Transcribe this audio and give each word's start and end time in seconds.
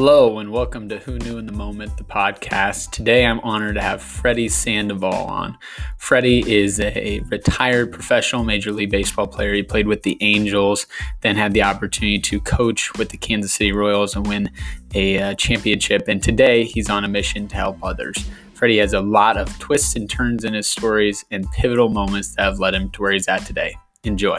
Hello, 0.00 0.38
and 0.38 0.52
welcome 0.52 0.88
to 0.90 0.98
Who 1.00 1.18
Knew 1.18 1.38
in 1.38 1.46
the 1.46 1.52
Moment, 1.52 1.96
the 1.96 2.04
podcast. 2.04 2.92
Today 2.92 3.26
I'm 3.26 3.40
honored 3.40 3.74
to 3.74 3.82
have 3.82 4.00
Freddie 4.00 4.48
Sandoval 4.48 5.12
on. 5.12 5.58
Freddie 5.96 6.48
is 6.48 6.78
a 6.78 7.20
retired 7.28 7.90
professional 7.90 8.44
Major 8.44 8.70
League 8.70 8.92
Baseball 8.92 9.26
player. 9.26 9.52
He 9.54 9.64
played 9.64 9.88
with 9.88 10.04
the 10.04 10.16
Angels, 10.20 10.86
then 11.22 11.34
had 11.34 11.52
the 11.52 11.64
opportunity 11.64 12.20
to 12.20 12.40
coach 12.40 12.94
with 12.94 13.08
the 13.08 13.16
Kansas 13.16 13.52
City 13.52 13.72
Royals 13.72 14.14
and 14.14 14.24
win 14.24 14.52
a 14.94 15.20
uh, 15.20 15.34
championship. 15.34 16.06
And 16.06 16.22
today 16.22 16.62
he's 16.62 16.88
on 16.88 17.04
a 17.04 17.08
mission 17.08 17.48
to 17.48 17.56
help 17.56 17.82
others. 17.82 18.24
Freddie 18.54 18.78
has 18.78 18.92
a 18.92 19.00
lot 19.00 19.36
of 19.36 19.58
twists 19.58 19.96
and 19.96 20.08
turns 20.08 20.44
in 20.44 20.54
his 20.54 20.68
stories 20.68 21.24
and 21.32 21.44
pivotal 21.50 21.88
moments 21.88 22.36
that 22.36 22.42
have 22.42 22.60
led 22.60 22.72
him 22.72 22.88
to 22.90 23.02
where 23.02 23.10
he's 23.10 23.26
at 23.26 23.44
today. 23.44 23.74
Enjoy. 24.04 24.38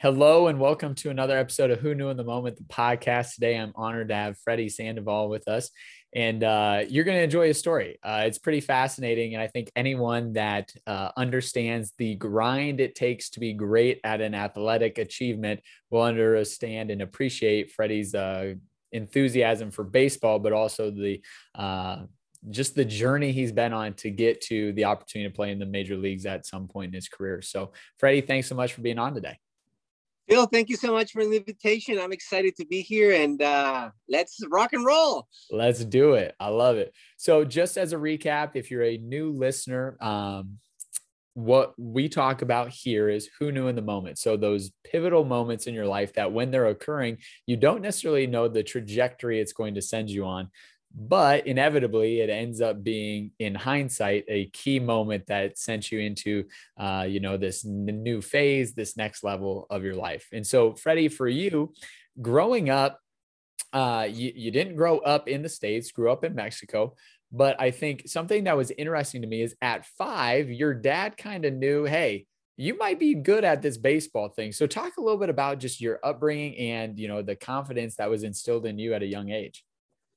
Hello 0.00 0.48
and 0.48 0.58
welcome 0.58 0.94
to 0.96 1.08
another 1.08 1.38
episode 1.38 1.70
of 1.70 1.78
Who 1.78 1.94
Knew 1.94 2.08
in 2.08 2.16
the 2.16 2.24
Moment, 2.24 2.56
the 2.56 2.64
podcast. 2.64 3.34
Today, 3.34 3.56
I'm 3.56 3.72
honored 3.76 4.08
to 4.08 4.14
have 4.14 4.36
Freddie 4.38 4.68
Sandoval 4.68 5.28
with 5.28 5.46
us, 5.46 5.70
and 6.12 6.42
uh, 6.42 6.82
you're 6.88 7.04
going 7.04 7.16
to 7.16 7.22
enjoy 7.22 7.46
his 7.46 7.60
story. 7.60 7.98
Uh, 8.02 8.24
it's 8.26 8.36
pretty 8.36 8.60
fascinating, 8.60 9.34
and 9.34 9.42
I 9.42 9.46
think 9.46 9.70
anyone 9.76 10.32
that 10.32 10.72
uh, 10.86 11.10
understands 11.16 11.92
the 11.96 12.16
grind 12.16 12.80
it 12.80 12.96
takes 12.96 13.30
to 13.30 13.40
be 13.40 13.52
great 13.52 14.00
at 14.02 14.20
an 14.20 14.34
athletic 14.34 14.98
achievement 14.98 15.60
will 15.90 16.02
understand 16.02 16.90
and 16.90 17.00
appreciate 17.00 17.70
Freddie's 17.70 18.16
uh, 18.16 18.54
enthusiasm 18.90 19.70
for 19.70 19.84
baseball, 19.84 20.40
but 20.40 20.52
also 20.52 20.90
the 20.90 21.22
uh, 21.54 22.02
just 22.50 22.74
the 22.74 22.84
journey 22.84 23.30
he's 23.30 23.52
been 23.52 23.72
on 23.72 23.94
to 23.94 24.10
get 24.10 24.40
to 24.42 24.72
the 24.72 24.84
opportunity 24.84 25.30
to 25.30 25.34
play 25.34 25.52
in 25.52 25.60
the 25.60 25.66
major 25.66 25.96
leagues 25.96 26.26
at 26.26 26.44
some 26.44 26.66
point 26.66 26.88
in 26.88 26.94
his 26.94 27.08
career. 27.08 27.40
So, 27.40 27.72
Freddie, 27.98 28.20
thanks 28.22 28.48
so 28.48 28.56
much 28.56 28.72
for 28.74 28.82
being 28.82 28.98
on 28.98 29.14
today. 29.14 29.38
Phil, 30.28 30.46
thank 30.46 30.70
you 30.70 30.76
so 30.76 30.92
much 30.92 31.12
for 31.12 31.24
the 31.24 31.36
invitation. 31.36 31.98
I'm 31.98 32.12
excited 32.12 32.56
to 32.56 32.66
be 32.66 32.80
here 32.80 33.12
and 33.12 33.40
uh, 33.42 33.90
let's 34.08 34.38
rock 34.48 34.72
and 34.72 34.84
roll. 34.84 35.28
Let's 35.50 35.84
do 35.84 36.14
it. 36.14 36.34
I 36.40 36.48
love 36.48 36.76
it. 36.76 36.94
So, 37.18 37.44
just 37.44 37.76
as 37.76 37.92
a 37.92 37.96
recap, 37.96 38.52
if 38.54 38.70
you're 38.70 38.84
a 38.84 38.96
new 38.96 39.30
listener, 39.30 39.98
um, 40.00 40.58
what 41.34 41.74
we 41.76 42.08
talk 42.08 42.42
about 42.42 42.70
here 42.70 43.08
is 43.08 43.28
who 43.38 43.52
knew 43.52 43.66
in 43.66 43.76
the 43.76 43.82
moment. 43.82 44.18
So, 44.18 44.36
those 44.36 44.70
pivotal 44.82 45.24
moments 45.24 45.66
in 45.66 45.74
your 45.74 45.86
life 45.86 46.14
that 46.14 46.32
when 46.32 46.50
they're 46.50 46.68
occurring, 46.68 47.18
you 47.46 47.58
don't 47.58 47.82
necessarily 47.82 48.26
know 48.26 48.48
the 48.48 48.62
trajectory 48.62 49.40
it's 49.40 49.52
going 49.52 49.74
to 49.74 49.82
send 49.82 50.08
you 50.08 50.24
on 50.24 50.48
but 50.94 51.46
inevitably 51.46 52.20
it 52.20 52.30
ends 52.30 52.60
up 52.60 52.84
being 52.84 53.32
in 53.40 53.54
hindsight 53.54 54.24
a 54.28 54.46
key 54.46 54.78
moment 54.78 55.26
that 55.26 55.58
sent 55.58 55.90
you 55.90 55.98
into 55.98 56.44
uh, 56.78 57.04
you 57.08 57.20
know 57.20 57.36
this 57.36 57.64
n- 57.64 58.02
new 58.02 58.22
phase 58.22 58.74
this 58.74 58.96
next 58.96 59.24
level 59.24 59.66
of 59.70 59.82
your 59.82 59.96
life. 59.96 60.28
And 60.32 60.46
so 60.46 60.74
freddie 60.74 61.08
for 61.08 61.28
you 61.28 61.72
growing 62.22 62.70
up 62.70 63.00
uh, 63.72 64.06
you, 64.08 64.32
you 64.36 64.50
didn't 64.52 64.76
grow 64.76 64.98
up 64.98 65.26
in 65.28 65.42
the 65.42 65.48
states 65.48 65.90
grew 65.90 66.10
up 66.10 66.24
in 66.24 66.34
mexico. 66.34 66.94
But 67.32 67.60
i 67.60 67.72
think 67.72 68.04
something 68.06 68.44
that 68.44 68.56
was 68.56 68.70
interesting 68.70 69.22
to 69.22 69.28
me 69.28 69.42
is 69.42 69.56
at 69.60 69.86
five 69.98 70.48
your 70.48 70.74
dad 70.74 71.16
kind 71.16 71.44
of 71.44 71.54
knew 71.54 71.84
hey 71.84 72.26
you 72.56 72.78
might 72.78 73.00
be 73.00 73.14
good 73.14 73.42
at 73.42 73.62
this 73.62 73.76
baseball 73.76 74.28
thing. 74.28 74.52
So 74.52 74.68
talk 74.68 74.96
a 74.96 75.00
little 75.00 75.18
bit 75.18 75.28
about 75.28 75.58
just 75.58 75.80
your 75.80 75.98
upbringing 76.04 76.56
and 76.56 76.96
you 76.96 77.08
know 77.08 77.20
the 77.20 77.34
confidence 77.34 77.96
that 77.96 78.08
was 78.08 78.22
instilled 78.22 78.64
in 78.64 78.78
you 78.78 78.94
at 78.94 79.02
a 79.02 79.06
young 79.06 79.30
age 79.30 79.64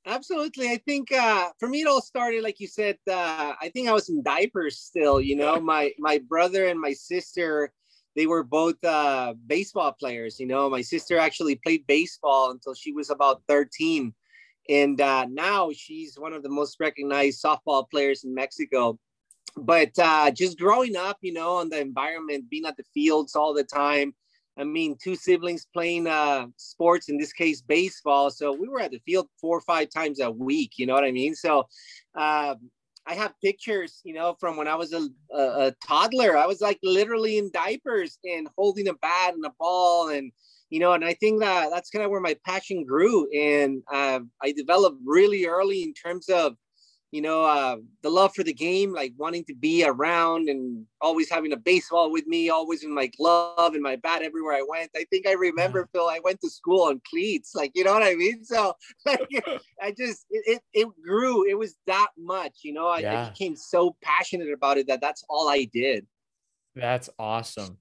Absolutely. 0.07 0.69
I 0.69 0.77
think 0.77 1.11
uh, 1.11 1.49
for 1.59 1.67
me, 1.67 1.81
it 1.81 1.87
all 1.87 2.01
started, 2.01 2.41
like 2.41 2.61
you 2.61 2.67
said, 2.67 2.97
uh, 3.09 3.53
I 3.61 3.69
think 3.73 3.89
I 3.89 3.93
was 3.93 4.07
in 4.07 4.23
diapers 4.23 4.79
still, 4.79 5.19
you 5.19 5.35
know, 5.35 5.59
my, 5.59 5.91
my 5.99 6.19
brother 6.19 6.67
and 6.67 6.79
my 6.79 6.93
sister, 6.93 7.73
they 8.15 8.25
were 8.25 8.43
both 8.43 8.81
uh, 8.85 9.33
baseball 9.47 9.91
players. 9.91 10.39
You 10.39 10.47
know, 10.47 10.69
my 10.69 10.81
sister 10.81 11.17
actually 11.17 11.55
played 11.55 11.85
baseball 11.87 12.51
until 12.51 12.73
she 12.73 12.93
was 12.93 13.09
about 13.09 13.41
13. 13.49 14.13
And 14.69 15.01
uh, 15.01 15.25
now 15.29 15.71
she's 15.75 16.17
one 16.17 16.31
of 16.31 16.41
the 16.41 16.49
most 16.49 16.79
recognized 16.79 17.43
softball 17.43 17.89
players 17.89 18.23
in 18.23 18.33
Mexico. 18.33 18.97
But 19.57 19.91
uh, 19.99 20.31
just 20.31 20.57
growing 20.57 20.95
up, 20.95 21.17
you 21.21 21.33
know, 21.33 21.59
in 21.59 21.67
the 21.69 21.81
environment, 21.81 22.49
being 22.49 22.65
at 22.65 22.77
the 22.77 22.85
fields 22.93 23.35
all 23.35 23.53
the 23.53 23.63
time, 23.65 24.13
I 24.59 24.63
mean, 24.63 24.97
two 25.01 25.15
siblings 25.15 25.67
playing 25.71 26.07
uh, 26.07 26.47
sports, 26.57 27.09
in 27.09 27.17
this 27.17 27.31
case, 27.31 27.61
baseball. 27.61 28.31
So 28.31 28.51
we 28.51 28.67
were 28.67 28.81
at 28.81 28.91
the 28.91 29.01
field 29.05 29.27
four 29.39 29.57
or 29.57 29.61
five 29.61 29.89
times 29.89 30.19
a 30.19 30.31
week. 30.31 30.73
You 30.77 30.87
know 30.87 30.93
what 30.93 31.03
I 31.03 31.11
mean? 31.11 31.35
So 31.35 31.67
uh, 32.15 32.55
I 33.05 33.13
have 33.13 33.33
pictures, 33.43 34.01
you 34.03 34.13
know, 34.13 34.35
from 34.39 34.57
when 34.57 34.67
I 34.67 34.75
was 34.75 34.93
a, 34.93 35.07
a, 35.31 35.67
a, 35.67 35.73
toddler. 35.85 36.35
I 36.35 36.47
was 36.47 36.59
like 36.59 36.79
literally 36.83 37.37
in 37.37 37.51
diapers 37.51 38.17
and 38.23 38.49
holding 38.57 38.87
a 38.87 38.93
bat 38.95 39.35
and 39.35 39.45
a 39.45 39.53
ball. 39.59 40.09
And, 40.09 40.31
you 40.69 40.79
know, 40.79 40.93
and 40.93 41.05
I 41.05 41.13
think 41.13 41.39
that 41.41 41.69
that's 41.71 41.89
kind 41.89 42.03
of 42.03 42.11
where 42.11 42.19
my 42.19 42.35
passion 42.45 42.83
grew. 42.83 43.29
And 43.31 43.83
uh, 43.91 44.21
I 44.41 44.51
developed 44.51 44.97
really 45.05 45.45
early 45.45 45.83
in 45.83 45.93
terms 45.93 46.29
of 46.29 46.55
you 47.11 47.21
know, 47.21 47.43
uh, 47.43 47.77
the 48.03 48.09
love 48.09 48.35
for 48.35 48.43
the 48.43 48.53
game, 48.53 48.93
like 48.93 49.13
wanting 49.17 49.45
to 49.45 49.55
be 49.55 49.85
around 49.85 50.49
and 50.49 50.85
always 50.99 51.29
having 51.29 51.53
a 51.53 51.57
baseball 51.57 52.11
with 52.11 52.27
me, 52.27 52.49
always 52.49 52.83
in 52.83 52.93
my 52.93 53.07
glove 53.07 53.73
and 53.73 53.81
my 53.81 53.95
bat 53.95 54.21
everywhere 54.21 54.55
I 54.55 54.65
went. 54.67 54.91
I 54.95 55.05
think 55.09 55.25
I 55.25 55.33
remember. 55.33 55.87
Phil, 55.93 56.09
I 56.09 56.19
went 56.23 56.41
to 56.41 56.49
school 56.49 56.83
on 56.83 57.01
cleats, 57.09 57.55
like, 57.55 57.71
you 57.75 57.85
know 57.85 57.93
what 57.93 58.03
I 58.03 58.15
mean? 58.15 58.43
So 58.43 58.73
like, 59.05 59.27
I 59.81 59.91
just, 59.91 60.25
it, 60.29 60.61
it, 60.73 60.87
grew. 61.01 61.49
It 61.49 61.57
was 61.57 61.75
that 61.87 62.09
much, 62.17 62.59
you 62.63 62.73
know, 62.73 62.87
I, 62.87 62.99
yeah. 62.99 63.25
I 63.25 63.29
became 63.29 63.55
so 63.55 63.95
passionate 64.01 64.51
about 64.51 64.77
it 64.77 64.87
that 64.87 64.99
that's 64.99 65.23
all 65.29 65.47
I 65.47 65.63
did. 65.71 66.05
That's 66.75 67.09
awesome. 67.17 67.77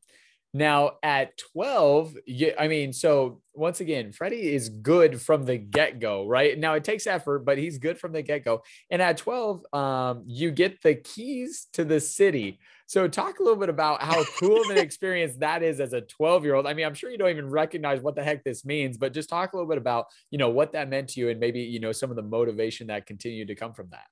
Now 0.56 0.92
at 1.02 1.36
12, 1.52 2.16
you, 2.24 2.54
I 2.58 2.66
mean, 2.66 2.94
so 2.94 3.42
once 3.52 3.80
again, 3.80 4.10
Freddie 4.10 4.54
is 4.54 4.70
good 4.70 5.20
from 5.20 5.44
the 5.44 5.58
get 5.58 6.00
go, 6.00 6.26
right? 6.26 6.58
Now 6.58 6.72
it 6.72 6.82
takes 6.82 7.06
effort, 7.06 7.40
but 7.40 7.58
he's 7.58 7.76
good 7.76 7.98
from 7.98 8.12
the 8.12 8.22
get 8.22 8.42
go. 8.42 8.62
And 8.90 9.02
at 9.02 9.18
12, 9.18 9.66
um, 9.74 10.24
you 10.26 10.50
get 10.50 10.80
the 10.80 10.94
keys 10.94 11.66
to 11.74 11.84
the 11.84 12.00
city. 12.00 12.58
So 12.86 13.06
talk 13.06 13.38
a 13.38 13.42
little 13.42 13.58
bit 13.58 13.68
about 13.68 14.00
how 14.00 14.24
cool 14.40 14.62
of 14.62 14.70
an 14.70 14.78
experience 14.82 15.36
that 15.40 15.62
is 15.62 15.78
as 15.78 15.92
a 15.92 16.00
12 16.00 16.44
year 16.44 16.54
old. 16.54 16.66
I 16.66 16.72
mean, 16.72 16.86
I'm 16.86 16.94
sure 16.94 17.10
you 17.10 17.18
don't 17.18 17.28
even 17.28 17.50
recognize 17.50 18.00
what 18.00 18.14
the 18.14 18.24
heck 18.24 18.42
this 18.42 18.64
means, 18.64 18.96
but 18.96 19.12
just 19.12 19.28
talk 19.28 19.52
a 19.52 19.56
little 19.56 19.68
bit 19.68 19.76
about, 19.76 20.06
you 20.30 20.38
know, 20.38 20.48
what 20.48 20.72
that 20.72 20.88
meant 20.88 21.10
to 21.10 21.20
you 21.20 21.28
and 21.28 21.38
maybe, 21.38 21.60
you 21.60 21.80
know, 21.80 21.92
some 21.92 22.08
of 22.08 22.16
the 22.16 22.22
motivation 22.22 22.86
that 22.86 23.04
continued 23.04 23.48
to 23.48 23.54
come 23.54 23.74
from 23.74 23.88
that 23.90 24.06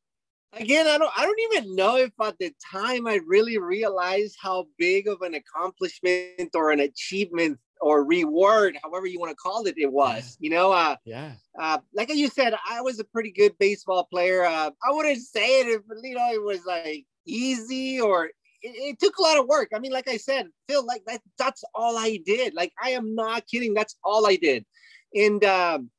again 0.57 0.87
i 0.87 0.99
don't 0.99 1.13
i 1.17 1.25
don't 1.25 1.41
even 1.53 1.75
know 1.75 1.97
if 1.97 2.11
at 2.23 2.39
the 2.39 2.53
time 2.73 3.07
i 3.07 3.19
really 3.27 3.59
realized 3.59 4.37
how 4.41 4.67
big 4.79 5.09
of 5.09 5.21
an 5.23 5.35
accomplishment 5.35 6.51
or 6.55 6.71
an 6.71 6.81
achievement 6.81 7.59
or 7.81 8.05
reward 8.05 8.77
however 8.83 9.07
you 9.07 9.19
want 9.19 9.31
to 9.31 9.37
call 9.37 9.67
it 9.67 9.75
it 9.77 9.91
was 9.91 10.37
you 10.41 10.51
know 10.51 10.73
uh 10.73 10.97
yeah. 11.05 11.33
uh 11.61 11.79
like 11.93 12.09
you 12.15 12.29
said 12.29 12.55
i 12.69 12.81
was 12.81 12.99
a 12.99 13.05
pretty 13.05 13.31
good 13.31 13.53
baseball 13.59 14.05
player 14.05 14.45
uh 14.45 14.71
i 14.87 14.91
wouldn't 14.91 15.19
say 15.19 15.61
it 15.61 15.67
if 15.67 15.83
you 16.03 16.15
know 16.15 16.31
it 16.33 16.43
was 16.43 16.65
like 16.67 17.05
easy 17.27 18.01
or 18.01 18.27
it, 18.27 18.33
it 18.63 18.99
took 18.99 19.19
a 19.19 19.23
lot 19.23 19.39
of 19.39 19.47
work. 19.47 19.71
I 19.75 19.79
mean 19.79 19.93
like 19.93 20.09
i 20.09 20.17
said 20.17 20.49
phil 20.69 20.85
like 20.85 21.05
that 21.07 21.21
that's 21.39 21.65
all 21.75 21.97
i 21.97 22.19
did. 22.25 22.55
Like 22.55 22.73
i 22.83 22.91
am 22.91 23.15
not 23.15 23.47
kidding 23.47 23.75
that's 23.75 23.97
all 24.03 24.27
i 24.27 24.37
did. 24.37 24.65
And 25.15 25.45
um 25.45 25.91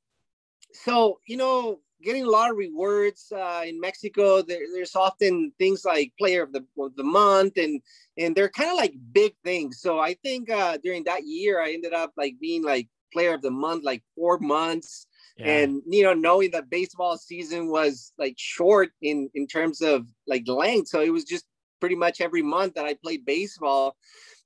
so 0.73 1.19
you 1.27 1.37
know 1.37 1.79
getting 2.03 2.23
a 2.23 2.29
lot 2.29 2.51
of 2.51 2.57
rewards 2.57 3.31
uh, 3.35 3.63
in 3.65 3.79
Mexico. 3.79 4.41
There, 4.41 4.61
there's 4.73 4.95
often 4.95 5.51
things 5.57 5.85
like 5.85 6.13
player 6.17 6.43
of 6.43 6.53
the, 6.53 6.65
of 6.79 6.95
the 6.95 7.03
month 7.03 7.57
and 7.57 7.81
and 8.17 8.35
they're 8.35 8.49
kind 8.49 8.69
of 8.69 8.77
like 8.77 8.93
big 9.11 9.35
things. 9.43 9.81
So 9.81 9.99
I 9.99 10.15
think 10.23 10.49
uh, 10.49 10.77
during 10.83 11.03
that 11.05 11.25
year 11.25 11.61
I 11.61 11.73
ended 11.73 11.93
up 11.93 12.13
like 12.17 12.35
being 12.39 12.63
like 12.63 12.87
player 13.11 13.33
of 13.33 13.41
the 13.41 13.51
month 13.51 13.83
like 13.83 14.03
four 14.15 14.39
months. 14.39 15.07
Yeah. 15.37 15.47
And 15.47 15.81
you 15.87 16.03
know, 16.03 16.13
knowing 16.13 16.51
that 16.51 16.69
baseball 16.69 17.17
season 17.17 17.69
was 17.69 18.13
like 18.17 18.35
short 18.37 18.91
in 19.01 19.29
in 19.33 19.47
terms 19.47 19.81
of 19.81 20.05
like 20.27 20.47
length, 20.47 20.87
so 20.87 21.01
it 21.01 21.09
was 21.09 21.25
just 21.25 21.45
pretty 21.81 21.95
much 21.95 22.21
every 22.21 22.41
month 22.41 22.75
that 22.75 22.85
I 22.85 22.93
played 22.93 23.25
baseball 23.25 23.97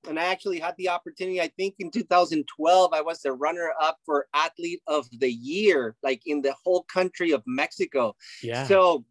and 0.08 0.20
I 0.20 0.26
actually 0.26 0.60
had 0.60 0.76
the 0.78 0.90
opportunity. 0.90 1.42
I 1.42 1.50
think 1.50 1.76
in 1.80 1.92
2012, 1.92 2.94
I 2.94 3.02
was 3.02 3.22
the 3.22 3.34
runner 3.34 3.72
up 3.82 3.98
for 4.06 4.28
athlete 4.34 4.82
of 4.88 5.08
the 5.20 5.32
year, 5.32 5.96
like 6.04 6.22
in 6.26 6.42
the 6.42 6.54
whole 6.64 6.84
country 6.84 7.32
of 7.32 7.44
Mexico. 7.46 8.16
Yeah. 8.42 8.66
So 8.66 9.06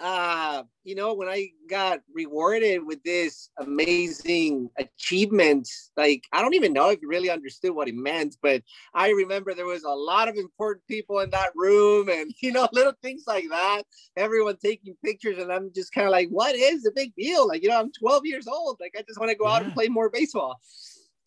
uh, 0.00 0.62
you 0.82 0.94
know, 0.94 1.12
when 1.12 1.28
I 1.28 1.50
got 1.68 2.00
rewarded 2.12 2.84
with 2.84 3.02
this 3.02 3.50
amazing 3.58 4.70
achievement, 4.78 5.68
like 5.96 6.24
I 6.32 6.40
don't 6.40 6.54
even 6.54 6.72
know 6.72 6.88
if 6.88 7.02
you 7.02 7.08
really 7.08 7.28
understood 7.28 7.72
what 7.72 7.88
it 7.88 7.94
meant, 7.94 8.36
but 8.42 8.62
I 8.94 9.10
remember 9.10 9.52
there 9.52 9.66
was 9.66 9.84
a 9.84 9.90
lot 9.90 10.28
of 10.28 10.36
important 10.36 10.86
people 10.88 11.20
in 11.20 11.28
that 11.30 11.52
room 11.54 12.08
and 12.08 12.32
you 12.42 12.50
know, 12.50 12.66
little 12.72 12.94
things 13.02 13.24
like 13.26 13.48
that. 13.50 13.82
Everyone 14.16 14.56
taking 14.56 14.96
pictures, 15.04 15.38
and 15.38 15.52
I'm 15.52 15.70
just 15.74 15.92
kind 15.92 16.06
of 16.06 16.12
like, 16.12 16.28
what 16.28 16.54
is 16.54 16.82
the 16.82 16.92
big 16.96 17.14
deal? 17.14 17.46
Like, 17.46 17.62
you 17.62 17.68
know, 17.68 17.78
I'm 17.78 17.92
12 17.92 18.24
years 18.24 18.48
old. 18.48 18.78
Like, 18.80 18.94
I 18.98 19.02
just 19.06 19.20
want 19.20 19.30
to 19.30 19.36
go 19.36 19.46
yeah. 19.46 19.56
out 19.56 19.62
and 19.62 19.74
play 19.74 19.88
more 19.88 20.08
baseball. 20.08 20.58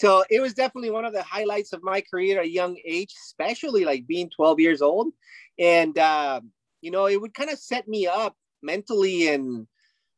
So 0.02 0.24
it 0.30 0.42
was 0.42 0.56
definitely 0.56 0.90
one 0.90 1.06
of 1.06 1.14
the 1.14 1.24
highlights 1.24 1.74
of 1.74 1.84
my 1.84 2.02
career 2.02 2.40
at 2.40 2.46
a 2.46 2.50
young 2.50 2.76
age, 2.84 3.14
especially 3.26 3.86
like 3.86 4.08
being 4.08 4.30
12 4.36 4.60
years 4.60 4.82
old. 4.82 5.14
And 5.60 5.98
uh, 5.98 6.42
you 6.82 6.92
know, 6.92 7.06
it 7.08 7.22
would 7.22 7.34
kind 7.34 7.52
of 7.52 7.60
set 7.60 7.88
me 7.88 8.08
up 8.08 8.36
mentally 8.64 9.28
and 9.28 9.68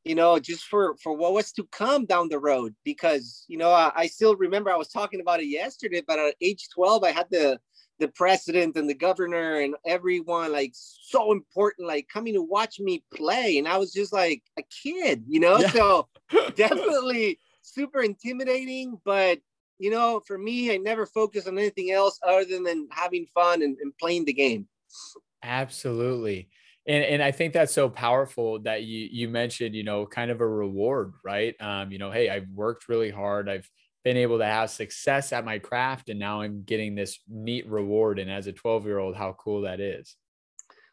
you 0.05 0.13
know, 0.13 0.37
just 0.37 0.65
for 0.65 0.95
for 1.01 1.13
what 1.17 1.33
was 1.33 1.51
to 1.53 1.65
come 1.71 2.05
down 2.05 2.29
the 2.29 2.39
road. 2.39 2.75
Because 2.85 3.43
you 3.47 3.57
know, 3.57 3.71
I, 3.71 3.91
I 3.95 4.07
still 4.07 4.35
remember 4.35 4.71
I 4.71 4.77
was 4.77 4.87
talking 4.87 5.19
about 5.19 5.41
it 5.41 5.47
yesterday. 5.47 6.03
But 6.07 6.19
at 6.19 6.35
age 6.39 6.69
12, 6.73 7.03
I 7.03 7.11
had 7.11 7.25
the 7.31 7.59
the 7.97 8.07
president 8.09 8.75
and 8.75 8.89
the 8.89 8.93
governor 8.93 9.61
and 9.61 9.75
everyone 9.85 10.51
like 10.51 10.73
so 10.73 11.31
important, 11.31 11.87
like 11.87 12.07
coming 12.07 12.35
to 12.35 12.41
watch 12.41 12.79
me 12.79 13.03
play, 13.13 13.57
and 13.57 13.67
I 13.67 13.77
was 13.77 13.91
just 13.91 14.13
like 14.13 14.43
a 14.57 14.63
kid, 14.83 15.23
you 15.27 15.39
know. 15.39 15.57
Yeah. 15.57 15.71
So 15.71 16.07
definitely 16.55 17.39
super 17.63 18.03
intimidating, 18.03 19.01
but 19.03 19.39
you 19.79 19.89
know, 19.89 20.21
for 20.25 20.37
me, 20.37 20.71
I 20.71 20.77
never 20.77 21.05
focused 21.05 21.47
on 21.47 21.57
anything 21.57 21.91
else 21.91 22.17
other 22.25 22.45
than, 22.45 22.63
than 22.63 22.87
having 22.91 23.25
fun 23.33 23.61
and, 23.61 23.75
and 23.81 23.91
playing 23.97 24.23
the 24.23 24.33
game. 24.33 24.67
Absolutely 25.43 26.47
and 26.87 27.03
and 27.03 27.23
I 27.23 27.31
think 27.31 27.53
that's 27.53 27.73
so 27.73 27.89
powerful 27.89 28.59
that 28.59 28.83
you 28.83 29.07
you 29.11 29.29
mentioned, 29.29 29.75
you 29.75 29.83
know, 29.83 30.05
kind 30.05 30.31
of 30.31 30.41
a 30.41 30.47
reward, 30.47 31.13
right? 31.23 31.55
Um, 31.59 31.91
you 31.91 31.97
know, 31.97 32.11
hey, 32.11 32.29
I've 32.29 32.47
worked 32.49 32.89
really 32.89 33.09
hard. 33.09 33.49
I've 33.49 33.69
been 34.03 34.17
able 34.17 34.37
to 34.37 34.45
have 34.45 34.69
success 34.69 35.33
at 35.33 35.43
my 35.43 35.57
craft, 35.57 36.09
and 36.09 36.19
now 36.19 36.41
I'm 36.41 36.63
getting 36.63 36.93
this 36.93 37.19
neat 37.27 37.67
reward. 37.67 38.19
And 38.19 38.29
as 38.29 38.45
a 38.47 38.53
12 38.53 38.85
year 38.85 38.99
old, 38.99 39.15
how 39.15 39.35
cool 39.39 39.61
that 39.61 39.79
is. 39.79 40.15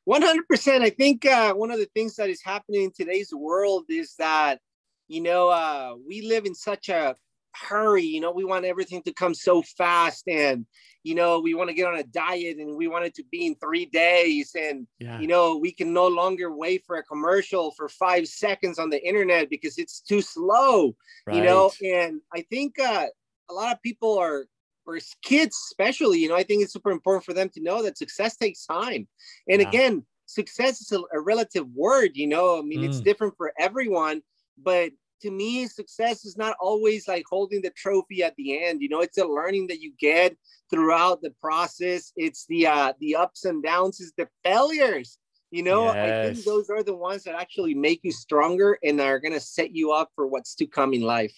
100%. 0.09 0.83
I 0.83 0.91
think 0.91 1.25
uh, 1.27 1.55
one 1.55 1.71
of 1.71 1.79
the 1.79 1.89
things 1.95 2.17
that 2.17 2.29
is 2.29 2.43
happening 2.43 2.85
in 2.85 2.91
today's 2.91 3.33
world 3.33 3.85
is 3.89 4.15
that, 4.19 4.59
you 5.07 5.21
know, 5.21 5.49
uh, 5.49 5.95
we 6.09 6.23
live 6.23 6.45
in 6.45 6.55
such 6.55 6.89
a 6.89 7.15
hurry. 7.55 8.05
You 8.05 8.21
know, 8.21 8.33
we 8.33 8.45
want 8.45 8.65
everything 8.65 9.03
to 9.03 9.13
come 9.13 9.35
so 9.35 9.63
fast, 9.63 10.25
and 10.29 10.67
you 11.03 11.15
know, 11.15 11.41
we 11.41 11.55
want 11.55 11.71
to 11.71 11.75
get 11.75 11.87
on 11.87 11.99
a 11.99 12.05
diet, 12.05 12.59
and 12.59 12.77
we 12.77 12.89
want 12.89 13.05
it 13.05 13.15
to 13.17 13.25
be 13.31 13.47
in 13.47 13.55
three 13.57 13.87
days, 13.87 14.53
and 14.55 14.87
yeah. 14.99 15.19
you 15.21 15.27
know, 15.27 15.57
we 15.57 15.73
can 15.73 15.93
no 15.93 16.07
longer 16.07 16.55
wait 16.55 16.85
for 16.87 16.97
a 16.97 17.03
commercial 17.03 17.73
for 17.73 17.89
five 17.89 18.27
seconds 18.27 18.79
on 18.79 18.91
the 18.91 19.05
internet 19.07 19.51
because 19.51 19.79
it's 19.79 20.01
too 20.01 20.21
slow. 20.21 20.95
Right. 21.27 21.37
You 21.37 21.45
know, 21.45 21.71
and 21.85 22.21
I 22.35 22.43
think 22.43 22.79
uh, 22.79 23.07
a 23.51 23.55
lot 23.55 23.73
of 23.73 23.83
people 23.83 24.19
are 24.19 24.47
or 24.87 24.99
kids 25.23 25.57
especially 25.71 26.19
you 26.19 26.29
know 26.29 26.37
i 26.37 26.43
think 26.43 26.63
it's 26.63 26.73
super 26.73 26.91
important 26.91 27.25
for 27.25 27.33
them 27.33 27.49
to 27.49 27.63
know 27.63 27.83
that 27.83 27.99
success 27.99 28.37
takes 28.37 28.67
time 28.67 29.07
and 29.49 29.63
yeah. 29.63 29.69
again 29.69 30.05
success 30.27 30.81
is 30.81 30.93
a, 30.93 31.01
a, 31.17 31.21
relative 31.21 31.67
word 31.75 32.11
you 32.15 32.27
know 32.27 32.59
i 32.59 32.63
mean 32.63 32.81
mm. 32.81 32.89
it's 32.89 33.01
different 33.01 33.35
for 33.37 33.53
everyone 33.59 34.21
but 34.63 34.91
to 35.23 35.31
me, 35.31 35.67
success 35.67 36.25
is 36.25 36.37
not 36.37 36.57
always 36.61 37.09
like 37.09 37.25
holding 37.29 37.63
the 37.63 37.71
trophy 37.71 38.23
at 38.23 38.35
the 38.37 38.65
end. 38.65 38.83
You 38.83 38.89
know, 38.89 39.01
it's 39.01 39.19
a 39.19 39.25
learning 39.25 39.69
that 39.69 39.81
you 39.81 39.93
get 39.99 40.37
throughout 40.71 41.23
the 41.23 41.35
process. 41.41 42.13
It's 42.17 42.47
the 42.47 42.67
uh, 42.67 42.93
the 43.01 43.17
ups 43.17 43.45
and 43.45 43.63
downs, 43.63 44.01
is 44.01 44.13
the 44.17 44.29
failures. 44.45 45.19
You 45.51 45.63
know, 45.63 45.93
yes. 45.93 45.97
I 45.97 46.33
think 46.33 46.45
those 46.45 46.71
are 46.71 46.83
the 46.83 46.97
ones 46.97 47.25
that 47.25 47.35
actually 47.35 47.75
make 47.75 48.01
you 48.03 48.13
stronger 48.13 48.79
and 48.83 49.01
are 49.01 49.21
gonna 49.21 49.41
set 49.41 49.75
you 49.75 49.93
up 49.93 50.11
for 50.15 50.27
what's 50.27 50.55
to 50.57 50.67
come 50.67 50.95
in 50.95 51.03
life. 51.03 51.35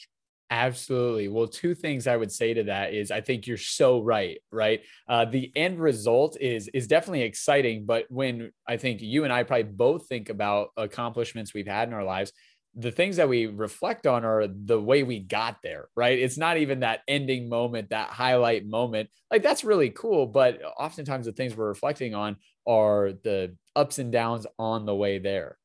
Absolutely. 0.50 1.26
Well, 1.26 1.48
two 1.48 1.74
things 1.74 2.06
I 2.06 2.16
would 2.16 2.30
say 2.30 2.54
to 2.54 2.64
that 2.64 2.94
is 2.94 3.10
I 3.10 3.22
think 3.22 3.46
you're 3.46 3.56
so 3.56 4.02
right, 4.02 4.38
right? 4.52 4.82
Uh, 5.08 5.24
the 5.24 5.50
end 5.56 5.80
result 5.80 6.36
is 6.40 6.68
is 6.68 6.86
definitely 6.86 7.22
exciting, 7.22 7.86
but 7.86 8.04
when 8.08 8.52
I 8.68 8.76
think 8.76 9.00
you 9.00 9.24
and 9.24 9.32
I 9.32 9.42
probably 9.42 9.64
both 9.64 10.06
think 10.06 10.28
about 10.28 10.68
accomplishments 10.76 11.54
we've 11.54 11.66
had 11.66 11.88
in 11.88 11.94
our 11.94 12.04
lives, 12.04 12.32
the 12.76 12.90
things 12.90 13.16
that 13.16 13.28
we 13.28 13.46
reflect 13.46 14.06
on 14.06 14.24
are 14.24 14.46
the 14.48 14.80
way 14.80 15.02
we 15.02 15.20
got 15.20 15.58
there, 15.62 15.88
right? 15.94 16.18
It's 16.18 16.38
not 16.38 16.56
even 16.56 16.80
that 16.80 17.02
ending 17.06 17.48
moment, 17.48 17.90
that 17.90 18.10
highlight 18.10 18.66
moment. 18.66 19.10
Like 19.30 19.42
that's 19.42 19.64
really 19.64 19.90
cool, 19.90 20.26
but 20.26 20.60
oftentimes 20.78 21.26
the 21.26 21.32
things 21.32 21.56
we're 21.56 21.68
reflecting 21.68 22.14
on 22.14 22.36
are 22.66 23.12
the 23.22 23.56
ups 23.76 23.98
and 23.98 24.10
downs 24.10 24.46
on 24.58 24.86
the 24.86 24.94
way 24.94 25.18
there. 25.18 25.56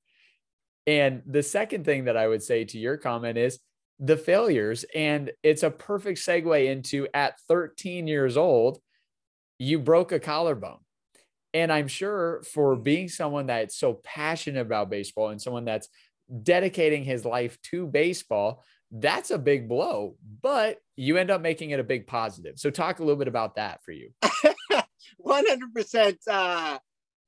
And 0.86 1.22
the 1.26 1.44
second 1.44 1.86
thing 1.86 2.06
that 2.06 2.18
I 2.18 2.28
would 2.28 2.44
say 2.44 2.66
to 2.66 2.78
your 2.78 2.98
comment 2.98 3.38
is 3.38 3.60
the 4.00 4.18
failures. 4.18 4.86
And 4.96 5.32
it's 5.44 5.64
a 5.64 5.72
perfect 5.72 6.20
segue 6.20 6.66
into 6.66 7.08
at 7.14 7.40
13 7.48 8.08
years 8.08 8.38
old, 8.38 8.80
you 9.58 9.80
broke 9.80 10.12
a 10.12 10.20
collarbone. 10.20 10.80
And 11.54 11.72
I'm 11.72 11.88
sure 11.88 12.44
for 12.44 12.76
being 12.76 13.10
someone 13.10 13.48
that's 13.48 13.76
so 13.76 14.00
passionate 14.04 14.62
about 14.62 14.90
baseball 14.90 15.30
and 15.30 15.42
someone 15.42 15.66
that's 15.66 15.90
dedicating 16.44 17.04
his 17.04 17.26
life 17.26 17.60
to 17.64 17.88
baseball, 17.88 18.64
that's 18.92 19.32
a 19.32 19.38
big 19.38 19.70
blow, 19.70 20.16
but 20.42 20.80
you 20.96 21.18
end 21.18 21.30
up 21.30 21.42
making 21.42 21.72
it 21.72 21.80
a 21.80 21.84
big 21.84 22.08
positive. 22.08 22.58
So 22.58 22.70
talk 22.70 23.00
a 23.00 23.04
little 23.04 23.20
bit 23.20 23.28
about 23.28 23.56
that 23.56 23.84
for 23.84 23.92
you. 23.92 24.12
100%. 25.26 26.18
Uh, 26.28 26.80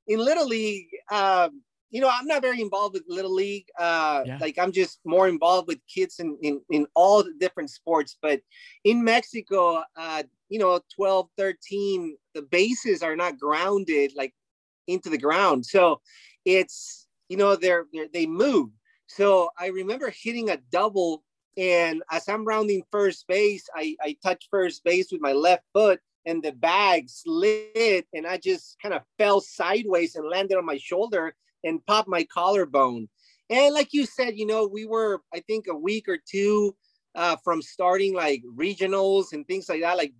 in 0.07 0.19
Little 0.19 0.47
League, 0.47 0.89
um, 1.11 1.61
you 1.91 2.01
know, 2.01 2.09
I'm 2.11 2.25
not 2.25 2.41
very 2.41 2.61
involved 2.61 2.93
with 2.93 3.03
Little 3.07 3.33
League. 3.33 3.67
Uh, 3.77 4.23
yeah. 4.25 4.37
Like 4.39 4.57
I'm 4.57 4.71
just 4.71 4.99
more 5.05 5.27
involved 5.27 5.67
with 5.67 5.79
kids 5.93 6.19
in, 6.19 6.37
in, 6.41 6.61
in 6.71 6.87
all 6.95 7.21
the 7.23 7.33
different 7.39 7.69
sports. 7.69 8.17
But 8.21 8.41
in 8.83 9.03
Mexico, 9.03 9.83
uh, 9.95 10.23
you 10.49 10.57
know, 10.57 10.79
12, 10.95 11.27
13, 11.37 12.17
the 12.33 12.41
bases 12.43 13.03
are 13.03 13.15
not 13.15 13.37
grounded 13.37 14.13
like 14.15 14.33
into 14.87 15.09
the 15.09 15.17
ground. 15.17 15.65
So 15.65 16.01
it's, 16.45 17.07
you 17.29 17.37
know, 17.37 17.55
they're, 17.55 17.85
they're 17.93 18.07
they 18.11 18.25
move. 18.25 18.69
So 19.15 19.49
I 19.59 19.67
remember 19.67 20.09
hitting 20.09 20.49
a 20.49 20.57
double, 20.71 21.23
and 21.57 22.01
as 22.11 22.29
I'm 22.29 22.45
rounding 22.45 22.83
first 22.91 23.27
base, 23.27 23.67
I, 23.75 23.95
I 24.01 24.15
touched 24.23 24.47
first 24.49 24.83
base 24.83 25.11
with 25.11 25.21
my 25.21 25.33
left 25.33 25.63
foot, 25.73 25.99
and 26.25 26.41
the 26.41 26.53
bag 26.53 27.09
slid, 27.09 28.05
and 28.13 28.25
I 28.25 28.37
just 28.37 28.77
kind 28.81 28.93
of 28.93 29.01
fell 29.17 29.41
sideways 29.41 30.15
and 30.15 30.29
landed 30.29 30.57
on 30.57 30.65
my 30.65 30.77
shoulder 30.77 31.35
and 31.63 31.85
popped 31.85 32.07
my 32.07 32.23
collarbone. 32.23 33.09
And 33.49 33.73
like 33.73 33.89
you 33.91 34.05
said, 34.05 34.37
you 34.37 34.45
know, 34.45 34.65
we 34.65 34.85
were, 34.85 35.21
I 35.33 35.41
think, 35.41 35.67
a 35.67 35.75
week 35.75 36.07
or 36.07 36.17
two 36.17 36.75
uh, 37.15 37.35
from 37.43 37.61
starting 37.61 38.13
like 38.13 38.43
regionals 38.55 39.33
and 39.33 39.45
things 39.45 39.67
like 39.67 39.81
that, 39.81 39.97
like 39.97 40.13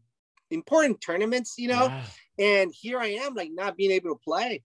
important 0.49 0.99
tournaments, 0.99 1.53
you 1.57 1.69
know. 1.69 1.85
Yeah. 1.85 2.03
And 2.39 2.73
here 2.77 2.99
I 2.99 3.07
am, 3.07 3.35
like 3.35 3.51
not 3.53 3.77
being 3.77 3.91
able 3.91 4.09
to 4.09 4.19
play. 4.21 4.63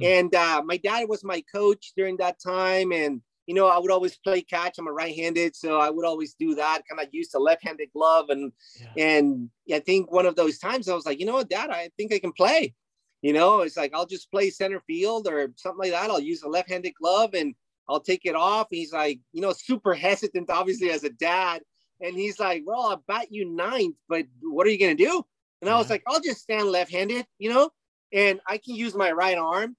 Mm. 0.00 0.20
And 0.20 0.34
uh, 0.34 0.62
my 0.64 0.78
dad 0.78 1.08
was 1.08 1.22
my 1.24 1.42
coach 1.54 1.92
during 1.94 2.16
that 2.18 2.40
time, 2.40 2.92
and 2.92 3.20
you 3.46 3.54
know, 3.54 3.68
I 3.68 3.78
would 3.78 3.90
always 3.90 4.16
play 4.16 4.42
catch. 4.42 4.78
I'm 4.78 4.88
a 4.88 4.92
right-handed, 4.92 5.54
so 5.54 5.78
I 5.78 5.88
would 5.88 6.04
always 6.04 6.34
do 6.34 6.54
that. 6.56 6.82
Kind 6.88 7.00
of 7.00 7.08
use 7.12 7.32
a 7.34 7.38
left-handed 7.38 7.90
glove, 7.92 8.26
and 8.28 8.52
yeah. 8.80 9.04
and 9.04 9.50
I 9.72 9.78
think 9.78 10.10
one 10.10 10.26
of 10.26 10.36
those 10.36 10.58
times 10.58 10.88
I 10.88 10.94
was 10.94 11.06
like, 11.06 11.20
you 11.20 11.26
know 11.26 11.34
what, 11.34 11.48
Dad, 11.48 11.70
I 11.70 11.90
think 11.96 12.12
I 12.12 12.18
can 12.18 12.32
play. 12.32 12.74
You 13.22 13.32
know, 13.32 13.60
it's 13.60 13.76
like 13.76 13.92
I'll 13.94 14.06
just 14.06 14.30
play 14.30 14.50
center 14.50 14.80
field 14.86 15.26
or 15.26 15.52
something 15.56 15.78
like 15.78 15.92
that. 15.92 16.10
I'll 16.10 16.20
use 16.20 16.42
a 16.42 16.48
left-handed 16.48 16.94
glove 17.00 17.34
and 17.34 17.54
I'll 17.88 18.00
take 18.00 18.22
it 18.24 18.34
off. 18.34 18.66
He's 18.70 18.92
like, 18.92 19.20
you 19.32 19.40
know, 19.40 19.52
super 19.52 19.94
hesitant, 19.94 20.50
obviously 20.50 20.90
as 20.90 21.04
a 21.04 21.10
dad, 21.10 21.62
and 22.00 22.16
he's 22.16 22.38
like, 22.38 22.64
well, 22.66 22.82
I'll 22.82 23.04
bat 23.08 23.28
you 23.30 23.44
ninth, 23.44 23.96
but 24.08 24.26
what 24.42 24.66
are 24.66 24.70
you 24.70 24.78
gonna 24.78 24.94
do? 24.94 25.24
And 25.62 25.70
I 25.70 25.78
was 25.78 25.88
like, 25.88 26.02
I'll 26.06 26.20
just 26.20 26.40
stand 26.40 26.68
left-handed, 26.68 27.26
you 27.38 27.50
know, 27.52 27.70
and 28.12 28.40
I 28.46 28.58
can 28.58 28.74
use 28.74 28.94
my 28.94 29.10
right 29.12 29.38
arm, 29.38 29.76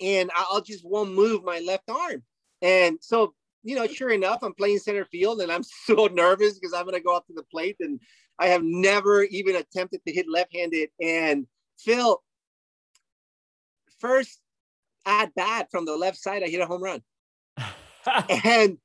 and 0.00 0.30
I'll 0.36 0.60
just 0.60 0.84
won't 0.84 1.12
move 1.12 1.42
my 1.42 1.60
left 1.60 1.90
arm. 1.90 2.22
And 2.62 2.98
so, 3.00 3.34
you 3.64 3.76
know, 3.76 3.86
sure 3.86 4.10
enough, 4.10 4.42
I'm 4.42 4.54
playing 4.54 4.78
center 4.78 5.04
field 5.04 5.40
and 5.40 5.52
I'm 5.52 5.62
so 5.86 6.08
nervous 6.12 6.54
because 6.54 6.72
I'm 6.72 6.84
going 6.84 6.94
to 6.94 7.02
go 7.02 7.16
up 7.16 7.26
to 7.26 7.34
the 7.34 7.44
plate 7.44 7.76
and 7.80 8.00
I 8.38 8.46
have 8.46 8.62
never 8.62 9.24
even 9.24 9.56
attempted 9.56 10.00
to 10.06 10.12
hit 10.12 10.26
left 10.28 10.54
handed. 10.54 10.90
And 11.00 11.46
Phil, 11.78 12.22
first 13.98 14.40
at 15.04 15.34
bat 15.34 15.68
from 15.70 15.84
the 15.84 15.96
left 15.96 16.18
side, 16.18 16.42
I 16.42 16.48
hit 16.48 16.60
a 16.60 16.66
home 16.66 16.82
run. 16.82 17.02
and, 18.44 18.78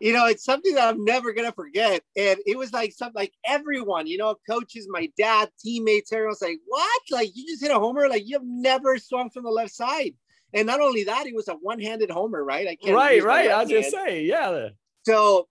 you 0.00 0.12
know, 0.12 0.26
it's 0.26 0.44
something 0.44 0.74
that 0.74 0.88
I'm 0.88 1.04
never 1.04 1.32
going 1.32 1.48
to 1.48 1.54
forget. 1.54 2.02
And 2.16 2.38
it 2.46 2.56
was 2.56 2.72
like 2.72 2.92
something 2.92 3.20
like 3.20 3.32
everyone, 3.44 4.06
you 4.06 4.18
know, 4.18 4.36
coaches, 4.48 4.86
my 4.88 5.10
dad, 5.18 5.50
teammates, 5.60 6.12
everyone's 6.12 6.42
like, 6.42 6.60
what? 6.66 7.02
Like, 7.10 7.30
you 7.34 7.46
just 7.46 7.62
hit 7.62 7.70
a 7.70 7.78
homer? 7.78 8.08
Like, 8.08 8.22
you've 8.26 8.42
never 8.44 8.98
swung 8.98 9.30
from 9.30 9.44
the 9.44 9.50
left 9.50 9.74
side. 9.74 10.14
And 10.54 10.66
not 10.66 10.80
only 10.80 11.04
that, 11.04 11.26
he 11.26 11.32
was 11.32 11.48
a 11.48 11.54
one-handed 11.54 12.10
homer, 12.10 12.42
right? 12.42 12.66
I 12.66 12.76
can't 12.76 12.94
right, 12.94 13.22
right. 13.22 13.50
I 13.50 13.60
was 13.60 13.68
just 13.68 13.90
saying, 13.90 14.26
yeah. 14.26 14.68
So, 15.04 15.46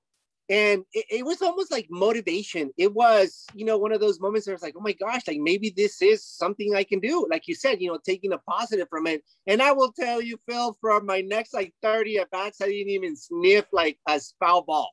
and 0.50 0.84
it, 0.94 1.06
it, 1.12 1.25
was 1.25 1.42
almost 1.42 1.72
like 1.72 1.88
motivation. 1.89 2.72
It 2.77 2.94
was, 2.94 3.46
you 3.54 3.66
know, 3.66 3.77
one 3.77 3.92
of 3.92 4.00
those 4.00 4.20
moments 4.20 4.48
where 4.48 4.54
it's 4.54 4.63
like, 4.63 4.75
oh 4.77 4.82
my 4.82 4.94
gosh, 4.94 5.22
like 5.27 5.39
maybe 5.39 5.74
this 5.75 6.01
is 6.01 6.25
something 6.25 6.74
I 6.74 6.84
can 6.84 7.00
do. 7.00 7.27
Like 7.30 7.48
you 7.48 7.54
said, 7.54 7.82
you 7.82 7.89
know, 7.89 8.00
taking 8.04 8.34
a 8.34 8.38
positive 8.39 8.88
from 8.89 9.08
it. 9.08 9.24
And 9.46 9.62
I 9.62 9.74
will 9.74 9.92
tell 9.92 10.22
you, 10.22 10.39
Phil, 10.48 10.77
from 10.80 11.06
my 11.06 11.22
next 11.22 11.54
like 11.54 11.74
30 11.84 12.20
at 12.20 12.32
bats, 12.32 12.62
I 12.62 12.68
didn't 12.68 12.89
even 12.89 13.16
sniff 13.16 13.66
like 13.72 14.00
a 14.08 14.20
foul 14.39 14.63
ball. 14.63 14.89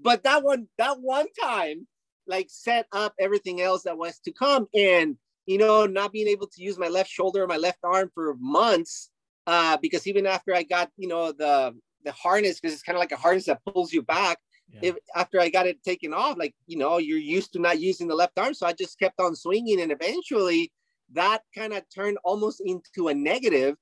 But 0.00 0.24
that 0.24 0.42
one, 0.42 0.68
that 0.78 1.00
one 1.00 1.26
time, 1.40 1.86
like 2.26 2.46
set 2.48 2.86
up 2.90 3.14
everything 3.20 3.60
else 3.60 3.82
that 3.82 3.98
was 3.98 4.18
to 4.20 4.32
come. 4.32 4.66
And 4.74 5.16
you 5.46 5.58
know, 5.58 5.86
not 5.86 6.12
being 6.12 6.28
able 6.28 6.46
to 6.46 6.62
use 6.62 6.78
my 6.78 6.88
left 6.88 7.10
shoulder 7.10 7.42
or 7.42 7.46
my 7.46 7.58
left 7.58 7.80
arm 7.84 8.10
for 8.14 8.34
months 8.40 9.10
uh, 9.46 9.76
because 9.80 10.06
even 10.06 10.26
after 10.26 10.54
I 10.54 10.62
got 10.62 10.90
you 10.96 11.08
know 11.08 11.32
the 11.32 11.74
the 12.04 12.12
harness 12.12 12.60
because 12.60 12.74
it's 12.74 12.82
kind 12.82 12.96
of 12.96 13.00
like 13.00 13.12
a 13.12 13.16
harness 13.16 13.46
that 13.46 13.60
pulls 13.64 13.92
you 13.92 14.02
back. 14.02 14.38
Yeah. 14.68 14.80
If 14.82 14.96
after 15.14 15.40
I 15.40 15.50
got 15.50 15.66
it 15.66 15.82
taken 15.82 16.14
off, 16.14 16.36
like 16.38 16.54
you 16.66 16.78
know, 16.78 16.98
you're 16.98 17.18
used 17.18 17.52
to 17.54 17.58
not 17.58 17.80
using 17.80 18.08
the 18.08 18.14
left 18.14 18.38
arm, 18.38 18.54
so 18.54 18.66
I 18.66 18.72
just 18.72 18.98
kept 18.98 19.20
on 19.20 19.36
swinging, 19.36 19.80
and 19.80 19.92
eventually 19.92 20.72
that 21.12 21.42
kind 21.54 21.72
of 21.72 21.82
turned 21.94 22.18
almost 22.24 22.62
into 22.64 23.08
a 23.08 23.14
negative 23.14 23.76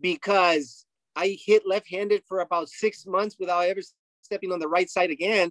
because 0.00 0.86
I 1.16 1.36
hit 1.44 1.64
left-handed 1.66 2.22
for 2.26 2.40
about 2.40 2.68
six 2.68 3.04
months 3.06 3.36
without 3.38 3.64
ever 3.64 3.80
stepping 4.22 4.52
on 4.52 4.60
the 4.60 4.68
right 4.68 4.88
side 4.88 5.10
again 5.10 5.50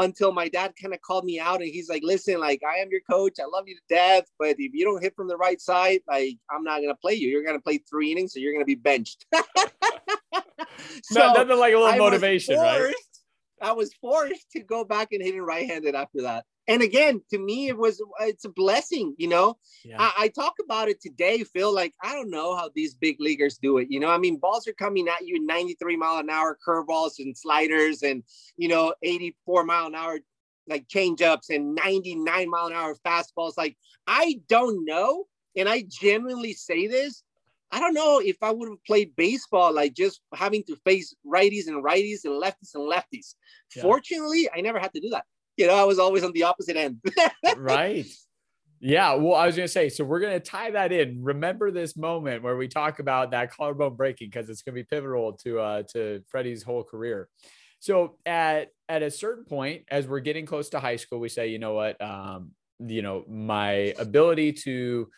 until 0.00 0.32
my 0.32 0.48
dad 0.48 0.72
kind 0.80 0.94
of 0.94 1.00
called 1.00 1.24
me 1.24 1.38
out 1.38 1.60
and 1.60 1.70
he's 1.70 1.88
like, 1.88 2.02
listen, 2.02 2.40
like 2.40 2.62
I 2.64 2.78
am 2.78 2.88
your 2.90 3.00
coach. 3.10 3.34
I 3.40 3.46
love 3.46 3.64
you 3.66 3.74
to 3.74 3.82
death. 3.88 4.24
But 4.38 4.56
if 4.58 4.72
you 4.74 4.84
don't 4.84 5.02
hit 5.02 5.14
from 5.14 5.28
the 5.28 5.36
right 5.36 5.60
side, 5.60 6.00
like 6.08 6.36
I'm 6.50 6.64
not 6.64 6.80
gonna 6.80 6.94
play 6.94 7.14
you. 7.14 7.28
You're 7.28 7.44
gonna 7.44 7.60
play 7.60 7.78
three 7.78 8.12
innings, 8.12 8.32
so 8.32 8.40
you're 8.40 8.52
gonna 8.52 8.64
be 8.64 8.74
benched. 8.74 9.26
so 11.02 11.20
no, 11.20 11.32
nothing 11.32 11.58
like 11.58 11.74
a 11.74 11.78
little 11.78 11.86
I 11.86 11.98
motivation, 11.98 12.56
forced, 12.56 12.84
right? 12.84 12.94
I 13.62 13.72
was 13.72 13.92
forced 13.94 14.50
to 14.52 14.60
go 14.60 14.84
back 14.84 15.08
and 15.12 15.22
hitting 15.22 15.42
right-handed 15.42 15.94
after 15.94 16.22
that. 16.22 16.44
And 16.70 16.82
again, 16.82 17.20
to 17.30 17.38
me, 17.38 17.66
it 17.66 17.76
was 17.76 18.00
uh, 18.00 18.26
it's 18.26 18.44
a 18.44 18.48
blessing. 18.48 19.16
You 19.18 19.26
know, 19.26 19.58
yeah. 19.84 19.96
I, 19.98 20.12
I, 20.16 20.28
talk 20.28 20.54
about 20.64 20.88
it 20.88 21.00
today. 21.00 21.42
Phil 21.42 21.74
like 21.74 21.92
I 22.00 22.14
don't 22.14 22.30
know 22.30 22.54
how 22.54 22.70
these 22.72 22.94
big 22.94 23.16
leaguers 23.18 23.58
do 23.58 23.78
it. 23.78 23.88
You 23.90 23.98
know, 23.98 24.08
I 24.08 24.18
mean, 24.18 24.36
balls 24.36 24.68
are 24.68 24.72
coming 24.72 25.08
at 25.08 25.26
you 25.26 25.44
93 25.44 25.96
mile 25.96 26.18
an 26.18 26.30
hour 26.30 26.56
curveballs 26.64 27.18
and 27.18 27.36
sliders, 27.36 28.04
and 28.04 28.22
you 28.56 28.68
know, 28.68 28.94
84 29.02 29.64
mile 29.64 29.86
an 29.88 29.96
hour 29.96 30.20
like 30.68 30.86
changeups 30.86 31.50
and 31.50 31.74
99 31.74 32.48
mile 32.48 32.66
an 32.68 32.72
hour 32.72 32.94
fastballs. 33.04 33.58
Like 33.58 33.76
I 34.06 34.38
don't 34.48 34.84
know, 34.84 35.24
and 35.56 35.68
I 35.68 35.84
genuinely 35.88 36.52
say 36.52 36.86
this. 36.86 37.24
I 37.72 37.80
don't 37.80 37.94
know 37.94 38.20
if 38.20 38.36
I 38.42 38.52
would 38.52 38.68
have 38.68 38.84
played 38.84 39.16
baseball, 39.16 39.72
like 39.74 39.94
just 39.94 40.20
having 40.32 40.62
to 40.68 40.76
face 40.84 41.16
righties 41.26 41.66
and 41.66 41.84
righties 41.84 42.24
and 42.24 42.40
lefties 42.40 42.74
and 42.74 42.88
lefties. 42.88 43.34
Yeah. 43.74 43.82
Fortunately, 43.82 44.48
I 44.54 44.60
never 44.60 44.78
had 44.78 44.92
to 44.94 45.00
do 45.00 45.10
that. 45.10 45.24
You 45.60 45.66
know, 45.66 45.74
I 45.74 45.84
was 45.84 45.98
always 45.98 46.24
on 46.24 46.32
the 46.32 46.44
opposite 46.44 46.76
end. 46.76 47.00
right. 47.56 48.06
Yeah. 48.80 49.12
Well, 49.12 49.34
I 49.34 49.44
was 49.44 49.56
going 49.56 49.66
to 49.66 49.72
say, 49.72 49.90
so 49.90 50.04
we're 50.04 50.20
going 50.20 50.32
to 50.32 50.40
tie 50.40 50.70
that 50.70 50.90
in. 50.90 51.22
Remember 51.22 51.70
this 51.70 51.98
moment 51.98 52.42
where 52.42 52.56
we 52.56 52.66
talk 52.66 52.98
about 52.98 53.30
that 53.32 53.52
collarbone 53.52 53.94
breaking 53.94 54.30
because 54.30 54.48
it's 54.48 54.62
going 54.62 54.74
to 54.74 54.80
be 54.80 54.84
pivotal 54.84 55.34
to 55.44 55.60
uh, 55.60 55.82
to 55.92 56.22
Freddie's 56.28 56.62
whole 56.62 56.82
career. 56.82 57.28
So 57.78 58.16
at 58.24 58.68
at 58.88 59.02
a 59.02 59.10
certain 59.10 59.44
point, 59.44 59.82
as 59.90 60.08
we're 60.08 60.20
getting 60.20 60.46
close 60.46 60.70
to 60.70 60.80
high 60.80 60.96
school, 60.96 61.20
we 61.20 61.28
say, 61.28 61.48
you 61.48 61.58
know 61.58 61.74
what, 61.74 62.00
um, 62.00 62.52
you 62.78 63.02
know, 63.02 63.24
my 63.28 63.94
ability 63.98 64.52
to 64.64 65.08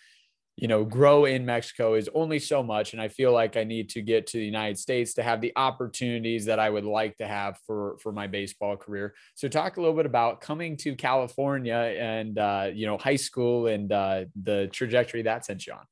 you 0.56 0.68
know, 0.68 0.84
grow 0.84 1.24
in 1.24 1.46
Mexico 1.46 1.94
is 1.94 2.10
only 2.14 2.38
so 2.38 2.62
much. 2.62 2.92
And 2.92 3.00
I 3.00 3.08
feel 3.08 3.32
like 3.32 3.56
I 3.56 3.64
need 3.64 3.88
to 3.90 4.02
get 4.02 4.26
to 4.28 4.38
the 4.38 4.44
United 4.44 4.78
States 4.78 5.14
to 5.14 5.22
have 5.22 5.40
the 5.40 5.52
opportunities 5.56 6.44
that 6.44 6.58
I 6.58 6.68
would 6.68 6.84
like 6.84 7.16
to 7.18 7.26
have 7.26 7.58
for, 7.66 7.96
for 8.02 8.12
my 8.12 8.26
baseball 8.26 8.76
career. 8.76 9.14
So 9.34 9.48
talk 9.48 9.78
a 9.78 9.80
little 9.80 9.96
bit 9.96 10.04
about 10.04 10.40
coming 10.42 10.76
to 10.78 10.94
California 10.94 11.74
and, 11.74 12.38
uh, 12.38 12.68
you 12.72 12.86
know, 12.86 12.98
high 12.98 13.16
school 13.16 13.66
and 13.66 13.90
uh, 13.90 14.26
the 14.42 14.68
trajectory 14.72 15.22
that 15.22 15.46
sent 15.46 15.66
you 15.66 15.72
on. 15.72 15.86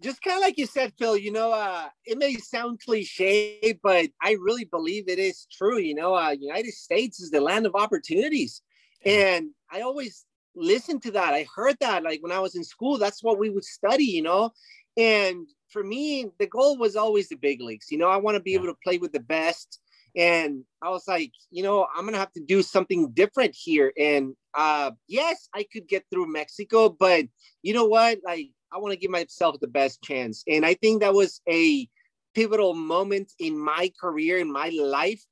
Just 0.00 0.20
kind 0.20 0.36
of 0.36 0.42
like 0.42 0.58
you 0.58 0.66
said, 0.66 0.92
Phil, 0.98 1.16
you 1.16 1.32
know, 1.32 1.52
uh, 1.52 1.88
it 2.04 2.18
may 2.18 2.34
sound 2.34 2.80
cliche, 2.84 3.78
but 3.82 4.08
I 4.20 4.32
really 4.32 4.64
believe 4.64 5.08
it 5.08 5.20
is 5.20 5.46
true. 5.50 5.78
You 5.78 5.94
know, 5.94 6.14
uh, 6.14 6.34
United 6.38 6.74
States 6.74 7.20
is 7.20 7.30
the 7.30 7.40
land 7.40 7.66
of 7.66 7.76
opportunities. 7.76 8.62
And 9.04 9.50
I 9.72 9.80
always 9.80 10.26
listen 10.54 11.00
to 11.00 11.10
that. 11.12 11.34
I 11.34 11.46
heard 11.54 11.76
that 11.80 12.02
like 12.02 12.22
when 12.22 12.32
I 12.32 12.40
was 12.40 12.54
in 12.54 12.64
school, 12.64 12.98
that's 12.98 13.22
what 13.22 13.38
we 13.38 13.50
would 13.50 13.64
study, 13.64 14.04
you 14.04 14.22
know. 14.22 14.52
And 14.96 15.46
for 15.68 15.82
me, 15.82 16.26
the 16.38 16.46
goal 16.46 16.76
was 16.76 16.96
always 16.96 17.28
the 17.28 17.36
big 17.36 17.60
leagues. 17.60 17.90
You 17.90 17.98
know, 17.98 18.08
I 18.08 18.18
want 18.18 18.36
to 18.36 18.42
be 18.42 18.54
able 18.54 18.66
to 18.66 18.76
play 18.84 18.98
with 18.98 19.12
the 19.12 19.20
best. 19.20 19.80
And 20.14 20.64
I 20.82 20.90
was 20.90 21.08
like, 21.08 21.32
you 21.50 21.62
know, 21.62 21.86
I'm 21.94 22.04
gonna 22.04 22.18
have 22.18 22.32
to 22.32 22.44
do 22.44 22.62
something 22.62 23.10
different 23.12 23.54
here. 23.58 23.92
And 23.98 24.34
uh 24.54 24.90
yes, 25.08 25.48
I 25.54 25.64
could 25.72 25.88
get 25.88 26.04
through 26.10 26.30
Mexico, 26.30 26.90
but 26.90 27.24
you 27.62 27.72
know 27.72 27.86
what? 27.86 28.18
Like 28.24 28.50
I 28.72 28.78
want 28.78 28.92
to 28.92 28.98
give 28.98 29.10
myself 29.10 29.56
the 29.60 29.68
best 29.68 30.02
chance. 30.02 30.44
And 30.46 30.66
I 30.66 30.74
think 30.74 31.00
that 31.00 31.14
was 31.14 31.40
a 31.48 31.88
pivotal 32.34 32.74
moment 32.74 33.32
in 33.38 33.58
my 33.58 33.90
career, 34.00 34.38
in 34.38 34.52
my 34.52 34.68
life, 34.70 35.22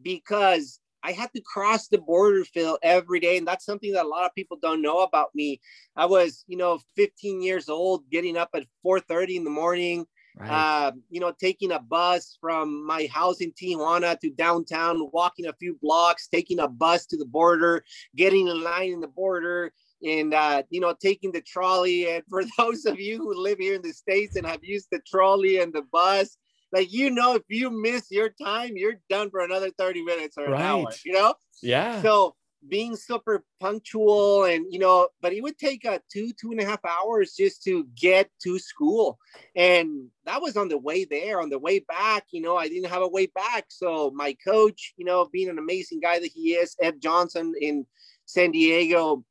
because 0.00 0.80
I 1.02 1.12
had 1.12 1.32
to 1.34 1.40
cross 1.40 1.88
the 1.88 1.98
border, 1.98 2.44
Phil, 2.44 2.78
every 2.82 3.20
day. 3.20 3.36
And 3.36 3.46
that's 3.46 3.64
something 3.64 3.92
that 3.92 4.04
a 4.04 4.08
lot 4.08 4.26
of 4.26 4.34
people 4.34 4.58
don't 4.60 4.82
know 4.82 5.00
about 5.00 5.34
me. 5.34 5.60
I 5.96 6.06
was, 6.06 6.44
you 6.46 6.56
know, 6.56 6.80
15 6.96 7.42
years 7.42 7.68
old, 7.68 8.08
getting 8.10 8.36
up 8.36 8.50
at 8.54 8.66
4:30 8.84 9.36
in 9.36 9.44
the 9.44 9.50
morning, 9.50 10.06
right. 10.36 10.50
uh, 10.50 10.92
you 11.08 11.20
know, 11.20 11.32
taking 11.38 11.72
a 11.72 11.78
bus 11.78 12.36
from 12.40 12.86
my 12.86 13.08
house 13.12 13.40
in 13.40 13.52
Tijuana 13.52 14.18
to 14.20 14.30
downtown, 14.30 15.08
walking 15.12 15.46
a 15.46 15.54
few 15.54 15.78
blocks, 15.80 16.28
taking 16.28 16.60
a 16.60 16.68
bus 16.68 17.06
to 17.06 17.16
the 17.16 17.26
border, 17.26 17.84
getting 18.16 18.48
in 18.48 18.62
line 18.62 18.92
in 18.92 19.00
the 19.00 19.08
border, 19.08 19.72
and 20.02 20.34
uh, 20.34 20.62
you 20.70 20.80
know, 20.80 20.94
taking 21.00 21.32
the 21.32 21.42
trolley. 21.42 22.10
And 22.10 22.24
for 22.28 22.42
those 22.58 22.84
of 22.86 23.00
you 23.00 23.18
who 23.18 23.34
live 23.34 23.58
here 23.58 23.74
in 23.74 23.82
the 23.82 23.92
States 23.92 24.36
and 24.36 24.46
have 24.46 24.64
used 24.64 24.88
the 24.90 25.00
trolley 25.06 25.60
and 25.60 25.72
the 25.72 25.82
bus, 25.92 26.36
like 26.72 26.92
you 26.92 27.10
know 27.10 27.34
if 27.34 27.42
you 27.48 27.70
miss 27.70 28.10
your 28.10 28.28
time 28.28 28.72
you're 28.76 29.00
done 29.08 29.30
for 29.30 29.40
another 29.40 29.70
30 29.70 30.02
minutes 30.02 30.36
or 30.38 30.46
right. 30.46 30.60
an 30.60 30.66
hour 30.66 30.92
you 31.04 31.12
know 31.12 31.34
yeah 31.62 32.00
so 32.02 32.34
being 32.68 32.94
super 32.94 33.42
punctual 33.58 34.44
and 34.44 34.66
you 34.70 34.78
know 34.78 35.08
but 35.22 35.32
it 35.32 35.42
would 35.42 35.56
take 35.56 35.84
a 35.84 35.92
uh, 35.92 35.98
two 36.12 36.30
two 36.38 36.50
and 36.50 36.60
a 36.60 36.64
half 36.64 36.80
hours 36.84 37.34
just 37.34 37.62
to 37.62 37.86
get 37.96 38.28
to 38.42 38.58
school 38.58 39.18
and 39.56 40.08
that 40.26 40.42
was 40.42 40.56
on 40.56 40.68
the 40.68 40.76
way 40.76 41.06
there 41.06 41.40
on 41.40 41.48
the 41.48 41.58
way 41.58 41.78
back 41.78 42.24
you 42.32 42.42
know 42.42 42.56
i 42.56 42.68
didn't 42.68 42.90
have 42.90 43.02
a 43.02 43.08
way 43.08 43.26
back 43.26 43.64
so 43.68 44.10
my 44.14 44.36
coach 44.46 44.92
you 44.96 45.06
know 45.06 45.26
being 45.32 45.48
an 45.48 45.58
amazing 45.58 46.00
guy 46.00 46.18
that 46.18 46.30
he 46.34 46.52
is 46.52 46.76
ed 46.82 47.00
johnson 47.00 47.54
in 47.60 47.86
san 48.26 48.50
diego 48.50 49.24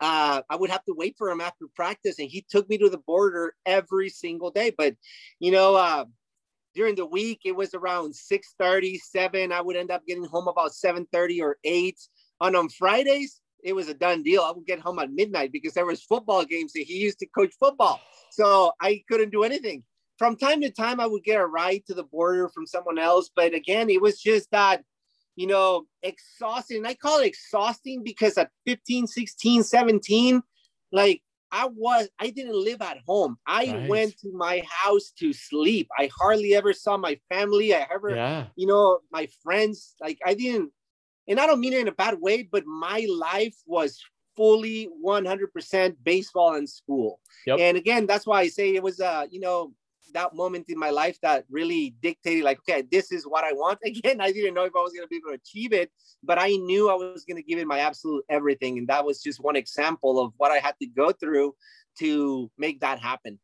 uh, 0.00 0.42
I 0.50 0.56
would 0.56 0.70
have 0.70 0.84
to 0.84 0.94
wait 0.94 1.14
for 1.16 1.30
him 1.30 1.40
after 1.40 1.66
practice, 1.74 2.18
and 2.18 2.28
he 2.28 2.44
took 2.48 2.68
me 2.68 2.76
to 2.78 2.90
the 2.90 2.98
border 2.98 3.54
every 3.64 4.08
single 4.08 4.50
day. 4.50 4.72
But 4.76 4.96
you 5.38 5.52
know, 5.52 5.76
uh, 5.76 6.06
during 6.74 6.94
the 6.94 7.06
week 7.06 7.40
it 7.44 7.54
was 7.56 7.74
around 7.74 8.14
6 8.14 8.54
30 8.58 8.98
7 8.98 9.52
i 9.52 9.60
would 9.60 9.76
end 9.76 9.90
up 9.90 10.06
getting 10.06 10.24
home 10.24 10.48
about 10.48 10.74
7 10.74 11.06
30 11.12 11.42
or 11.42 11.56
8 11.64 11.96
and 12.40 12.56
on 12.56 12.68
fridays 12.68 13.40
it 13.64 13.74
was 13.74 13.88
a 13.88 13.94
done 13.94 14.22
deal. 14.22 14.42
I 14.42 14.52
would 14.52 14.66
get 14.66 14.78
home 14.78 14.98
at 14.98 15.10
midnight 15.10 15.50
because 15.50 15.72
there 15.72 15.86
was 15.86 16.02
football 16.02 16.44
games 16.44 16.74
that 16.74 16.82
he 16.82 16.98
used 16.98 17.18
to 17.20 17.26
coach 17.26 17.52
football. 17.58 18.00
So 18.30 18.72
i 18.80 19.02
couldn't 19.08 19.30
do 19.30 19.42
anything. 19.42 19.82
From 20.18 20.36
time 20.36 20.60
to 20.60 20.70
time 20.70 21.00
i 21.00 21.06
would 21.06 21.24
get 21.24 21.40
a 21.40 21.46
ride 21.46 21.82
to 21.86 21.94
the 21.94 22.04
border 22.04 22.48
from 22.50 22.66
someone 22.66 22.98
else. 22.98 23.30
But 23.34 23.54
again 23.54 23.90
it 23.90 24.02
was 24.02 24.20
just 24.20 24.50
that 24.52 24.84
you 25.34 25.46
know 25.46 25.86
exhausting. 26.02 26.86
I 26.86 26.94
call 26.94 27.20
it 27.20 27.26
exhausting 27.26 28.04
because 28.04 28.36
at 28.36 28.50
15 28.66 29.06
16 29.06 29.64
17 29.64 30.42
like 30.92 31.22
I 31.54 31.66
was 31.66 32.08
I 32.18 32.30
didn't 32.30 32.56
live 32.56 32.82
at 32.82 32.98
home. 33.06 33.38
I 33.46 33.66
right. 33.66 33.88
went 33.88 34.18
to 34.18 34.32
my 34.32 34.64
house 34.68 35.12
to 35.20 35.32
sleep. 35.32 35.88
I 35.96 36.10
hardly 36.18 36.56
ever 36.56 36.72
saw 36.72 36.96
my 36.96 37.16
family. 37.32 37.72
I 37.72 37.86
ever, 37.94 38.10
yeah. 38.10 38.46
you 38.56 38.66
know, 38.66 38.98
my 39.12 39.28
friends. 39.40 39.94
Like 40.00 40.18
I 40.26 40.34
didn't, 40.34 40.72
and 41.28 41.38
I 41.38 41.46
don't 41.46 41.60
mean 41.60 41.72
it 41.72 41.80
in 41.80 41.88
a 41.88 41.92
bad 41.92 42.20
way, 42.20 42.42
but 42.42 42.66
my 42.66 43.06
life 43.08 43.54
was 43.66 44.02
fully 44.36 44.88
100% 45.04 45.96
baseball 46.02 46.56
and 46.56 46.68
school. 46.68 47.20
Yep. 47.46 47.60
And 47.60 47.76
again, 47.76 48.06
that's 48.06 48.26
why 48.26 48.40
I 48.40 48.48
say 48.48 48.74
it 48.74 48.82
was 48.82 48.98
uh, 48.98 49.26
you 49.30 49.38
know, 49.38 49.72
that 50.12 50.34
moment 50.34 50.66
in 50.68 50.78
my 50.78 50.90
life 50.90 51.18
that 51.22 51.44
really 51.50 51.94
dictated 52.02 52.44
like 52.44 52.58
okay 52.58 52.82
this 52.90 53.10
is 53.12 53.24
what 53.24 53.44
i 53.44 53.52
want. 53.52 53.78
Again 53.84 54.20
i 54.20 54.30
didn't 54.30 54.54
know 54.54 54.64
if 54.64 54.72
i 54.76 54.80
was 54.80 54.92
going 54.92 55.04
to 55.04 55.08
be 55.08 55.16
able 55.16 55.30
to 55.30 55.40
achieve 55.42 55.72
it 55.72 55.90
but 56.22 56.38
i 56.38 56.48
knew 56.48 56.90
i 56.90 56.94
was 56.94 57.24
going 57.24 57.36
to 57.36 57.42
give 57.42 57.58
it 57.58 57.66
my 57.66 57.80
absolute 57.80 58.24
everything 58.28 58.78
and 58.78 58.88
that 58.88 59.04
was 59.04 59.22
just 59.22 59.42
one 59.42 59.56
example 59.56 60.20
of 60.20 60.32
what 60.36 60.52
i 60.52 60.58
had 60.58 60.74
to 60.80 60.86
go 60.86 61.12
through 61.12 61.54
to 61.98 62.50
make 62.58 62.80
that 62.80 62.98
happen. 62.98 63.38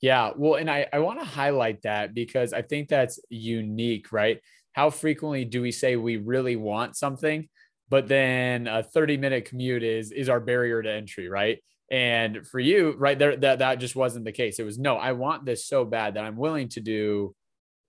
Yeah 0.00 0.32
well 0.36 0.54
and 0.54 0.70
i 0.70 0.86
i 0.92 0.98
want 0.98 1.20
to 1.20 1.24
highlight 1.24 1.82
that 1.82 2.14
because 2.14 2.52
i 2.52 2.62
think 2.62 2.88
that's 2.88 3.18
unique 3.28 4.12
right? 4.12 4.40
How 4.72 4.90
frequently 4.90 5.44
do 5.44 5.60
we 5.60 5.72
say 5.72 5.96
we 5.96 6.18
really 6.18 6.54
want 6.54 6.96
something 6.96 7.48
but 7.88 8.06
then 8.06 8.66
a 8.66 8.82
30 8.82 9.16
minute 9.16 9.44
commute 9.46 9.82
is 9.82 10.12
is 10.12 10.28
our 10.28 10.40
barrier 10.40 10.82
to 10.82 10.90
entry 10.90 11.28
right 11.28 11.58
and 11.90 12.46
for 12.46 12.60
you, 12.60 12.94
right 12.98 13.18
there, 13.18 13.36
that 13.36 13.60
that 13.60 13.80
just 13.80 13.96
wasn't 13.96 14.24
the 14.24 14.32
case. 14.32 14.58
It 14.58 14.64
was 14.64 14.78
no, 14.78 14.96
I 14.96 15.12
want 15.12 15.44
this 15.44 15.66
so 15.66 15.84
bad 15.84 16.14
that 16.14 16.24
I'm 16.24 16.36
willing 16.36 16.68
to 16.70 16.80
do 16.80 17.34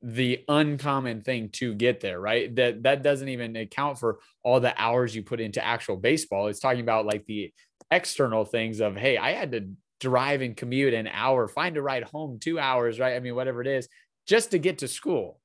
the 0.02 0.44
uncommon 0.48 1.22
thing 1.22 1.50
to 1.50 1.74
get 1.74 2.00
there, 2.00 2.20
right? 2.20 2.56
That 2.56 2.84
that 2.84 3.04
doesn't 3.04 3.28
even 3.28 3.56
account 3.56 4.00
for 4.00 4.20
all 4.44 4.60
the 4.60 4.74
hours 4.82 5.14
you 5.14 5.24
put 5.24 5.42
into 5.42 5.64
actual 5.64 5.98
baseball. 5.98 6.48
It's 6.48 6.62
talking 6.62 6.82
about 6.82 7.06
like 7.06 7.26
the 7.26 7.54
external 7.92 8.46
things 8.46 8.80
of, 8.80 8.96
hey, 8.96 9.18
I 9.18 9.34
had 9.34 9.52
to 9.52 9.72
drive 10.00 10.42
and 10.42 10.56
commute 10.56 10.94
an 10.94 11.08
hour, 11.08 11.48
find 11.48 11.76
a 11.76 11.82
ride 11.82 12.04
home 12.04 12.40
two 12.40 12.58
hours, 12.58 13.00
right? 13.00 13.16
I 13.16 13.20
mean, 13.20 13.36
whatever 13.36 13.62
it 13.62 13.68
is, 13.68 13.90
just 14.26 14.52
to 14.52 14.60
get 14.60 14.78
to 14.80 14.88
school. 14.88 15.42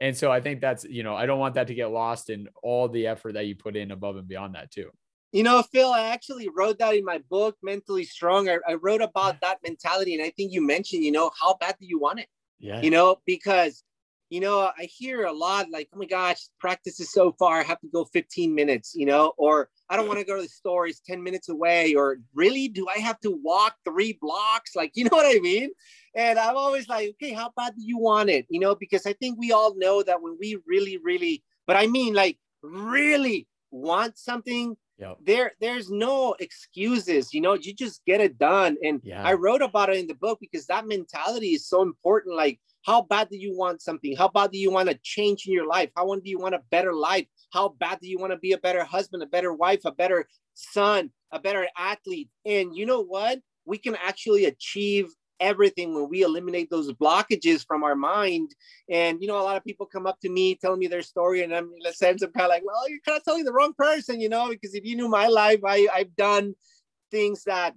And 0.00 0.16
so 0.16 0.32
I 0.32 0.40
think 0.40 0.62
that's, 0.62 0.84
you 0.84 1.02
know, 1.02 1.14
I 1.14 1.26
don't 1.26 1.38
want 1.38 1.56
that 1.56 1.66
to 1.66 1.74
get 1.74 1.90
lost 1.90 2.30
in 2.30 2.48
all 2.62 2.88
the 2.88 3.06
effort 3.06 3.34
that 3.34 3.44
you 3.44 3.54
put 3.54 3.76
in 3.76 3.90
above 3.90 4.16
and 4.16 4.26
beyond 4.26 4.54
that 4.54 4.70
too. 4.70 4.90
You 5.32 5.44
know, 5.44 5.62
Phil, 5.62 5.90
I 5.92 6.06
actually 6.06 6.48
wrote 6.48 6.78
that 6.78 6.94
in 6.94 7.04
my 7.04 7.18
book, 7.30 7.56
Mentally 7.62 8.04
Strong. 8.04 8.48
I, 8.48 8.58
I 8.66 8.74
wrote 8.74 9.00
about 9.00 9.40
that 9.42 9.58
mentality. 9.64 10.14
And 10.14 10.22
I 10.22 10.30
think 10.30 10.52
you 10.52 10.60
mentioned, 10.60 11.04
you 11.04 11.12
know, 11.12 11.30
how 11.40 11.56
bad 11.60 11.76
do 11.80 11.86
you 11.86 12.00
want 12.00 12.18
it? 12.18 12.26
Yeah. 12.58 12.80
You 12.82 12.90
know, 12.90 13.16
because, 13.26 13.84
you 14.28 14.40
know, 14.40 14.58
I 14.58 14.84
hear 14.84 15.24
a 15.24 15.32
lot 15.32 15.70
like, 15.70 15.88
oh 15.94 15.98
my 15.98 16.06
gosh, 16.06 16.40
practice 16.58 16.98
is 16.98 17.12
so 17.12 17.32
far. 17.38 17.60
I 17.60 17.62
have 17.62 17.80
to 17.80 17.88
go 17.92 18.04
15 18.06 18.54
minutes, 18.54 18.92
you 18.94 19.06
know, 19.06 19.32
or 19.38 19.68
I 19.88 19.96
don't 19.96 20.08
want 20.08 20.18
to 20.18 20.26
go 20.26 20.36
to 20.36 20.42
the 20.42 20.48
store. 20.48 20.88
It's 20.88 21.00
10 21.00 21.22
minutes 21.22 21.48
away. 21.48 21.94
Or 21.94 22.18
really, 22.34 22.66
do 22.66 22.86
I 22.94 22.98
have 22.98 23.20
to 23.20 23.38
walk 23.42 23.76
three 23.84 24.18
blocks? 24.20 24.74
Like, 24.74 24.92
you 24.94 25.04
know 25.04 25.10
what 25.16 25.26
I 25.26 25.38
mean? 25.40 25.70
And 26.14 26.40
I'm 26.40 26.56
always 26.56 26.88
like, 26.88 27.10
okay, 27.10 27.32
how 27.32 27.52
bad 27.56 27.74
do 27.76 27.84
you 27.84 27.98
want 27.98 28.30
it? 28.30 28.46
You 28.50 28.58
know, 28.58 28.74
because 28.74 29.06
I 29.06 29.12
think 29.12 29.38
we 29.38 29.52
all 29.52 29.76
know 29.76 30.02
that 30.02 30.20
when 30.22 30.36
we 30.40 30.58
really, 30.66 30.98
really, 30.98 31.44
but 31.68 31.76
I 31.76 31.86
mean, 31.86 32.14
like, 32.14 32.36
really 32.62 33.46
want 33.70 34.18
something, 34.18 34.76
Yep. 35.00 35.16
there 35.22 35.52
there's 35.60 35.90
no 35.90 36.34
excuses. 36.40 37.32
You 37.32 37.40
know, 37.40 37.54
you 37.54 37.72
just 37.74 38.04
get 38.04 38.20
it 38.20 38.38
done. 38.38 38.76
And 38.82 39.00
Yeah. 39.02 39.26
I 39.26 39.34
wrote 39.34 39.62
about 39.62 39.90
it 39.90 39.96
in 39.96 40.06
the 40.06 40.14
book 40.14 40.38
because 40.40 40.66
that 40.66 40.86
mentality 40.86 41.48
is 41.48 41.66
so 41.68 41.82
important. 41.82 42.36
Like, 42.36 42.60
how 42.84 43.02
bad 43.02 43.28
do 43.30 43.36
you 43.36 43.56
want 43.56 43.82
something? 43.82 44.16
How 44.16 44.28
bad 44.28 44.50
do 44.52 44.58
you 44.58 44.70
want 44.70 44.88
to 44.88 44.98
change 45.02 45.46
in 45.46 45.52
your 45.52 45.66
life? 45.66 45.90
How 45.96 46.04
do 46.14 46.20
you 46.24 46.38
want 46.38 46.54
a 46.54 46.62
better 46.70 46.94
life? 46.94 47.26
How 47.52 47.68
bad 47.68 48.00
do 48.00 48.08
you 48.08 48.18
want 48.18 48.32
to 48.32 48.38
be 48.38 48.52
a 48.52 48.58
better 48.58 48.84
husband, 48.84 49.22
a 49.22 49.26
better 49.26 49.52
wife, 49.52 49.80
a 49.84 49.92
better 49.92 50.28
son, 50.54 51.10
a 51.32 51.38
better 51.38 51.68
athlete? 51.76 52.28
And 52.44 52.74
you 52.74 52.86
know 52.86 53.02
what? 53.02 53.40
We 53.66 53.78
can 53.78 53.96
actually 53.96 54.46
achieve 54.46 55.06
everything 55.40 55.94
when 55.94 56.08
we 56.08 56.22
eliminate 56.22 56.70
those 56.70 56.92
blockages 56.92 57.66
from 57.66 57.82
our 57.82 57.96
mind. 57.96 58.54
And 58.90 59.20
you 59.20 59.28
know, 59.28 59.40
a 59.40 59.42
lot 59.42 59.56
of 59.56 59.64
people 59.64 59.86
come 59.86 60.06
up 60.06 60.20
to 60.20 60.28
me 60.28 60.54
telling 60.54 60.78
me 60.78 60.86
their 60.86 61.02
story, 61.02 61.42
and 61.42 61.54
I'm 61.54 61.70
in 61.78 61.86
a 61.86 61.92
sense 61.92 62.22
I'm 62.22 62.32
kind 62.32 62.44
of 62.44 62.50
like, 62.50 62.64
well, 62.64 62.88
you're 62.88 63.00
kind 63.06 63.18
of 63.18 63.24
telling 63.24 63.44
the 63.44 63.52
wrong 63.52 63.72
person, 63.76 64.20
you 64.20 64.28
know, 64.28 64.48
because 64.48 64.74
if 64.74 64.84
you 64.84 64.96
knew 64.96 65.08
my 65.08 65.26
life, 65.26 65.60
I, 65.66 65.88
I've 65.92 66.14
done 66.16 66.54
things 67.10 67.44
that 67.44 67.74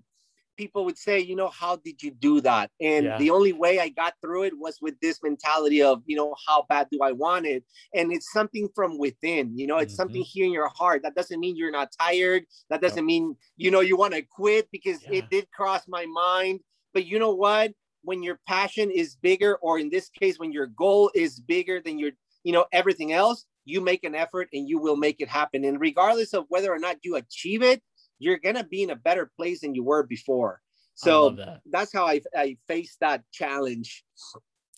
people 0.57 0.85
would 0.85 0.97
say, 0.97 1.19
you 1.19 1.35
know, 1.35 1.47
how 1.47 1.77
did 1.77 2.01
you 2.03 2.11
do 2.11 2.41
that? 2.41 2.69
And 2.79 3.05
Yeah. 3.05 3.17
the 3.17 3.31
only 3.31 3.53
way 3.53 3.79
I 3.79 3.89
got 3.89 4.13
through 4.21 4.43
it 4.43 4.53
was 4.57 4.77
with 4.81 4.99
this 4.99 5.19
mentality 5.23 5.81
of, 5.81 6.03
you 6.05 6.15
know, 6.15 6.35
how 6.47 6.65
bad 6.69 6.87
do 6.91 6.99
I 7.01 7.11
want 7.11 7.45
it? 7.45 7.63
And 7.93 8.13
it's 8.13 8.31
something 8.31 8.69
from 8.75 8.97
within, 8.97 9.57
you 9.57 9.67
know, 9.67 9.77
it's 9.77 9.95
something 9.95 10.21
mm-hmm. 10.21 10.39
here 10.39 10.45
in 10.45 10.51
your 10.51 10.69
heart. 10.69 11.01
That 11.03 11.15
doesn't 11.15 11.39
mean 11.39 11.55
you're 11.55 11.71
not 11.71 11.89
tired. 11.99 12.45
That 12.69 12.81
doesn't 12.81 13.05
mean, 13.05 13.35
you 13.57 13.71
know, 13.71 13.79
you 13.81 13.97
want 13.97 14.13
to 14.13 14.21
quit 14.21 14.69
because 14.71 15.01
Yeah. 15.03 15.17
it 15.17 15.29
did 15.29 15.49
cross 15.51 15.87
my 15.87 16.05
mind. 16.05 16.59
But 16.93 17.05
you 17.05 17.19
know 17.19 17.33
what? 17.33 17.71
When 18.03 18.21
your 18.21 18.39
passion 18.47 18.91
is 18.91 19.15
bigger, 19.15 19.55
or 19.61 19.79
in 19.79 19.89
this 19.89 20.09
case, 20.09 20.37
when 20.37 20.51
your 20.51 20.67
goal 20.67 21.09
is 21.15 21.39
bigger 21.39 21.81
than 21.81 21.97
your, 21.97 22.11
you 22.43 22.51
know, 22.51 22.65
everything 22.71 23.13
else, 23.13 23.45
you 23.65 23.79
make 23.79 24.03
an 24.03 24.13
effort 24.13 24.49
and 24.51 24.67
you 24.67 24.77
will 24.77 24.97
make 24.97 25.21
it 25.21 25.29
happen. 25.29 25.63
And 25.63 25.79
regardless 25.79 26.33
of 26.33 26.45
whether 26.49 26.71
or 26.71 26.79
not 26.79 26.97
you 27.03 27.15
achieve 27.15 27.63
it, 27.63 27.81
you're 28.19 28.39
gonna 28.39 28.63
be 28.63 28.83
in 28.83 28.89
a 28.89 28.95
better 28.95 29.31
place 29.37 29.61
than 29.61 29.73
you 29.73 29.83
were 29.83 30.03
before. 30.03 30.59
So 30.95 31.31
that. 31.31 31.61
that's 31.71 31.93
how 31.93 32.05
I, 32.05 32.21
I 32.35 32.57
faced 32.67 32.99
that 32.99 33.23
challenge. 33.31 34.03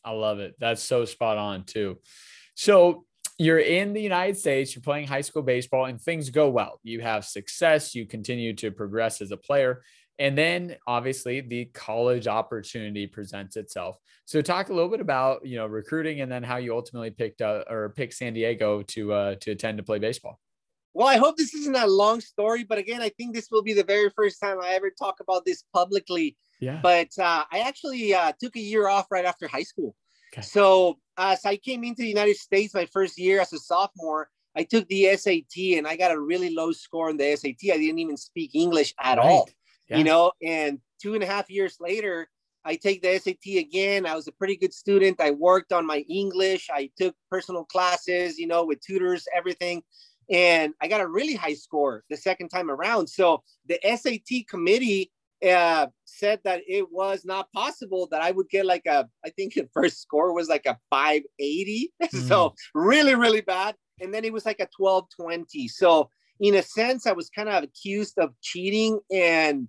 I 0.03 0.12
love 0.12 0.39
it. 0.39 0.55
That's 0.60 0.84
so 0.84 1.05
spot 1.05 1.38
on 1.38 1.63
too. 1.63 1.98
So 2.55 3.05
you're 3.38 3.60
in 3.60 3.93
the 3.93 4.01
United 4.01 4.38
States, 4.38 4.74
you're 4.74 4.81
playing 4.81 5.07
high 5.07 5.22
school 5.22 5.41
baseball, 5.41 5.86
and 5.86 6.00
things 6.00 6.29
go 6.29 6.50
well. 6.50 6.79
You 6.84 7.01
have 7.01 7.25
success, 7.25 7.93
you 7.93 8.05
continue 8.05 8.53
to 8.55 8.72
progress 8.72 9.22
as 9.22 9.31
a 9.31 9.38
player. 9.38 9.84
And 10.17 10.38
then 10.38 10.77
obviously 10.88 11.41
the 11.41 11.65
college 11.65 12.27
opportunity 12.27 13.05
presents 13.05 13.57
itself. 13.57 13.98
So 14.25 14.41
talk 14.41 14.69
a 14.69 14.74
little 14.74 14.89
bit 14.89 15.01
about, 15.01 15.45
you 15.45 15.57
know, 15.57 15.65
recruiting 15.65 16.22
and 16.22 16.31
then 16.31 16.41
how 16.41 16.57
you 16.57 16.74
ultimately 16.74 17.12
picked 17.12 17.41
uh, 17.41 17.63
or 17.69 17.89
picked 17.89 18.13
San 18.13 18.34
Diego 18.34 18.81
to 18.84 19.13
uh, 19.13 19.36
to 19.41 19.51
attend 19.51 19.77
to 19.77 19.84
play 19.84 20.00
baseball. 20.00 20.39
Well, 20.93 21.07
I 21.07 21.17
hope 21.17 21.36
this 21.36 21.53
isn't 21.53 21.75
a 21.75 21.86
long 21.86 22.22
story, 22.22 22.63
but 22.63 22.77
again, 22.77 23.01
I 23.01 23.10
think 23.10 23.36
this 23.36 23.50
will 23.51 23.62
be 23.62 23.74
the 23.74 23.84
very 23.84 24.10
first 24.15 24.39
time 24.39 24.60
I 24.62 24.69
ever 24.69 24.89
talk 24.89 25.19
about 25.19 25.43
this 25.43 25.65
publicly. 25.74 26.38
Yeah. 26.62 26.79
But 26.81 27.10
uh, 27.19 27.43
I 27.51 27.60
actually 27.60 28.13
uh, 28.13 28.31
took 28.39 28.55
a 28.55 28.62
year 28.62 28.88
off 28.88 29.07
right 29.12 29.25
after 29.25 29.45
high 29.45 29.63
school. 29.63 29.93
Okay. 30.34 30.41
So 30.41 30.98
as 31.17 31.43
I 31.43 31.57
came 31.57 31.84
into 31.84 32.01
the 32.01 32.07
United 32.07 32.38
States 32.38 32.74
my 32.74 32.86
first 32.93 33.19
year 33.19 33.41
as 33.41 33.51
a 33.51 33.60
sophomore, 33.60 34.29
I 34.55 34.63
took 34.63 34.88
the 34.88 35.15
SAT 35.17 35.77
and 35.77 35.86
I 35.86 35.98
got 35.98 36.12
a 36.12 36.19
really 36.19 36.53
low 36.55 36.72
score 36.72 37.10
on 37.10 37.17
the 37.17 37.36
SAT. 37.36 37.74
I 37.74 37.77
didn't 37.77 38.00
even 38.00 38.15
speak 38.15 38.51
English 38.55 38.93
at 38.98 39.19
all. 39.19 39.50
Yeah. 39.89 39.98
you 39.98 40.04
know 40.04 40.32
and 40.42 40.80
two 41.01 41.13
and 41.13 41.24
a 41.24 41.27
half 41.27 41.50
years 41.50 41.77
later 41.80 42.27
i 42.63 42.75
take 42.75 43.01
the 43.04 43.10
sat 43.20 43.60
again. 43.60 44.08
I 44.08 44.15
was 44.15 44.27
a 44.27 44.32
pretty 44.32 44.58
good 44.58 44.74
student. 44.74 45.22
I 45.22 45.32
worked 45.32 45.72
on 45.72 45.86
my 45.86 46.00
english. 46.10 46.68
I 46.72 46.89
took 46.98 47.15
personal 47.30 47.65
classes 47.65 48.38
you 48.38 48.48
know 48.48 48.65
with 48.65 48.82
tutors 48.82 49.27
everything. 49.36 49.84
And 50.32 50.74
i 50.82 50.88
got 50.88 51.01
a 51.01 51.08
really 51.08 51.36
high 51.36 51.54
score 51.54 52.04
the 52.10 52.18
second 52.18 52.50
time 52.50 52.72
around. 52.72 53.08
So 53.08 53.44
the 53.68 53.77
sat 53.86 54.48
committee 54.48 55.12
uh, 55.48 55.88
said 56.05 56.40
that 56.44 56.62
it 56.68 56.92
was 56.92 57.24
not 57.24 57.51
possible 57.51 58.07
that 58.09 58.22
i 58.22 58.31
would 58.31 58.50
get 58.50 58.66
like 58.66 58.86
a 58.88 59.07
i 59.24 59.29
think 59.29 59.53
the 59.53 59.68
first 59.74 60.01
score 60.01 60.33
was 60.33 60.48
like 60.48 60.66
a 60.66 60.79
580 60.90 61.94
so 62.27 62.55
really 62.74 63.16
really 63.16 63.42
bad. 63.42 63.75
And 64.01 64.14
then 64.14 64.25
it 64.25 64.33
was 64.33 64.46
like 64.46 64.59
a 64.59 64.68
1220 64.77 65.68
so 65.68 66.09
in 66.40 66.55
a 66.55 66.62
sense, 66.64 67.07
I 67.07 67.14
was 67.14 67.29
kind 67.29 67.50
of 67.50 67.64
accused 67.64 68.18
of 68.18 68.33
cheating 68.42 69.00
and 69.12 69.68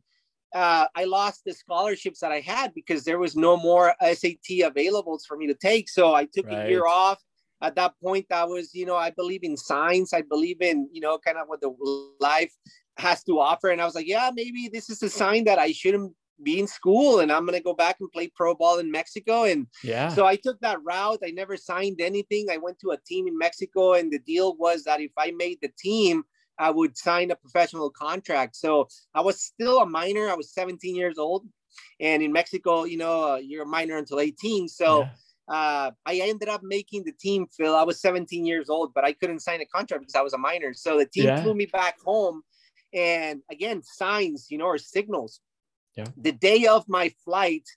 uh, 0.56 0.86
I 0.94 1.04
lost 1.04 1.42
the 1.44 1.52
scholarships 1.52 2.20
that 2.20 2.32
I 2.32 2.40
had 2.40 2.72
because 2.72 3.04
there 3.04 3.18
was 3.18 3.36
no 3.36 3.58
more 3.58 3.94
SAT 4.00 4.48
available 4.64 5.20
for 5.28 5.36
me 5.36 5.46
to 5.48 5.54
take. 5.54 5.90
So 5.90 6.14
I 6.14 6.24
took 6.24 6.46
a 6.50 6.68
year 6.68 6.86
off. 6.86 7.22
At 7.62 7.74
that 7.76 7.92
point, 8.02 8.26
I 8.30 8.44
was, 8.44 8.74
you 8.74 8.86
know, 8.86 8.96
I 8.96 9.10
believe 9.10 9.42
in 9.42 9.56
science. 9.56 10.14
I 10.14 10.22
believe 10.22 10.62
in, 10.62 10.88
you 10.90 11.02
know, 11.02 11.18
kind 11.18 11.36
of 11.36 11.46
what 11.46 11.60
the 11.60 11.74
life 12.20 12.52
has 12.96 13.22
to 13.24 13.38
offer. 13.38 13.68
And 13.68 13.82
I 13.82 13.84
was 13.84 13.94
like, 13.94 14.08
yeah, 14.08 14.30
maybe 14.34 14.70
this 14.72 14.88
is 14.88 15.02
a 15.02 15.10
sign 15.10 15.44
that 15.44 15.58
I 15.58 15.72
shouldn't 15.72 16.14
be 16.42 16.58
in 16.58 16.66
school 16.66 17.20
and 17.20 17.30
I'm 17.32 17.44
going 17.46 17.58
to 17.58 17.62
go 17.62 17.74
back 17.74 17.96
and 18.00 18.10
play 18.12 18.30
pro 18.34 18.54
ball 18.54 18.78
in 18.78 18.90
Mexico. 18.90 19.44
And 19.44 19.66
Yeah. 19.82 20.08
so 20.08 20.24
I 20.26 20.36
took 20.36 20.58
that 20.60 20.82
route. 20.82 21.20
I 21.24 21.32
never 21.32 21.56
signed 21.58 22.00
anything. 22.00 22.48
I 22.50 22.56
went 22.56 22.78
to 22.80 22.92
a 22.92 22.98
team 22.98 23.26
in 23.26 23.36
Mexico, 23.36 23.94
and 23.94 24.12
the 24.12 24.18
deal 24.18 24.56
was 24.56 24.84
that 24.84 25.00
if 25.00 25.12
I 25.18 25.32
made 25.32 25.58
the 25.60 25.72
team, 25.78 26.24
I 26.58 26.70
would 26.70 26.96
sign 26.96 27.30
a 27.30 27.36
professional 27.36 27.90
contract. 27.90 28.56
So 28.56 28.88
I 29.14 29.20
was 29.20 29.40
still 29.40 29.80
a 29.80 29.86
minor. 29.86 30.28
I 30.28 30.34
was 30.34 30.52
17 30.52 30.94
years 30.94 31.18
old. 31.18 31.46
And 32.00 32.22
in 32.22 32.32
Mexico, 32.32 32.84
you 32.84 32.96
know, 32.96 33.32
uh, 33.32 33.36
you're 33.36 33.64
a 33.64 33.66
minor 33.66 33.96
until 33.98 34.20
18. 34.20 34.68
So 34.68 35.00
Yeah. 35.00 35.08
uh, 35.54 35.90
I 36.06 36.14
ended 36.16 36.48
up 36.48 36.62
making 36.62 37.04
the 37.04 37.12
team, 37.12 37.46
Phil. 37.56 37.74
I 37.76 37.82
was 37.84 38.00
17 38.00 38.44
years 38.44 38.68
old, 38.68 38.92
but 38.94 39.04
I 39.04 39.12
couldn't 39.12 39.40
sign 39.40 39.60
a 39.60 39.66
contract 39.66 40.02
because 40.02 40.14
I 40.14 40.22
was 40.22 40.32
a 40.32 40.38
minor. 40.38 40.72
So 40.74 40.98
the 40.98 41.06
team 41.06 41.24
Yeah. 41.24 41.42
flew 41.42 41.54
me 41.54 41.66
back 41.66 41.96
home. 42.04 42.42
And 42.92 43.42
again, 43.50 43.82
signs, 43.82 44.50
you 44.50 44.58
know, 44.58 44.66
or 44.66 44.78
signals. 44.78 45.40
Yeah. 45.96 46.08
The 46.16 46.32
day 46.32 46.66
of 46.66 46.88
my 46.88 47.10
flight, 47.24 47.68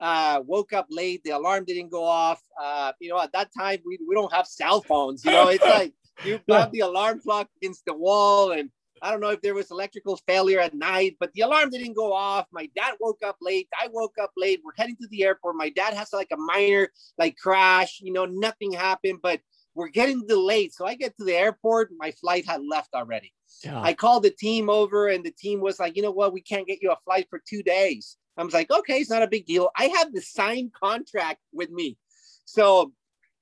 uh, 0.00 0.42
woke 0.44 0.72
up 0.74 0.86
late. 0.90 1.22
The 1.24 1.30
alarm 1.30 1.64
didn't 1.64 1.88
go 1.88 2.04
off. 2.04 2.42
Uh, 2.60 2.92
you 3.00 3.08
know, 3.08 3.20
at 3.20 3.32
that 3.32 3.50
time, 3.58 3.78
we, 3.86 3.98
we 4.06 4.14
don't 4.14 4.32
have 4.32 4.46
cell 4.46 4.82
phones. 4.82 5.24
You 5.24 5.32
know, 5.32 5.48
it's 5.48 5.64
like 5.78 5.94
you 6.24 6.40
have 6.48 6.72
the 6.72 6.80
alarm 6.80 7.20
clock 7.20 7.48
against 7.60 7.84
the 7.84 7.94
wall. 7.94 8.52
And 8.52 8.70
I 9.02 9.10
don't 9.10 9.20
know 9.20 9.30
if 9.30 9.42
there 9.42 9.54
was 9.54 9.70
electrical 9.70 10.18
failure 10.26 10.60
at 10.60 10.74
night, 10.74 11.16
but 11.20 11.32
the 11.34 11.42
alarm 11.42 11.70
didn't 11.70 11.94
go 11.94 12.12
off. 12.12 12.46
My 12.52 12.68
dad 12.74 12.94
woke 13.00 13.20
up 13.24 13.36
late. 13.40 13.68
I 13.78 13.88
woke 13.92 14.16
up 14.20 14.32
late. 14.36 14.60
We're 14.64 14.72
heading 14.76 14.96
to 15.00 15.08
the 15.08 15.24
airport. 15.24 15.56
My 15.56 15.70
dad 15.70 15.94
has 15.94 16.12
like 16.12 16.28
a 16.32 16.36
minor 16.36 16.88
like 17.18 17.36
crash. 17.36 18.00
You 18.02 18.12
know, 18.12 18.24
nothing 18.24 18.72
happened, 18.72 19.18
but 19.22 19.40
we're 19.74 19.88
getting 19.88 20.26
delayed. 20.26 20.72
So 20.72 20.86
I 20.86 20.94
get 20.94 21.16
to 21.18 21.24
the 21.24 21.34
airport. 21.34 21.90
My 21.98 22.10
flight 22.12 22.46
had 22.46 22.62
left 22.64 22.94
already. 22.94 23.32
Yeah. 23.62 23.80
I 23.80 23.92
called 23.92 24.22
the 24.22 24.30
team 24.30 24.70
over, 24.70 25.08
and 25.08 25.24
the 25.24 25.30
team 25.30 25.60
was 25.60 25.78
like, 25.78 25.96
you 25.96 26.02
know 26.02 26.10
what, 26.10 26.32
we 26.32 26.40
can't 26.40 26.66
get 26.66 26.82
you 26.82 26.90
a 26.90 26.98
flight 27.04 27.26
for 27.30 27.42
two 27.46 27.62
days. 27.62 28.16
I 28.36 28.42
was 28.42 28.54
like, 28.54 28.70
okay, 28.70 28.98
it's 28.98 29.10
not 29.10 29.22
a 29.22 29.28
big 29.28 29.46
deal. 29.46 29.70
I 29.76 29.84
have 29.98 30.12
the 30.12 30.20
signed 30.20 30.72
contract 30.72 31.40
with 31.52 31.70
me. 31.70 31.96
So 32.44 32.92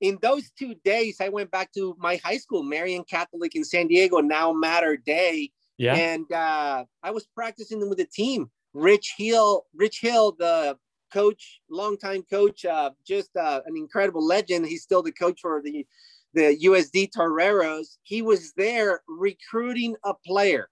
in 0.01 0.17
those 0.21 0.51
two 0.57 0.75
days, 0.83 1.17
I 1.21 1.29
went 1.29 1.51
back 1.51 1.71
to 1.73 1.95
my 1.99 2.17
high 2.17 2.37
school, 2.37 2.63
Marian 2.63 3.03
Catholic 3.03 3.55
in 3.55 3.63
San 3.63 3.87
Diego, 3.87 4.19
now 4.19 4.51
Mater 4.51 4.97
Dei. 4.97 5.51
yeah. 5.77 5.95
And 5.95 6.31
uh, 6.31 6.85
I 7.03 7.11
was 7.11 7.27
practicing 7.33 7.87
with 7.87 7.97
the 7.97 8.05
team. 8.05 8.49
Rich 8.73 9.13
Hill, 9.17 9.65
Rich 9.73 10.01
Hill, 10.01 10.35
the 10.37 10.77
coach, 11.13 11.61
longtime 11.69 12.23
coach, 12.23 12.65
uh, 12.65 12.91
just 13.07 13.35
uh, 13.37 13.61
an 13.65 13.77
incredible 13.77 14.25
legend. 14.25 14.65
He's 14.65 14.83
still 14.83 15.01
the 15.01 15.13
coach 15.13 15.39
for 15.41 15.61
the 15.63 15.85
the 16.33 16.57
USD 16.65 17.11
Toreros. 17.15 17.97
He 18.03 18.21
was 18.21 18.51
there 18.57 19.01
recruiting 19.07 19.95
a 20.03 20.13
player. 20.25 20.67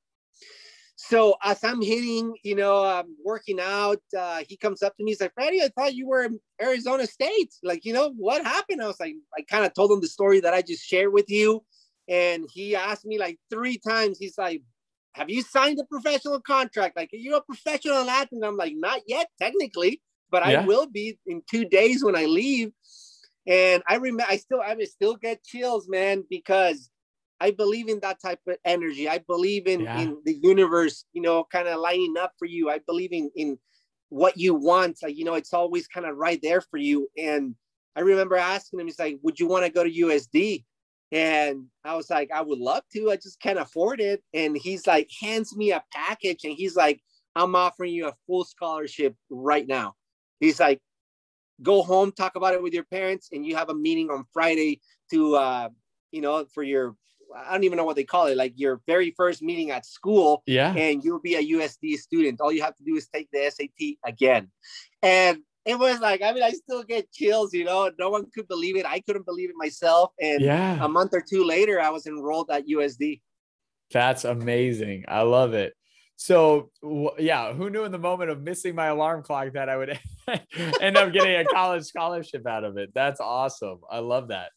So 1.10 1.36
as 1.44 1.64
I'm 1.64 1.82
hitting, 1.82 2.34
you 2.44 2.56
know, 2.56 2.84
I'm 2.84 3.16
working 3.24 3.60
out. 3.60 4.02
Uh, 4.18 4.42
he 4.48 4.56
comes 4.56 4.82
up 4.82 4.96
to 4.96 5.04
me. 5.04 5.12
He's 5.12 5.22
like, 5.22 5.34
"Freddie, 5.34 5.62
I 5.62 5.70
thought 5.76 5.96
you 5.96 6.08
were 6.08 6.24
in 6.24 6.40
Arizona 6.62 7.06
State. 7.08 7.54
Like, 7.62 7.84
you 7.84 7.94
know, 7.94 8.14
what 8.16 8.44
happened?" 8.44 8.82
I 8.82 8.88
was 8.88 9.00
like, 9.00 9.16
I 9.38 9.42
kind 9.42 9.66
of 9.66 9.74
told 9.74 9.92
him 9.92 10.02
the 10.02 10.08
story 10.08 10.40
that 10.40 10.54
I 10.54 10.62
just 10.62 10.86
shared 10.86 11.12
with 11.12 11.30
you, 11.30 11.64
and 12.08 12.48
he 12.54 12.76
asked 12.76 13.06
me 13.06 13.20
like 13.20 13.38
three 13.50 13.78
times. 13.78 14.18
He's 14.18 14.38
like, 14.38 14.62
have 15.14 15.30
you 15.30 15.42
signed 15.42 15.80
a 15.80 15.84
professional 15.86 16.40
contract? 16.40 16.96
Like, 16.96 17.10
you're 17.12 17.22
you 17.22 17.36
a 17.36 17.42
professional 17.42 18.10
athlete? 18.10 18.44
I'm 18.44 18.58
like, 18.58 18.74
not 18.76 19.02
yet, 19.08 19.28
technically, 19.40 20.02
but 20.32 20.46
Yeah. 20.46 20.62
I 20.62 20.66
will 20.66 20.88
be 20.88 21.20
in 21.26 21.44
two 21.50 21.66
days 21.66 22.04
when 22.04 22.16
I 22.16 22.26
leave. 22.26 22.72
And 23.46 23.84
I 23.88 23.96
remember, 23.96 24.26
I 24.28 24.38
still, 24.38 24.62
I 24.62 24.76
still 24.86 25.16
get 25.16 25.44
chills, 25.44 25.88
man, 25.88 26.24
because 26.30 26.90
I 27.40 27.52
believe 27.52 27.90
in 27.90 28.00
that 28.02 28.22
type 28.22 28.40
of 28.48 28.58
energy. 28.66 29.10
I 29.10 29.20
believe 29.20 29.68
in 29.68 29.82
Yeah. 29.82 30.02
in 30.02 30.22
the 30.26 30.36
universe, 30.42 31.06
you 31.14 31.22
know, 31.22 31.44
kind 31.46 31.68
of 31.68 31.80
lining 31.80 32.16
up 32.18 32.34
for 32.40 32.46
you. 32.46 32.70
I 32.70 32.80
believe 32.80 33.12
in 33.12 33.32
in 33.36 33.60
what 34.10 34.38
you 34.38 34.54
want. 34.56 35.00
Like, 35.04 35.16
you 35.18 35.26
know, 35.26 35.34
it's 35.36 35.54
always 35.54 35.88
kind 35.88 36.06
of 36.06 36.18
right 36.18 36.40
there 36.42 36.62
for 36.62 36.78
you. 36.78 37.10
And 37.18 37.56
I 37.96 38.02
remember 38.02 38.36
asking 38.36 38.80
him, 38.80 38.88
he's 38.88 39.00
like, 39.00 39.20
"Would 39.24 39.40
you 39.40 39.48
want 39.48 39.66
to 39.66 39.72
go 39.72 39.84
to 39.84 39.90
USD?" 39.90 40.66
And 41.12 41.68
I 41.84 41.96
was 41.96 42.10
like, 42.10 42.32
I 42.32 42.42
would 42.42 42.58
love 42.60 42.84
to. 42.94 43.12
I 43.12 43.18
just 43.18 43.40
can't 43.40 43.60
afford 43.60 44.02
it. 44.02 44.24
And 44.34 44.58
he's 44.58 44.88
like, 44.88 45.10
hands 45.22 45.56
me 45.56 45.72
a 45.72 45.84
package. 45.94 46.44
And 46.44 46.54
he's 46.54 46.76
like, 46.76 47.02
I'm 47.36 47.56
offering 47.56 47.94
you 47.94 48.08
a 48.08 48.16
full 48.26 48.46
scholarship 48.46 49.16
right 49.30 49.68
now. 49.68 49.94
He's 50.40 50.60
like, 50.60 50.82
go 51.62 51.84
home, 51.84 52.12
talk 52.12 52.36
about 52.36 52.56
it 52.56 52.64
with 52.64 52.74
your 52.74 52.84
parents, 52.86 53.30
and 53.32 53.46
you 53.46 53.56
have 53.56 53.70
a 53.70 53.76
meeting 53.76 54.10
on 54.10 54.26
Friday 54.34 54.82
to, 55.12 55.36
uh, 55.36 55.70
you 56.12 56.22
know, 56.22 56.46
for 56.54 56.64
your 56.64 56.96
I 57.36 57.54
don't 57.54 57.64
even 57.64 57.78
know 57.78 57.86
what 57.86 57.96
they 57.96 58.04
call 58.04 58.28
it, 58.28 58.38
like 58.38 58.54
your 58.56 58.82
very 58.88 59.12
first 59.12 59.42
meeting 59.42 59.72
at 59.72 59.86
school. 59.86 60.44
Yeah. 60.46 60.74
And 60.74 61.04
you'll 61.04 61.20
be 61.20 61.36
a 61.36 61.42
USD 61.42 61.98
student. 61.98 62.42
All 62.42 62.52
you 62.52 62.62
have 62.62 62.76
to 62.76 62.84
do 62.84 62.96
is 62.96 63.08
take 63.08 63.30
the 63.32 63.50
SAT 63.50 63.98
again. 64.06 64.50
And 65.02 65.40
it 65.66 65.80
was 65.80 66.00
like, 66.00 66.22
I 66.22 66.34
mean, 66.34 66.44
I 66.44 66.52
still 66.52 66.84
get 66.84 67.12
chills, 67.12 67.54
you 67.54 67.64
know. 67.64 67.90
No 67.98 68.10
one 68.10 68.26
could 68.34 68.48
believe 68.48 68.76
it. 68.76 68.86
I 68.86 69.00
couldn't 69.00 69.26
believe 69.26 69.50
it 69.50 69.56
myself. 69.58 70.12
And 70.20 70.42
yeah. 70.42 70.84
a 70.84 70.90
month 70.90 71.14
or 71.14 71.22
two 71.22 71.46
later, 71.46 71.80
I 71.80 71.90
was 71.90 72.06
enrolled 72.06 72.50
at 72.52 72.68
USD. 72.68 73.22
That's 73.92 74.26
amazing. 74.26 75.06
I 75.08 75.22
love 75.22 75.54
it. 75.54 75.74
So 76.16 76.72
yeah, 77.18 77.54
who 77.54 77.70
knew 77.70 77.84
in 77.84 77.92
the 77.92 77.98
moment 77.98 78.30
of 78.30 78.42
missing 78.42 78.76
my 78.76 78.88
alarm 78.88 79.24
clock 79.24 79.54
that 79.54 79.68
I 79.68 79.78
would 79.78 80.00
end 80.82 80.98
up 80.98 81.12
getting 81.12 81.36
a 81.36 81.46
college 81.46 81.84
scholarship 81.84 82.46
out 82.48 82.64
of 82.64 82.78
it? 82.78 82.92
That's 82.94 83.20
awesome. 83.20 83.80
I 83.90 84.00
love 84.00 84.30
that. 84.30 84.52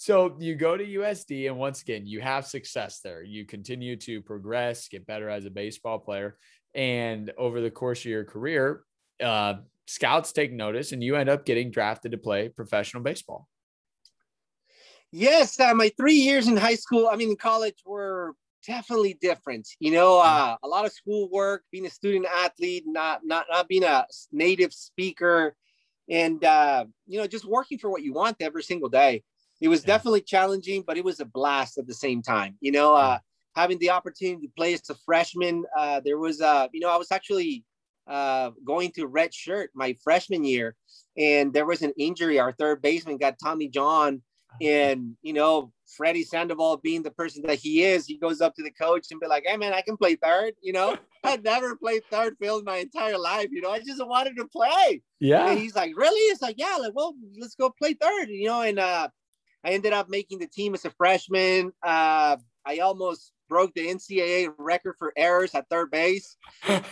So 0.00 0.36
you 0.38 0.54
go 0.54 0.76
to 0.76 0.86
USD, 0.86 1.48
and 1.48 1.58
once 1.58 1.82
again, 1.82 2.06
you 2.06 2.20
have 2.20 2.46
success 2.46 3.00
there. 3.00 3.24
You 3.24 3.44
continue 3.44 3.96
to 3.96 4.22
progress, 4.22 4.86
get 4.86 5.08
better 5.08 5.28
as 5.28 5.44
a 5.44 5.50
baseball 5.50 5.98
player, 5.98 6.38
and 6.72 7.32
over 7.36 7.60
the 7.60 7.70
course 7.70 8.00
of 8.02 8.06
your 8.06 8.22
career, 8.22 8.84
uh, 9.20 9.54
scouts 9.88 10.30
take 10.30 10.52
notice, 10.52 10.92
and 10.92 11.02
you 11.02 11.16
end 11.16 11.28
up 11.28 11.44
getting 11.44 11.72
drafted 11.72 12.12
to 12.12 12.18
play 12.18 12.48
professional 12.48 13.02
baseball. 13.02 13.48
Yes, 15.10 15.58
uh, 15.58 15.74
my 15.74 15.90
three 15.96 16.14
years 16.14 16.46
in 16.46 16.56
high 16.56 16.76
school, 16.76 17.08
I 17.10 17.16
mean, 17.16 17.30
in 17.30 17.36
college, 17.36 17.82
were 17.84 18.34
definitely 18.64 19.18
different. 19.20 19.66
You 19.80 19.90
know, 19.90 20.18
mm-hmm. 20.18 20.50
uh, 20.52 20.56
a 20.62 20.68
lot 20.68 20.84
of 20.84 20.92
schoolwork, 20.92 21.64
being 21.72 21.86
a 21.86 21.90
student 21.90 22.26
athlete, 22.26 22.84
not 22.86 23.22
not 23.24 23.46
not 23.50 23.66
being 23.66 23.82
a 23.82 24.06
native 24.30 24.72
speaker, 24.72 25.56
and 26.08 26.44
uh, 26.44 26.84
you 27.08 27.18
know, 27.18 27.26
just 27.26 27.44
working 27.44 27.78
for 27.78 27.90
what 27.90 28.04
you 28.04 28.12
want 28.12 28.36
every 28.38 28.62
single 28.62 28.88
day 28.88 29.24
it 29.60 29.68
was 29.68 29.82
yeah. 29.82 29.88
definitely 29.88 30.22
challenging, 30.22 30.84
but 30.86 30.96
it 30.96 31.04
was 31.04 31.20
a 31.20 31.24
blast 31.24 31.78
at 31.78 31.86
the 31.86 31.94
same 31.94 32.22
time. 32.22 32.56
You 32.60 32.72
know, 32.72 32.94
uh, 32.94 33.18
having 33.54 33.78
the 33.78 33.90
opportunity 33.90 34.46
to 34.46 34.52
play 34.56 34.74
as 34.74 34.88
a 34.90 34.94
freshman, 34.94 35.64
uh, 35.76 36.00
there 36.04 36.18
was, 36.18 36.40
uh, 36.40 36.68
you 36.72 36.80
know, 36.80 36.90
I 36.90 36.96
was 36.96 37.10
actually 37.10 37.64
uh, 38.08 38.50
going 38.64 38.90
to 38.92 39.06
red 39.06 39.34
shirt 39.34 39.70
my 39.74 39.94
freshman 40.02 40.44
year, 40.44 40.74
and 41.16 41.52
there 41.52 41.66
was 41.66 41.82
an 41.82 41.92
injury. 41.98 42.38
Our 42.38 42.52
third 42.52 42.80
baseman 42.80 43.18
got 43.18 43.36
Tommy 43.42 43.68
John, 43.68 44.22
and 44.62 45.16
you 45.22 45.32
know, 45.32 45.72
Freddie 45.96 46.24
Sandoval 46.24 46.78
being 46.78 47.02
the 47.02 47.10
person 47.10 47.42
that 47.46 47.58
he 47.58 47.84
is, 47.84 48.06
he 48.06 48.16
goes 48.16 48.40
up 48.40 48.54
to 48.54 48.62
the 48.62 48.70
coach 48.70 49.08
and 49.10 49.20
be 49.20 49.26
like, 49.26 49.44
"Hey 49.46 49.56
man, 49.56 49.74
I 49.74 49.82
can 49.82 49.96
play 49.96 50.16
third. 50.16 50.54
You 50.62 50.72
know, 50.72 50.96
I'd 51.24 51.44
never 51.44 51.76
played 51.76 52.02
third 52.10 52.36
field 52.40 52.64
my 52.64 52.78
entire 52.78 53.18
life. 53.18 53.48
You 53.50 53.60
know, 53.60 53.70
I 53.70 53.80
just 53.80 54.04
wanted 54.04 54.36
to 54.36 54.46
play. 54.46 55.02
Yeah. 55.20 55.50
And 55.50 55.58
he's 55.58 55.76
like, 55.76 55.92
"Really?" 55.96 56.20
It's 56.32 56.42
like, 56.42 56.56
"Yeah." 56.58 56.76
Like, 56.80 56.94
well, 56.94 57.14
let's 57.38 57.54
go 57.54 57.70
play 57.70 57.94
third. 57.94 58.28
You 58.28 58.46
know, 58.46 58.62
and 58.62 58.78
uh, 58.78 59.08
I 59.68 59.72
ended 59.72 59.92
up 59.92 60.08
making 60.08 60.38
the 60.38 60.46
team 60.46 60.72
as 60.72 60.86
a 60.86 60.90
freshman. 60.90 61.72
Uh, 61.82 62.38
I 62.64 62.78
almost 62.78 63.32
broke 63.50 63.74
the 63.74 63.86
NCAA 63.86 64.48
record 64.56 64.94
for 64.98 65.12
errors 65.14 65.54
at 65.54 65.68
third 65.68 65.90
base. 65.90 66.36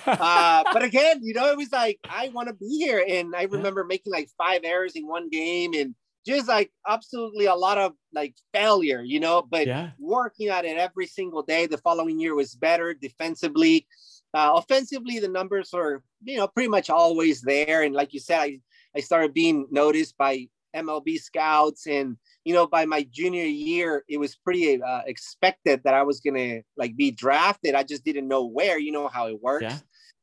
Uh, 0.06 0.62
but 0.72 0.82
again, 0.82 1.20
you 1.22 1.34
know, 1.34 1.50
it 1.50 1.56
was 1.56 1.72
like, 1.72 1.98
I 2.08 2.28
want 2.28 2.48
to 2.48 2.54
be 2.54 2.78
here. 2.78 3.04
And 3.06 3.34
I 3.34 3.44
remember 3.44 3.82
making 3.82 4.12
like 4.12 4.28
five 4.38 4.60
errors 4.62 4.92
in 4.94 5.06
one 5.06 5.28
game 5.28 5.72
and 5.74 5.94
just 6.24 6.48
like 6.48 6.70
absolutely 6.86 7.46
a 7.46 7.54
lot 7.54 7.76
of 7.76 7.92
like 8.14 8.34
failure, 8.54 9.02
you 9.02 9.20
know, 9.20 9.42
but 9.42 9.66
yeah. 9.66 9.90
working 9.98 10.48
at 10.48 10.64
it 10.64 10.76
every 10.76 11.06
single 11.06 11.42
day. 11.42 11.66
The 11.66 11.78
following 11.78 12.20
year 12.20 12.34
was 12.34 12.54
better 12.54 12.94
defensively. 12.94 13.86
Uh, 14.32 14.52
offensively, 14.54 15.18
the 15.18 15.28
numbers 15.28 15.70
were, 15.72 16.02
you 16.22 16.36
know, 16.36 16.46
pretty 16.46 16.68
much 16.68 16.88
always 16.88 17.40
there. 17.40 17.82
And 17.82 17.94
like 17.94 18.12
you 18.12 18.20
said, 18.20 18.40
I, 18.40 18.60
I 18.94 19.00
started 19.00 19.34
being 19.34 19.66
noticed 19.70 20.16
by 20.16 20.48
MLB 20.76 21.18
scouts 21.18 21.86
and 21.86 22.16
you 22.46 22.54
know, 22.54 22.64
by 22.64 22.86
my 22.86 23.04
junior 23.10 23.42
year, 23.42 24.04
it 24.08 24.18
was 24.18 24.36
pretty 24.36 24.80
uh, 24.80 25.00
expected 25.04 25.80
that 25.82 25.94
I 25.94 26.04
was 26.04 26.20
gonna 26.20 26.60
like 26.76 26.96
be 26.96 27.10
drafted. 27.10 27.74
I 27.74 27.82
just 27.82 28.04
didn't 28.04 28.28
know 28.28 28.46
where. 28.46 28.78
You 28.78 28.92
know 28.92 29.08
how 29.08 29.26
it 29.26 29.42
works. 29.42 29.64
Yeah. 29.64 29.78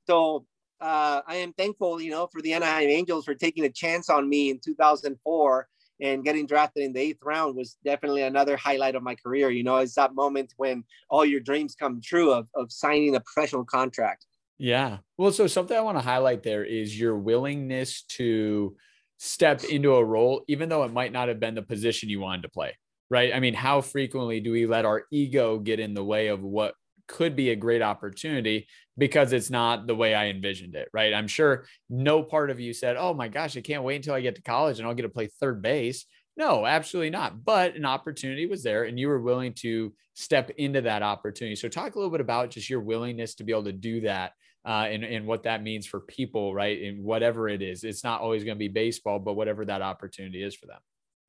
So 0.08 0.46
uh, 0.80 1.20
I 1.28 1.36
am 1.36 1.52
thankful, 1.52 2.00
you 2.00 2.12
know, 2.12 2.30
for 2.32 2.42
the 2.42 2.54
Anaheim 2.54 2.88
Angels 2.88 3.26
for 3.26 3.36
taking 3.36 3.66
a 3.66 3.70
chance 3.70 4.10
on 4.10 4.30
me 4.30 4.50
in 4.50 4.60
2004 4.64 5.68
and 6.00 6.24
getting 6.24 6.46
drafted 6.46 6.84
in 6.84 6.94
the 6.94 7.02
eighth 7.02 7.20
round 7.22 7.58
was 7.58 7.76
definitely 7.84 8.22
another 8.22 8.56
highlight 8.56 8.96
of 8.96 9.04
my 9.04 9.16
career. 9.16 9.50
You 9.50 9.64
know, 9.64 9.76
it's 9.78 9.96
that 9.96 10.16
moment 10.16 10.54
when 10.56 10.86
all 11.10 11.26
your 11.26 11.42
dreams 11.42 11.76
come 11.76 12.00
true 12.02 12.32
of, 12.32 12.48
of 12.56 12.72
signing 12.72 13.18
a 13.18 13.20
professional 13.20 13.66
contract. 13.66 14.26
Yeah. 14.58 15.00
Well, 15.18 15.34
so 15.34 15.48
something 15.48 15.76
I 15.76 15.82
want 15.82 15.98
to 15.98 16.04
highlight 16.04 16.44
there 16.44 16.64
is 16.64 16.98
your 16.98 17.18
willingness 17.18 18.04
to 18.04 18.78
step 19.24 19.64
into 19.64 19.96
a 19.96 20.04
role, 20.04 20.44
even 20.50 20.68
though 20.68 20.84
it 20.84 20.92
might 20.92 21.14
not 21.14 21.30
have 21.30 21.40
been 21.40 21.56
the 21.56 21.62
position 21.62 22.10
you 22.10 22.20
wanted 22.20 22.42
to 22.42 22.50
play, 22.50 22.78
right? 23.10 23.34
I 23.34 23.40
mean, 23.40 23.54
how 23.54 23.80
frequently 23.80 24.42
do 24.42 24.52
we 24.52 24.66
let 24.66 24.84
our 24.84 25.06
ego 25.14 25.60
get 25.60 25.80
in 25.80 25.94
the 25.94 26.04
way 26.04 26.28
of 26.28 26.44
what 26.44 26.76
could 27.08 27.34
be 27.34 27.50
a 27.50 27.56
great 27.56 27.82
opportunity 27.82 28.68
because 28.98 29.32
it's 29.32 29.50
not 29.50 29.88
the 29.88 29.96
way 29.96 30.14
I 30.14 30.28
envisioned 30.28 30.76
it, 30.76 30.90
right? 30.94 31.14
I'm 31.14 31.30
sure 31.30 31.66
no 31.90 32.22
part 32.22 32.50
of 32.50 32.60
you 32.60 32.74
said, 32.74 32.98
Oh 32.98 33.14
my 33.14 33.30
gosh, 33.30 33.56
I 33.56 33.62
can't 33.62 33.84
wait 33.84 33.96
until 33.96 34.14
I 34.14 34.20
get 34.20 34.36
to 34.36 34.42
college 34.42 34.80
and 34.80 34.88
I'll 34.88 34.94
get 34.94 35.04
to 35.04 35.10
play 35.10 35.30
third 35.40 35.62
base. 35.62 36.06
No, 36.36 36.66
absolutely 36.66 37.12
not. 37.12 37.46
But 37.46 37.76
an 37.76 37.86
opportunity 37.86 38.46
was 38.46 38.62
there 38.62 38.84
and 38.84 39.00
you 39.00 39.08
were 39.08 39.22
willing 39.22 39.54
to 39.56 39.94
step 40.16 40.50
into 40.58 40.82
that 40.82 41.02
opportunity. 41.02 41.56
So, 41.56 41.70
talk 41.70 41.96
a 41.96 41.98
little 41.98 42.12
bit 42.12 42.22
about 42.22 42.50
just 42.50 42.70
your 42.70 42.82
willingness 42.82 43.36
to 43.36 43.46
be 43.46 43.54
able 43.54 43.66
to 43.66 43.72
do 43.72 44.02
that 44.02 44.34
uh, 44.66 44.88
and, 44.90 45.04
and 45.04 45.26
what 45.28 45.44
that 45.44 45.62
means 45.62 45.86
for 45.86 46.00
people, 46.00 46.54
right? 46.54 46.82
And 46.82 47.04
whatever 47.04 47.50
it 47.50 47.62
is, 47.62 47.84
it's 47.84 48.04
not 48.04 48.22
always 48.22 48.44
going 48.44 48.56
to 48.56 48.60
be 48.60 48.70
baseball, 48.70 49.20
but 49.20 49.34
whatever 49.34 49.66
that 49.66 49.82
opportunity 49.82 50.44
is 50.44 50.56
for 50.56 50.68
them. 50.68 50.80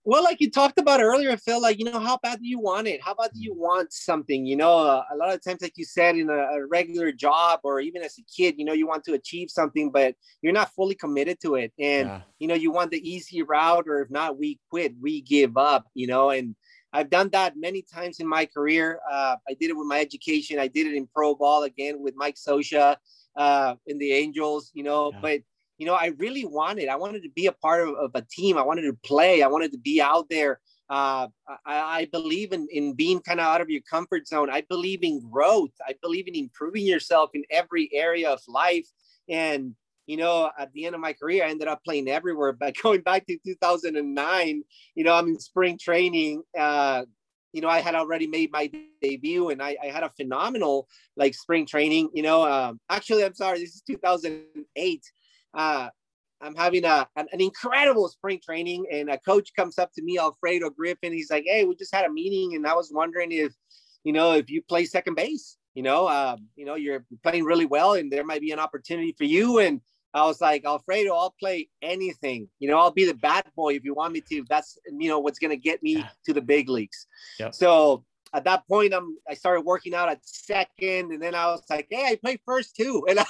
Well, 0.07 0.23
like 0.23 0.39
you 0.39 0.51
talked 0.51 0.79
about 0.79 1.01
earlier, 1.01 1.35
Phil, 1.39 1.63
like, 1.63 1.79
you 1.79 1.87
know, 1.87 1.99
how 1.99 2.19
bad 2.23 2.39
do 2.41 2.47
you 2.47 2.59
want 2.59 2.87
it? 2.87 3.01
How 3.03 3.13
about 3.13 3.33
do 3.33 3.41
you 3.41 3.55
mm. 3.55 3.59
want 3.59 3.91
something? 3.91 4.45
You 4.45 4.57
know, 4.57 4.79
uh, 4.79 5.03
a 5.11 5.17
lot 5.17 5.33
of 5.33 5.43
times, 5.43 5.63
like 5.63 5.73
you 5.77 5.87
said, 5.87 6.17
in 6.17 6.29
a, 6.29 6.35
a, 6.35 6.67
regular 6.67 7.11
job 7.11 7.61
or 7.65 7.81
even 7.81 8.03
as 8.03 8.19
a 8.19 8.23
kid, 8.23 8.57
you 8.59 8.67
know, 8.67 8.75
you 8.75 8.87
want 8.87 9.03
to 9.05 9.15
achieve 9.15 9.49
something, 9.51 9.91
but 9.91 10.15
you're 10.43 10.53
not 10.53 10.75
fully 10.75 10.95
committed 10.95 11.39
to 11.41 11.55
it. 11.55 11.73
And, 11.79 12.09
yeah. 12.09 12.21
you 12.39 12.49
know, 12.49 12.55
you 12.55 12.71
want 12.71 12.91
the 12.91 13.09
easy 13.09 13.43
route, 13.43 13.89
or 13.89 14.03
if 14.03 14.11
not, 14.11 14.39
we 14.39 14.61
quit, 14.69 14.93
we 15.01 15.23
give 15.23 15.57
up, 15.57 15.87
you 15.95 16.07
know, 16.07 16.31
and 16.31 16.55
I've 16.93 17.09
done 17.09 17.31
that 17.31 17.57
many 17.57 17.83
times 17.83 18.21
in 18.21 18.29
my 18.29 18.45
career. 18.45 19.01
Uh, 19.11 19.37
I 19.49 19.55
did 19.55 19.71
it 19.71 19.77
with 19.77 19.89
my 19.89 20.01
education. 20.01 20.59
I 20.59 20.69
did 20.69 20.87
it 20.87 20.95
in 20.95 21.09
pro 21.09 21.35
ball 21.35 21.63
again 21.63 22.01
with 22.01 22.15
Mike 22.15 22.37
Scioscia 22.37 22.97
uh, 23.37 23.75
in 23.87 23.99
the 23.99 24.13
Angels, 24.13 24.71
you 24.75 24.85
know, 24.85 25.13
yeah. 25.13 25.19
but 25.21 25.41
you 25.79 25.87
know, 25.87 25.95
I 25.95 26.13
really 26.19 26.45
wanted, 26.45 26.89
I 26.89 26.97
wanted 26.97 27.23
to 27.25 27.31
be 27.31 27.47
a 27.47 27.53
part 27.53 27.89
of, 27.89 27.95
of, 27.97 28.11
a 28.15 28.23
team. 28.23 28.57
I 28.57 28.63
wanted 28.63 28.83
to 28.83 28.97
play. 29.05 29.43
I 29.43 29.49
wanted 29.49 29.73
to 29.73 29.79
be 29.79 30.01
out 30.01 30.29
there. 30.31 30.61
Uh, 30.89 31.29
I, 31.49 32.01
I, 32.01 32.09
believe 32.13 32.53
in, 32.53 32.69
in 32.71 32.93
being 32.93 33.21
kind 33.21 33.41
of 33.41 33.47
out 33.47 33.63
of 33.63 33.71
your 33.71 33.81
comfort 33.91 34.29
zone. 34.29 34.51
I 34.51 34.61
believe 34.69 35.03
in 35.03 35.21
growth. 35.31 35.71
I 35.87 35.95
believe 36.03 36.29
in 36.29 36.35
improving 36.35 36.87
yourself 36.87 37.31
in 37.33 37.43
every 37.51 37.89
area 37.93 38.31
of 38.31 38.41
life. 38.47 38.87
And, 39.29 39.75
you 40.07 40.19
know, 40.19 40.51
at 40.59 40.73
the 40.73 40.85
end 40.85 40.95
of 40.95 41.01
my 41.01 41.15
career, 41.15 41.45
I 41.45 41.49
ended 41.49 41.69
up 41.69 41.83
playing 41.85 42.09
everywhere. 42.09 42.53
But 42.61 42.77
going 42.81 43.01
back 43.01 43.27
to 43.27 43.39
2009, 43.45 44.63
you 44.95 45.05
know, 45.05 45.15
I'm 45.15 45.29
in 45.29 45.41
spring 45.41 45.79
training, 45.79 46.43
uh, 46.57 47.05
you 47.55 47.61
know, 47.61 47.69
I 47.69 47.81
had 47.81 47.95
already 47.95 48.27
made 48.27 48.51
my 48.53 48.71
debut 49.01 49.51
and 49.51 49.63
I, 49.63 49.77
I 49.81 49.87
had 49.87 50.03
a 50.03 50.11
phenomenal 50.11 50.89
like 51.17 51.35
spring 51.35 51.67
training. 51.67 52.11
You 52.13 52.25
know, 52.25 52.43
um, 52.43 52.81
actually, 52.91 53.25
I'm 53.25 53.35
sorry, 53.35 53.61
this 53.61 53.77
is 53.77 53.83
2008. 53.87 55.03
Uh, 55.57 55.89
I'm 56.43 56.57
having 56.57 56.85
a, 56.85 57.07
an, 57.17 57.27
an, 57.33 57.41
incredible 57.41 58.09
spring 58.09 58.41
training, 58.45 58.87
and 58.93 59.09
a 59.09 59.19
coach 59.19 59.51
comes 59.57 59.79
up 59.79 59.93
to 59.95 60.03
me, 60.03 60.19
Alfredo 60.19 60.71
Griffin. 60.71 61.13
He's 61.13 61.31
like, 61.31 61.45
"Hey, 61.47 61.65
we 61.65 61.77
just 61.77 61.95
had 61.95 62.05
a 62.05 62.13
meeting, 62.13 62.57
and 62.57 62.67
I 62.67 62.75
was 62.75 62.91
wondering 62.93 63.31
if, 63.33 63.55
you 64.03 64.13
know, 64.13 64.33
if 64.33 64.51
you 64.51 64.61
play 64.61 64.85
second 64.85 65.15
base, 65.15 65.57
you 65.75 65.83
know, 65.83 66.07
uh, 66.07 66.37
you 66.57 66.67
know, 66.67 66.75
you're 66.75 67.07
playing 67.23 67.45
really 67.45 67.65
well, 67.65 67.95
and 67.95 68.13
there 68.13 68.25
might 68.25 68.43
be 68.43 68.51
an 68.51 68.59
opportunity 68.59 69.15
for 69.17 69.25
you." 69.25 69.61
And 69.61 69.81
I 70.15 70.25
was 70.27 70.41
like, 70.41 70.65
Alfredo, 70.65 71.13
I'll 71.13 71.35
play 71.41 71.69
anything. 71.83 72.49
You 72.61 72.71
know, 72.71 72.79
I'll 72.79 72.93
be 72.93 73.05
the 73.05 73.15
bad 73.15 73.45
boy 73.57 73.75
if 73.75 73.85
you 73.85 73.95
want 73.95 74.13
me 74.13 74.21
to. 74.31 74.45
That's 74.49 74.79
you 74.87 75.09
know 75.09 75.19
what's 75.19 75.41
gonna 75.41 75.57
get 75.57 75.83
me 75.83 75.97
yeah. 75.97 76.09
to 76.27 76.33
the 76.33 76.41
big 76.41 76.69
leagues. 76.69 77.07
Yep. 77.41 77.55
So 77.55 78.05
at 78.33 78.45
that 78.45 78.67
point, 78.69 78.95
I'm 78.95 79.17
I 79.29 79.35
started 79.35 79.63
working 79.63 79.93
out 79.93 80.09
at 80.09 80.21
second, 80.23 81.13
and 81.13 81.21
then 81.21 81.35
I 81.35 81.47
was 81.47 81.63
like, 81.69 81.89
hey, 81.91 82.07
I 82.07 82.17
play 82.17 82.39
first 82.47 82.77
too. 82.77 83.05
And 83.09 83.19
I 83.19 83.25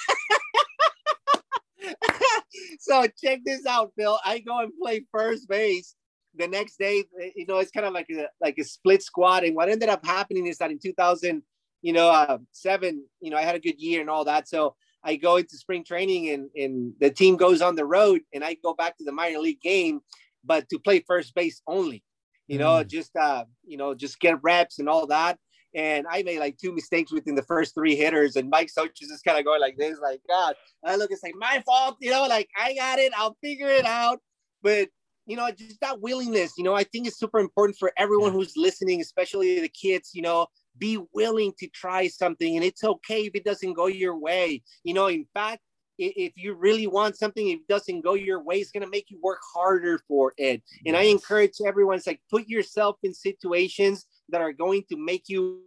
so 2.80 3.06
check 3.22 3.40
this 3.44 3.64
out, 3.66 3.92
Phil. 3.96 4.18
I 4.24 4.40
go 4.40 4.60
and 4.60 4.72
play 4.80 5.06
first 5.10 5.48
base. 5.48 5.94
The 6.36 6.48
next 6.48 6.78
day, 6.78 7.04
you 7.36 7.46
know, 7.46 7.58
it's 7.58 7.70
kind 7.70 7.86
of 7.86 7.94
like 7.94 8.08
a 8.10 8.28
like 8.42 8.58
a 8.58 8.64
split 8.64 9.02
squad. 9.02 9.44
And 9.44 9.56
what 9.56 9.70
ended 9.70 9.88
up 9.88 10.04
happening 10.04 10.46
is 10.46 10.58
that 10.58 10.70
in 10.70 10.78
2000, 10.78 11.42
you 11.80 11.92
know, 11.92 12.10
uh, 12.10 12.38
seven, 12.52 13.04
you 13.20 13.30
know, 13.30 13.36
I 13.36 13.42
had 13.42 13.54
a 13.54 13.60
good 13.60 13.80
year 13.80 14.00
and 14.00 14.10
all 14.10 14.24
that. 14.24 14.48
So 14.48 14.74
I 15.04 15.16
go 15.16 15.36
into 15.36 15.56
spring 15.56 15.84
training 15.84 16.30
and, 16.30 16.50
and 16.56 16.92
the 17.00 17.10
team 17.10 17.36
goes 17.36 17.60
on 17.60 17.76
the 17.76 17.84
road 17.84 18.22
and 18.32 18.42
I 18.42 18.54
go 18.54 18.74
back 18.74 18.96
to 18.98 19.04
the 19.04 19.12
minor 19.12 19.38
league 19.38 19.60
game, 19.60 20.00
but 20.44 20.68
to 20.70 20.78
play 20.78 21.04
first 21.06 21.34
base 21.34 21.60
only, 21.66 22.02
you 22.46 22.58
know, 22.58 22.82
mm. 22.82 22.86
just, 22.86 23.14
uh, 23.16 23.44
you 23.66 23.76
know, 23.76 23.94
just 23.94 24.18
get 24.18 24.42
reps 24.42 24.78
and 24.78 24.88
all 24.88 25.06
that. 25.08 25.38
And 25.74 26.06
I 26.08 26.22
made 26.22 26.38
like 26.38 26.56
two 26.56 26.72
mistakes 26.72 27.12
within 27.12 27.34
the 27.34 27.42
first 27.42 27.74
three 27.74 27.96
hitters. 27.96 28.36
And 28.36 28.48
Mike 28.48 28.70
Scioscia 28.76 29.02
is 29.02 29.08
just 29.08 29.24
kind 29.24 29.38
of 29.38 29.44
going 29.44 29.60
like 29.60 29.76
this, 29.76 29.98
like, 30.00 30.20
God, 30.28 30.54
I 30.84 30.96
look, 30.96 31.10
it's 31.10 31.22
like 31.22 31.34
my 31.36 31.62
fault, 31.66 31.96
you 32.00 32.10
know, 32.10 32.26
like 32.26 32.48
I 32.56 32.74
got 32.74 32.98
it, 32.98 33.12
I'll 33.16 33.36
figure 33.42 33.68
it 33.68 33.84
out. 33.84 34.20
But 34.62 34.88
you 35.26 35.36
know, 35.36 35.50
just 35.50 35.80
that 35.80 36.00
willingness, 36.00 36.52
you 36.58 36.64
know, 36.64 36.74
I 36.74 36.84
think 36.84 37.06
it's 37.06 37.18
super 37.18 37.38
important 37.38 37.78
for 37.78 37.92
everyone 37.96 38.32
yeah. 38.32 38.38
who's 38.38 38.52
listening, 38.56 39.00
especially 39.00 39.60
the 39.60 39.68
kids, 39.68 40.10
you 40.12 40.22
know, 40.22 40.46
be 40.78 40.98
willing 41.12 41.52
to 41.58 41.68
try 41.68 42.08
something 42.08 42.56
and 42.56 42.64
it's 42.64 42.84
okay 42.84 43.26
if 43.26 43.34
it 43.34 43.44
doesn't 43.44 43.74
go 43.74 43.86
your 43.86 44.18
way. 44.18 44.62
You 44.82 44.94
know, 44.94 45.06
in 45.06 45.26
fact, 45.34 45.60
if 45.98 46.32
you 46.36 46.54
really 46.54 46.86
want 46.86 47.16
something, 47.16 47.48
if 47.48 47.60
it 47.60 47.68
doesn't 47.68 48.00
go 48.00 48.14
your 48.14 48.42
way, 48.42 48.56
it's 48.56 48.70
gonna 48.70 48.88
make 48.88 49.10
you 49.10 49.18
work 49.22 49.40
harder 49.54 50.00
for 50.08 50.32
it. 50.36 50.62
And 50.86 50.96
I 50.96 51.02
encourage 51.02 51.52
everyone, 51.64 51.96
it's 51.96 52.06
like 52.06 52.20
put 52.30 52.48
yourself 52.48 52.96
in 53.02 53.14
situations 53.14 54.06
that 54.30 54.40
are 54.40 54.52
going 54.52 54.84
to 54.90 54.96
make 54.96 55.28
you 55.28 55.62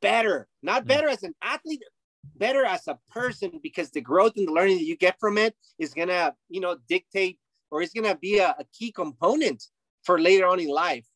better, 0.00 0.48
not 0.62 0.84
mm. 0.84 0.88
better 0.88 1.08
as 1.08 1.22
an 1.22 1.34
athlete, 1.42 1.82
better 2.36 2.64
as 2.64 2.86
a 2.86 2.98
person, 3.10 3.58
because 3.62 3.90
the 3.90 4.00
growth 4.00 4.34
and 4.36 4.48
the 4.48 4.52
learning 4.52 4.78
that 4.78 4.84
you 4.84 4.96
get 4.96 5.18
from 5.18 5.38
it 5.38 5.54
is 5.78 5.94
gonna, 5.94 6.34
you 6.48 6.60
know, 6.60 6.76
dictate 6.88 7.38
or 7.70 7.82
it's 7.82 7.92
gonna 7.92 8.16
be 8.16 8.38
a, 8.38 8.50
a 8.58 8.64
key 8.72 8.92
component 8.92 9.64
for 10.04 10.20
later 10.20 10.46
on 10.46 10.60
in 10.60 10.68
life. 10.68 11.06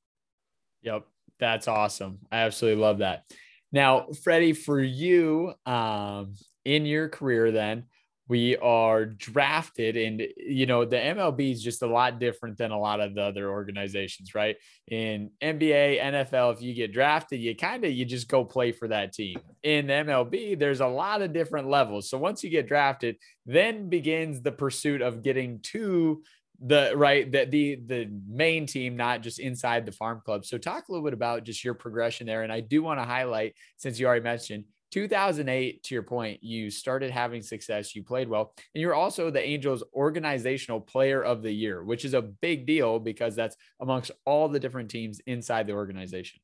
Yep. 0.82 1.06
That's 1.40 1.68
awesome. 1.68 2.18
I 2.30 2.38
absolutely 2.38 2.82
love 2.82 2.98
that. 2.98 3.24
Now, 3.72 4.06
Freddie, 4.22 4.54
for 4.54 4.80
you, 4.80 5.52
um, 5.66 6.34
in 6.64 6.86
your 6.86 7.08
career, 7.08 7.52
then 7.52 7.84
we 8.28 8.58
are 8.58 9.06
drafted, 9.06 9.96
and 9.96 10.22
you 10.36 10.66
know 10.66 10.84
the 10.84 10.96
MLB 10.96 11.50
is 11.50 11.62
just 11.62 11.82
a 11.82 11.86
lot 11.86 12.20
different 12.20 12.58
than 12.58 12.70
a 12.72 12.78
lot 12.78 13.00
of 13.00 13.14
the 13.14 13.22
other 13.22 13.50
organizations, 13.50 14.34
right? 14.34 14.56
In 14.86 15.30
NBA, 15.42 15.98
NFL, 15.98 16.54
if 16.54 16.62
you 16.62 16.74
get 16.74 16.92
drafted, 16.92 17.40
you 17.40 17.56
kind 17.56 17.84
of 17.84 17.92
you 17.92 18.04
just 18.04 18.28
go 18.28 18.44
play 18.44 18.70
for 18.70 18.88
that 18.88 19.14
team. 19.14 19.40
In 19.62 19.86
MLB, 19.86 20.58
there's 20.58 20.80
a 20.80 20.86
lot 20.86 21.22
of 21.22 21.32
different 21.32 21.68
levels. 21.68 22.10
So 22.10 22.18
once 22.18 22.44
you 22.44 22.50
get 22.50 22.68
drafted, 22.68 23.16
then 23.46 23.88
begins 23.88 24.42
the 24.42 24.52
pursuit 24.52 25.00
of 25.00 25.22
getting 25.22 25.60
to 25.60 26.22
the 26.60 26.92
right 26.96 27.30
the 27.30 27.44
the 27.44 27.76
the 27.86 28.10
main 28.28 28.66
team 28.66 28.96
not 28.96 29.22
just 29.22 29.38
inside 29.38 29.86
the 29.86 29.92
farm 29.92 30.20
club. 30.24 30.44
So 30.44 30.58
talk 30.58 30.88
a 30.88 30.92
little 30.92 31.04
bit 31.04 31.14
about 31.14 31.44
just 31.44 31.64
your 31.64 31.74
progression 31.74 32.26
there. 32.26 32.42
And 32.42 32.52
i 32.52 32.60
do 32.60 32.82
want 32.82 32.98
to 32.98 33.04
highlight 33.04 33.54
since 33.76 33.98
you 33.98 34.06
already 34.06 34.24
mentioned 34.24 34.64
2008 34.90 35.82
to 35.82 35.94
your 35.94 36.02
point 36.02 36.42
you 36.42 36.70
started 36.70 37.10
having 37.10 37.42
success 37.42 37.94
you 37.94 38.02
played 38.02 38.26
well 38.26 38.54
and 38.74 38.80
you're 38.80 38.94
also 38.94 39.30
the 39.30 39.42
angels 39.42 39.84
organizational 39.92 40.80
player 40.80 41.22
of 41.22 41.42
the 41.42 41.52
year 41.52 41.84
which 41.84 42.06
is 42.06 42.14
a 42.14 42.22
big 42.22 42.66
deal 42.66 42.98
because 42.98 43.36
that's 43.36 43.54
amongst 43.80 44.10
all 44.24 44.48
the 44.48 44.58
different 44.58 44.90
teams 44.90 45.20
inside 45.26 45.66
the 45.66 45.74
organization. 45.74 46.40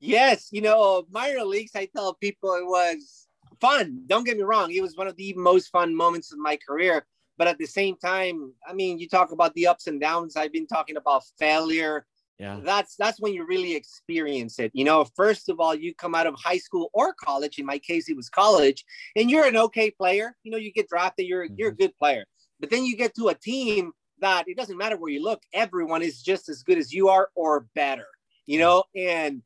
Yes 0.00 0.48
you 0.50 0.60
know 0.60 1.04
minor 1.10 1.44
leagues 1.44 1.72
i 1.74 1.86
tell 1.86 2.14
people 2.14 2.54
it 2.54 2.66
was 2.66 3.28
fun. 3.60 4.02
Don't 4.06 4.24
get 4.24 4.36
me 4.36 4.42
wrong 4.42 4.70
it 4.70 4.82
was 4.82 4.96
one 4.96 5.06
of 5.06 5.16
the 5.16 5.32
most 5.34 5.68
fun 5.68 5.94
moments 5.94 6.32
of 6.32 6.38
my 6.38 6.56
career 6.56 7.06
but 7.40 7.48
at 7.48 7.56
the 7.56 7.64
same 7.64 7.96
time, 7.96 8.52
I 8.68 8.74
mean, 8.74 8.98
you 8.98 9.08
talk 9.08 9.32
about 9.32 9.54
the 9.54 9.66
ups 9.66 9.86
and 9.86 9.98
downs. 9.98 10.36
I've 10.36 10.52
been 10.52 10.66
talking 10.66 10.98
about 10.98 11.22
failure. 11.38 12.04
Yeah. 12.38 12.60
That's 12.62 12.96
that's 12.96 13.18
when 13.18 13.32
you 13.32 13.46
really 13.46 13.74
experience 13.74 14.58
it. 14.58 14.70
You 14.74 14.84
know, 14.84 15.06
first 15.16 15.48
of 15.48 15.58
all, 15.58 15.74
you 15.74 15.94
come 15.94 16.14
out 16.14 16.26
of 16.26 16.34
high 16.34 16.58
school 16.58 16.90
or 16.92 17.14
college. 17.14 17.58
In 17.58 17.64
my 17.64 17.78
case, 17.78 18.10
it 18.10 18.16
was 18.16 18.28
college, 18.28 18.84
and 19.16 19.30
you're 19.30 19.46
an 19.46 19.56
okay 19.56 19.90
player. 19.90 20.36
You 20.42 20.50
know, 20.50 20.58
you 20.58 20.70
get 20.70 20.90
drafted, 20.90 21.24
you're 21.24 21.46
mm-hmm. 21.46 21.54
you're 21.56 21.70
a 21.70 21.74
good 21.74 21.96
player. 21.96 22.26
But 22.60 22.68
then 22.68 22.84
you 22.84 22.94
get 22.94 23.14
to 23.14 23.28
a 23.28 23.34
team 23.34 23.92
that 24.18 24.44
it 24.46 24.58
doesn't 24.58 24.76
matter 24.76 24.98
where 24.98 25.10
you 25.10 25.22
look, 25.22 25.40
everyone 25.54 26.02
is 26.02 26.20
just 26.20 26.50
as 26.50 26.62
good 26.62 26.76
as 26.76 26.92
you 26.92 27.08
are 27.08 27.30
or 27.34 27.64
better. 27.74 28.08
You 28.44 28.58
know, 28.58 28.84
and 28.94 29.40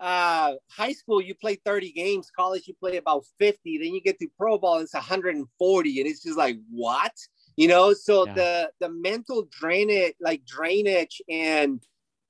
uh, 0.00 0.54
high 0.70 0.92
school 0.92 1.20
you 1.20 1.34
play 1.34 1.56
30 1.64 1.92
games 1.92 2.30
college 2.34 2.66
you 2.66 2.74
play 2.74 2.96
about 2.96 3.24
50 3.38 3.78
then 3.78 3.94
you 3.94 4.00
get 4.00 4.18
to 4.18 4.28
pro 4.38 4.56
ball 4.58 4.78
it's 4.78 4.94
140 4.94 6.00
and 6.00 6.08
it's 6.08 6.22
just 6.22 6.38
like 6.38 6.58
what? 6.70 7.12
You 7.56 7.68
know 7.68 7.92
so 7.92 8.26
yeah. 8.26 8.34
the 8.34 8.70
the 8.80 8.88
mental 8.88 9.46
drainage 9.50 10.14
like 10.20 10.44
drainage 10.46 11.20
and 11.28 11.82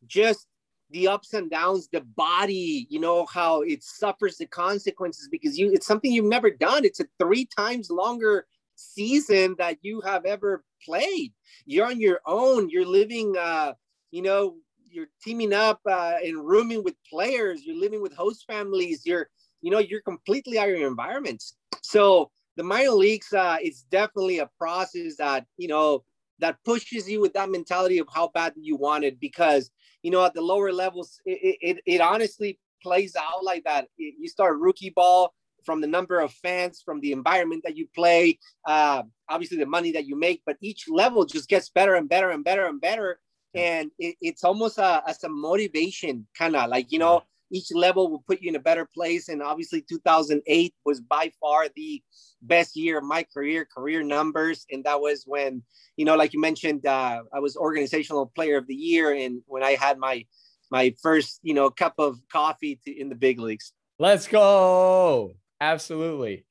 just 0.07 0.47
the 0.91 1.07
ups 1.07 1.35
and 1.35 1.49
downs 1.51 1.89
the 1.93 2.01
body 2.01 2.89
you 2.91 2.99
know 2.99 3.27
how 3.27 3.63
it 3.63 3.83
suffers 3.85 4.39
the 4.39 4.47
consequences 4.47 5.29
because 5.31 5.57
you 5.57 5.73
it's 5.73 5.87
something 5.87 6.11
you've 6.11 6.25
never 6.25 6.51
done. 6.51 6.85
It's 6.85 7.01
a 7.01 7.07
three 7.21 7.47
times 7.57 7.91
longer 7.91 8.47
season 8.75 9.55
that 9.59 9.79
you 9.83 10.01
have 10.01 10.25
ever 10.25 10.65
played. 10.85 11.33
You're 11.67 11.87
on 11.87 12.01
your 12.01 12.21
own. 12.27 12.71
You're 12.71 12.87
living 12.87 13.37
uh 13.37 13.75
you 14.11 14.23
know 14.23 14.57
you're 14.91 15.09
teaming 15.23 15.53
up 15.53 15.81
uh, 15.89 16.15
and 16.23 16.45
rooming 16.45 16.83
with 16.83 16.95
players. 17.09 17.65
You're 17.65 17.81
living 17.81 18.03
with 18.03 18.13
host 18.13 18.45
families. 18.47 19.07
You're 19.07 19.29
you 19.63 19.71
know 19.71 19.79
you're 19.79 20.03
completely 20.03 20.59
out 20.59 20.69
of 20.69 20.79
your 20.79 20.89
environment. 20.89 21.43
So 21.83 22.31
the 22.57 22.63
minor 22.63 22.91
leagues 22.91 23.33
uh, 23.33 23.59
is 23.63 23.83
definitely 23.91 24.39
a 24.39 24.51
process 24.59 25.17
that 25.17 25.47
you 25.57 25.69
know 25.69 26.05
that 26.41 26.57
pushes 26.65 27.09
you 27.09 27.21
with 27.21 27.33
that 27.35 27.51
mentality 27.51 27.99
of 27.99 28.09
how 28.13 28.29
bad 28.29 28.53
you 28.57 28.77
want 28.77 29.05
it 29.05 29.21
because 29.21 29.71
you 30.03 30.11
know 30.11 30.25
at 30.25 30.35
the 30.35 30.41
lower 30.41 30.73
levels 30.73 31.21
it, 31.25 31.57
it, 31.61 31.79
it 31.87 32.01
honestly 32.01 32.59
plays 32.83 33.15
out 33.15 33.45
like 33.45 33.63
that 33.65 33.89
you 33.97 34.29
start 34.29 34.59
rookie 34.59 34.91
ball 34.91 35.35
from 35.65 35.83
the 35.83 35.87
number 35.87 36.19
of 36.21 36.33
fans 36.33 36.83
from 36.83 36.99
the 37.01 37.13
environment 37.13 37.63
that 37.65 37.77
you 37.77 37.87
play 37.95 38.39
uh, 38.67 39.03
obviously 39.29 39.59
the 39.59 39.67
money 39.67 39.93
that 39.93 40.07
you 40.07 40.19
make 40.19 40.43
but 40.47 40.57
each 40.63 40.87
level 40.89 41.27
just 41.27 41.49
gets 41.49 41.69
better 41.69 41.95
and 41.95 42.09
better 42.09 42.31
and 42.31 42.43
better 42.43 42.67
and 42.67 42.81
better 42.81 43.21
and 43.55 43.91
it, 43.99 44.17
it's 44.21 44.45
almost 44.45 44.79
a, 44.79 45.03
as 45.07 45.23
a 45.25 45.29
motivation 45.29 46.27
kind 46.37 46.57
of 46.57 46.71
like 46.71 46.93
you 46.93 46.99
know 46.99 47.23
each 47.53 47.73
level 47.73 48.11
will 48.11 48.23
put 48.27 48.41
you 48.41 48.49
in 48.49 48.57
a 48.57 48.61
better 48.61 48.89
place. 48.95 49.29
And 49.29 49.43
obviously 49.43 49.83
2008 49.83 50.75
was 50.85 51.01
by 51.01 51.33
far 51.41 51.67
the 51.75 52.03
best 52.43 52.77
year 52.77 52.99
of 52.99 53.05
my 53.05 53.25
career 53.25 53.67
career 53.67 54.03
numbers. 54.03 54.67
And 54.71 54.85
that 54.85 55.01
was 55.01 55.25
when 55.27 55.63
you 55.97 56.05
know 56.05 56.17
like 56.17 56.33
you 56.33 56.41
mentioned 56.41 56.87
uh, 56.87 57.23
i 57.33 57.39
was 57.39 57.57
organizational 57.57 58.27
player 58.35 58.57
of 58.57 58.67
the 58.67 58.75
year 58.75 59.13
and 59.13 59.43
when 59.47 59.63
i 59.63 59.73
had 59.73 59.99
my 59.99 60.25
my 60.71 60.95
first 61.03 61.41
you 61.43 61.53
know 61.53 61.69
cup 61.69 61.95
of 61.99 62.19
coffee 62.33 62.81
to, 62.85 62.91
in 62.91 63.09
the 63.09 63.15
big 63.15 63.39
leagues. 63.39 63.73
Let's 63.99 64.27
go! 64.27 65.33
Absolutely. 65.61 66.47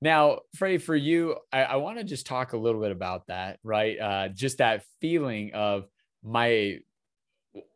Now, 0.00 0.40
Freddie, 0.56 0.78
for 0.78 0.96
you, 0.96 1.36
I, 1.52 1.64
I 1.64 1.76
want 1.76 1.98
to 1.98 2.04
just 2.04 2.26
talk 2.26 2.52
a 2.52 2.56
little 2.58 2.80
bit 2.80 2.92
about 2.92 3.26
that, 3.28 3.58
right? 3.62 3.98
Uh, 3.98 4.28
just 4.28 4.58
that 4.58 4.84
feeling 5.00 5.52
of 5.54 5.86
my 6.24 6.78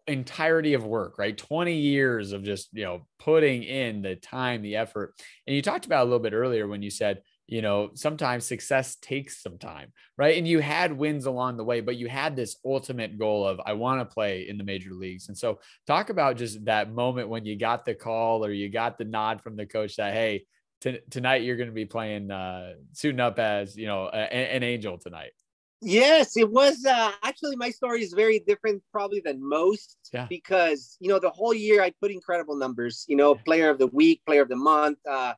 entirety 0.07 0.75
of 0.75 0.85
work, 0.85 1.19
right? 1.19 1.37
20 1.37 1.75
years 1.77 2.33
of 2.33 2.43
just, 2.43 2.69
you 2.73 2.85
know, 2.85 3.07
putting 3.19 3.63
in 3.63 4.03
the 4.03 4.17
time, 4.17 4.63
the 4.63 4.77
effort. 4.77 5.15
And 5.47 5.55
you 5.55 5.63
talked 5.63 5.87
about 5.87 6.03
a 6.03 6.05
little 6.05 6.19
bit 6.19 6.33
earlier 6.33 6.67
when 6.67 6.83
you 6.83 6.91
said, 6.91 7.23
you 7.47 7.63
know, 7.63 7.91
sometimes 7.95 8.45
success 8.45 8.97
takes 8.97 9.43
some 9.43 9.59
time, 9.59 9.93
right? 10.19 10.37
And 10.37 10.47
you 10.47 10.61
had 10.61 10.93
wins 10.93 11.25
along 11.25 11.57
the 11.57 11.65
way, 11.65 11.81
but 11.81 11.97
you 11.97 12.07
had 12.07 12.37
this 12.37 12.57
ultimate 12.65 13.19
goal 13.19 13.47
of, 13.47 13.59
I 13.65 13.73
want 13.73 14.01
to 14.01 14.13
play 14.13 14.49
in 14.49 14.59
the 14.59 14.65
major 14.65 14.93
leagues. 14.93 15.29
And 15.29 15.37
so, 15.39 15.61
talk 15.87 16.11
about 16.11 16.37
just 16.37 16.65
that 16.67 16.93
moment 16.93 17.31
when 17.31 17.47
you 17.47 17.57
got 17.57 17.87
the 17.87 17.95
call 17.95 18.45
or 18.45 18.51
you 18.53 18.69
got 18.69 18.99
the 18.99 19.05
nod 19.05 19.41
from 19.41 19.57
the 19.57 19.65
coach 19.65 19.97
that, 19.97 20.13
hey, 20.13 20.45
t- 20.83 21.01
tonight 21.11 21.43
you're 21.43 21.57
going 21.57 21.71
to 21.71 21.75
be 21.75 21.87
playing, 21.87 22.31
uh, 22.31 22.75
suiting 22.93 23.21
up 23.21 23.39
as, 23.39 23.77
you 23.79 23.87
know, 23.87 24.09
a- 24.13 24.55
an 24.55 24.63
angel 24.63 24.99
tonight. 24.99 25.33
Yes, 25.81 26.37
it 26.37 26.51
was 26.51 26.85
uh, 26.85 27.12
actually 27.23 27.57
my 27.57 27.71
story 27.71 28.03
is 28.03 28.12
very 28.12 28.41
different 28.41 28.83
probably 28.91 29.21
than 29.21 29.47
most 29.47 29.97
yeah. 30.12 30.27
because 30.29 30.97
you 31.01 31.09
know 31.09 31.21
the 31.21 31.31
whole 31.31 31.55
year 31.55 31.83
I 31.83 31.93
put 32.01 32.11
incredible 32.11 32.57
numbers. 32.57 33.05
You 33.09 33.17
know, 33.17 33.35
yeah. 33.35 33.43
player 33.45 33.71
of 33.71 33.79
the 33.79 33.87
week, 33.88 34.23
player 34.27 34.43
of 34.43 34.49
the 34.49 34.57
month. 34.57 34.99
Uh, 35.09 35.35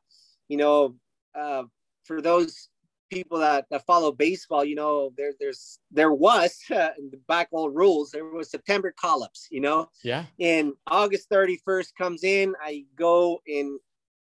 you 0.47 0.57
know, 0.57 0.95
uh, 1.35 1.63
for 2.05 2.21
those 2.21 2.69
people 3.11 3.39
that, 3.39 3.65
that 3.69 3.85
follow 3.85 4.11
baseball, 4.11 4.65
you 4.65 4.75
know, 4.75 5.11
there 5.15 5.33
there's 5.39 5.79
there 5.91 6.11
was 6.11 6.57
uh, 6.71 6.89
in 6.97 7.11
the 7.11 7.19
back 7.27 7.49
old 7.51 7.75
rules 7.75 8.09
there 8.11 8.25
was 8.25 8.49
September 8.49 8.91
call 8.99 9.23
ups. 9.23 9.47
You 9.51 9.61
know, 9.61 9.89
yeah. 10.03 10.25
And 10.39 10.73
August 10.87 11.29
thirty 11.29 11.61
first 11.63 11.95
comes 11.95 12.23
in, 12.23 12.55
I 12.63 12.85
go 12.95 13.41
and 13.47 13.79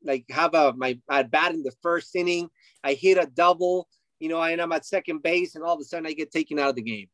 like 0.04 0.26
have 0.30 0.54
a 0.54 0.74
my 0.74 0.98
at 1.10 1.30
bat 1.30 1.52
in 1.52 1.62
the 1.62 1.72
first 1.82 2.14
inning. 2.14 2.50
I 2.84 2.94
hit 2.94 3.16
a 3.16 3.26
double 3.26 3.88
you 4.22 4.28
know, 4.28 4.40
and 4.40 4.60
I'm 4.60 4.70
at 4.70 4.86
second 4.86 5.22
base, 5.22 5.56
and 5.56 5.64
all 5.64 5.74
of 5.74 5.80
a 5.80 5.84
sudden 5.84 6.06
I 6.06 6.12
get 6.12 6.30
taken 6.30 6.60
out 6.60 6.68
of 6.68 6.76
the 6.76 6.82
game. 6.82 7.08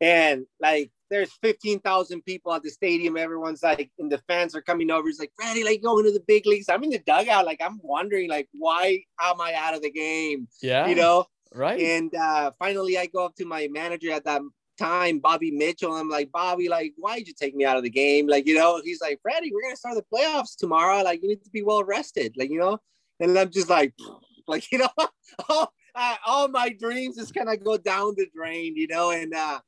And 0.00 0.46
like, 0.60 0.90
there's 1.10 1.30
15,000 1.42 2.22
people 2.22 2.54
at 2.54 2.62
the 2.62 2.70
stadium. 2.70 3.18
Everyone's 3.18 3.62
like, 3.62 3.90
and 3.98 4.10
the 4.10 4.22
fans 4.28 4.54
are 4.54 4.62
coming 4.62 4.90
over. 4.90 5.08
It's 5.08 5.18
like, 5.18 5.32
Freddie, 5.36 5.64
like 5.64 5.82
going 5.82 6.04
to 6.04 6.12
the 6.12 6.24
big 6.26 6.46
leagues. 6.46 6.70
I'm 6.70 6.84
in 6.84 6.90
the 6.90 7.00
dugout. 7.00 7.44
Like, 7.44 7.60
I'm 7.62 7.80
wondering, 7.82 8.30
like, 8.30 8.48
why 8.52 9.02
am 9.20 9.40
I 9.40 9.54
out 9.54 9.74
of 9.74 9.82
the 9.82 9.90
game? 9.90 10.48
Yeah. 10.62 10.86
You 10.86 10.94
know? 10.94 11.26
Right. 11.54 11.80
And 11.80 12.14
uh, 12.14 12.52
finally, 12.58 12.96
I 12.96 13.06
go 13.06 13.26
up 13.26 13.34
to 13.36 13.44
my 13.44 13.68
manager 13.70 14.10
at 14.12 14.24
that 14.24 14.40
time, 14.78 15.18
Bobby 15.18 15.50
Mitchell. 15.50 15.92
I'm 15.92 16.08
like, 16.08 16.32
Bobby, 16.32 16.68
like, 16.68 16.94
why'd 16.96 17.26
you 17.26 17.34
take 17.34 17.54
me 17.54 17.66
out 17.66 17.76
of 17.76 17.82
the 17.82 17.90
game? 17.90 18.26
Like, 18.26 18.46
you 18.46 18.54
know, 18.54 18.80
he's 18.82 19.00
like, 19.02 19.18
Freddie, 19.22 19.50
we're 19.52 19.62
going 19.62 19.74
to 19.74 19.78
start 19.78 19.96
the 19.96 20.16
playoffs 20.16 20.56
tomorrow. 20.56 21.02
Like, 21.02 21.22
you 21.22 21.28
need 21.28 21.44
to 21.44 21.50
be 21.50 21.62
well 21.62 21.84
rested. 21.84 22.34
Like, 22.38 22.50
you 22.50 22.58
know? 22.58 22.78
And 23.20 23.38
I'm 23.38 23.50
just 23.50 23.68
like, 23.68 23.92
like, 24.48 24.70
you 24.72 24.78
know, 24.78 24.88
oh, 25.48 25.68
uh, 25.94 26.16
all 26.26 26.48
my 26.48 26.70
dreams 26.70 27.16
just 27.16 27.34
kind 27.34 27.48
of 27.48 27.62
go 27.62 27.76
down 27.76 28.14
the 28.16 28.26
drain, 28.34 28.76
you 28.76 28.86
know, 28.86 29.10
and 29.10 29.34
uh, 29.34 29.60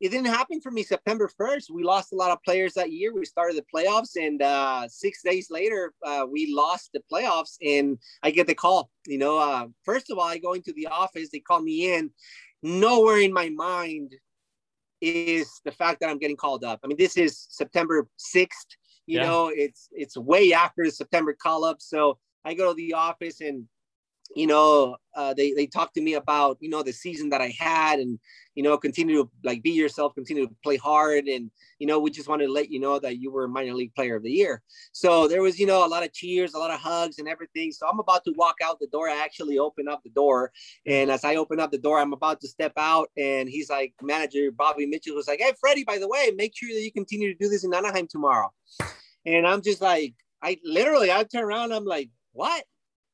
it 0.00 0.10
didn't 0.10 0.28
happen 0.28 0.60
for 0.60 0.70
me 0.70 0.82
September 0.84 1.28
1st. 1.40 1.70
We 1.70 1.82
lost 1.82 2.12
a 2.12 2.16
lot 2.16 2.30
of 2.30 2.42
players 2.44 2.74
that 2.74 2.92
year. 2.92 3.12
We 3.12 3.24
started 3.24 3.56
the 3.56 3.64
playoffs, 3.74 4.16
and 4.16 4.40
uh, 4.40 4.86
six 4.88 5.22
days 5.22 5.48
later, 5.50 5.92
uh, 6.06 6.24
we 6.30 6.54
lost 6.54 6.90
the 6.92 7.02
playoffs. 7.12 7.56
And 7.64 7.98
I 8.22 8.30
get 8.30 8.46
the 8.46 8.54
call. 8.54 8.90
You 9.06 9.18
know, 9.18 9.38
uh, 9.38 9.66
first 9.84 10.10
of 10.10 10.18
all, 10.18 10.28
I 10.28 10.38
go 10.38 10.52
into 10.52 10.72
the 10.72 10.86
office. 10.86 11.30
They 11.30 11.40
call 11.40 11.60
me 11.60 11.94
in. 11.94 12.10
Nowhere 12.62 13.18
in 13.18 13.32
my 13.32 13.48
mind 13.50 14.14
is 15.00 15.60
the 15.64 15.72
fact 15.72 16.00
that 16.00 16.10
I'm 16.10 16.18
getting 16.18 16.36
called 16.36 16.64
up. 16.64 16.80
I 16.82 16.86
mean, 16.86 16.96
this 16.96 17.16
is 17.16 17.46
September 17.50 18.08
6th. 18.18 18.48
You 19.06 19.20
yeah. 19.20 19.26
know, 19.26 19.48
it's 19.48 19.88
it's 19.90 20.16
way 20.16 20.52
after 20.52 20.84
the 20.84 20.90
September 20.90 21.34
call 21.34 21.64
up. 21.64 21.80
So 21.80 22.18
I 22.44 22.54
go 22.54 22.70
to 22.70 22.74
the 22.74 22.94
office 22.94 23.40
and 23.40 23.64
you 24.34 24.46
know, 24.46 24.96
uh, 25.14 25.34
they 25.34 25.52
they 25.52 25.66
talk 25.66 25.92
to 25.94 26.00
me 26.00 26.14
about 26.14 26.58
you 26.60 26.68
know 26.68 26.82
the 26.82 26.92
season 26.92 27.30
that 27.30 27.40
I 27.40 27.54
had, 27.58 27.98
and 27.98 28.18
you 28.54 28.62
know, 28.62 28.76
continue 28.76 29.22
to 29.22 29.30
like 29.42 29.62
be 29.62 29.70
yourself, 29.70 30.14
continue 30.14 30.46
to 30.46 30.54
play 30.62 30.76
hard, 30.76 31.24
and 31.24 31.50
you 31.78 31.86
know, 31.86 31.98
we 31.98 32.10
just 32.10 32.28
wanted 32.28 32.46
to 32.46 32.52
let 32.52 32.70
you 32.70 32.78
know 32.78 32.98
that 32.98 33.18
you 33.18 33.30
were 33.30 33.48
minor 33.48 33.74
league 33.74 33.94
player 33.94 34.16
of 34.16 34.22
the 34.22 34.30
year. 34.30 34.62
So 34.92 35.26
there 35.28 35.42
was 35.42 35.58
you 35.58 35.66
know 35.66 35.84
a 35.84 35.88
lot 35.88 36.04
of 36.04 36.12
cheers, 36.12 36.54
a 36.54 36.58
lot 36.58 36.70
of 36.70 36.78
hugs, 36.78 37.18
and 37.18 37.28
everything. 37.28 37.72
So 37.72 37.88
I'm 37.88 38.00
about 38.00 38.24
to 38.24 38.32
walk 38.36 38.56
out 38.62 38.78
the 38.80 38.86
door. 38.88 39.08
I 39.08 39.22
actually 39.22 39.58
open 39.58 39.88
up 39.88 40.02
the 40.04 40.10
door, 40.10 40.52
and 40.86 41.10
as 41.10 41.24
I 41.24 41.36
open 41.36 41.58
up 41.58 41.70
the 41.70 41.78
door, 41.78 41.98
I'm 41.98 42.12
about 42.12 42.40
to 42.42 42.48
step 42.48 42.72
out, 42.76 43.10
and 43.16 43.48
he's 43.48 43.70
like, 43.70 43.94
manager 44.02 44.50
Bobby 44.50 44.86
Mitchell 44.86 45.16
was 45.16 45.26
like, 45.26 45.40
"Hey, 45.40 45.52
Freddie, 45.58 45.84
by 45.84 45.98
the 45.98 46.08
way, 46.08 46.32
make 46.36 46.54
sure 46.54 46.72
that 46.72 46.82
you 46.82 46.92
continue 46.92 47.32
to 47.32 47.38
do 47.38 47.48
this 47.48 47.64
in 47.64 47.74
Anaheim 47.74 48.06
tomorrow." 48.06 48.52
And 49.24 49.46
I'm 49.46 49.62
just 49.62 49.80
like, 49.80 50.14
I 50.42 50.58
literally, 50.64 51.10
I 51.10 51.24
turn 51.24 51.44
around, 51.44 51.72
I'm 51.72 51.84
like, 51.84 52.10
"What?" 52.32 52.64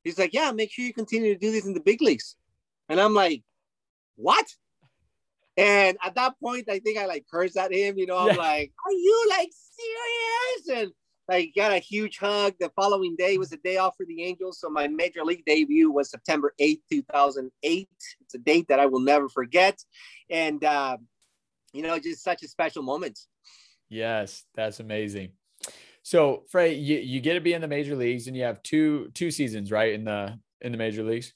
He's 0.05 0.19
like, 0.19 0.35
yeah, 0.35 0.53
make 0.53 0.71
sure 0.71 0.85
you 0.85 0.93
continue 0.93 1.33
to 1.33 1.41
do 1.41 1.51
this 1.51 1.67
in 1.67 1.75
the 1.75 1.81
big 1.81 2.01
leagues. 2.01 2.37
And 2.89 3.01
I'm 3.01 3.15
like, 3.15 3.43
what? 4.17 4.47
And 5.57 5.97
at 6.05 6.15
that 6.17 6.39
point, 6.41 6.69
I 6.69 6.79
think 6.79 6.99
I 6.99 7.07
like 7.07 7.25
cursed 7.31 7.57
at 7.57 7.73
him. 7.73 7.97
You 7.97 8.07
know, 8.07 8.19
I'm 8.19 8.29
yeah. 8.29 8.35
like, 8.35 8.73
are 8.85 8.93
you 8.93 9.27
like 9.31 9.51
serious? 9.77 10.83
And 10.83 10.93
like 11.29 11.53
got 11.57 11.73
a 11.73 11.79
huge 11.79 12.19
hug. 12.19 12.55
The 12.61 12.71
following 12.77 13.17
day 13.17 13.39
was 13.39 13.53
a 13.53 13.57
day 13.57 13.79
off 13.79 13.97
for 13.97 14.05
the 14.05 14.23
Angels. 14.23 14.61
So 14.61 14.69
my 14.69 14.89
major 14.89 15.25
league 15.25 15.45
debut 15.47 15.91
was 15.91 16.11
September 16.11 16.55
8th, 16.61 16.83
2008. 16.91 17.89
It's 18.21 18.35
a 18.35 18.39
date 18.39 18.67
that 18.69 18.81
I 18.81 18.87
will 18.87 19.01
never 19.01 19.29
forget. 19.29 19.79
And, 20.29 20.63
uh, 20.65 20.99
you 21.73 21.83
know, 21.83 21.99
just 21.99 22.23
such 22.23 22.43
a 22.43 22.49
special 22.49 22.83
moment. 22.83 23.19
Yes, 23.89 24.45
that's 24.55 24.81
amazing. 24.81 25.33
So 26.05 26.43
Frey, 26.51 26.75
you, 26.75 26.99
you 26.99 27.21
get 27.23 27.33
to 27.33 27.41
be 27.41 27.55
in 27.55 27.63
the 27.63 27.67
major 27.67 27.97
leagues 27.97 28.27
and 28.27 28.37
you 28.37 28.45
have 28.45 28.63
two 28.63 29.11
two 29.15 29.31
seasons, 29.31 29.73
right? 29.73 29.95
In 29.95 30.05
the 30.05 30.39
in 30.61 30.71
the 30.71 30.79
major 30.79 31.03
leagues. 31.03 31.33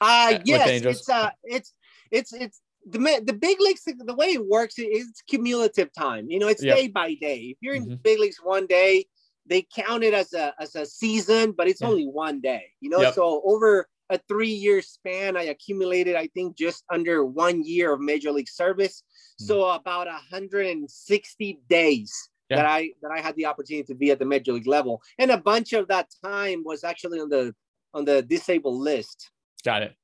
Uh 0.00 0.38
yes, 0.44 0.82
it's 0.84 1.08
uh 1.08 1.30
it's 1.42 1.74
it's 2.12 2.32
it's 2.32 2.60
the 2.86 3.20
the 3.26 3.32
big 3.32 3.60
leagues 3.60 3.82
the 3.84 4.14
way 4.14 4.28
it 4.28 4.46
works 4.46 4.78
is 4.78 5.20
cumulative 5.28 5.92
time. 5.92 6.30
You 6.30 6.38
know, 6.38 6.46
it's 6.46 6.62
yep. 6.62 6.76
day 6.76 6.86
by 6.86 7.14
day. 7.14 7.38
If 7.50 7.58
you're 7.60 7.74
in 7.74 7.86
mm-hmm. 7.86 8.02
big 8.04 8.20
leagues 8.20 8.38
one 8.40 8.68
day, 8.68 9.06
they 9.46 9.66
count 9.74 10.04
it 10.04 10.14
as 10.14 10.32
a 10.32 10.54
as 10.60 10.76
a 10.76 10.86
season, 10.86 11.50
but 11.50 11.66
it's 11.66 11.80
yeah. 11.80 11.88
only 11.88 12.04
one 12.06 12.40
day. 12.40 12.66
You 12.80 12.90
know, 12.90 13.00
yep. 13.00 13.14
so 13.14 13.42
over 13.44 13.88
a 14.10 14.18
three 14.28 14.52
year 14.52 14.80
span, 14.80 15.36
I 15.36 15.42
accumulated, 15.46 16.14
I 16.14 16.28
think, 16.28 16.56
just 16.56 16.84
under 16.88 17.24
one 17.24 17.64
year 17.64 17.94
of 17.94 18.00
major 18.00 18.30
league 18.30 18.48
service. 18.48 19.02
Mm-hmm. 19.42 19.46
So 19.46 19.68
about 19.70 20.06
160 20.06 21.60
days 21.68 22.30
yeah. 22.50 22.56
that 22.56 22.66
I 22.66 22.90
that 23.02 23.10
I 23.10 23.20
had 23.20 23.36
the 23.36 23.46
opportunity 23.46 23.86
to 23.86 23.94
be 23.94 24.10
at 24.10 24.18
the 24.18 24.24
major 24.24 24.52
league 24.52 24.66
level, 24.66 25.02
and 25.18 25.30
a 25.30 25.38
bunch 25.38 25.72
of 25.72 25.88
that 25.88 26.08
time 26.24 26.62
was 26.64 26.84
actually 26.84 27.20
on 27.20 27.28
the 27.28 27.54
on 27.94 28.04
the 28.04 28.22
disabled 28.22 28.80
list. 28.80 29.30
Got 29.64 29.82
it. 29.82 29.94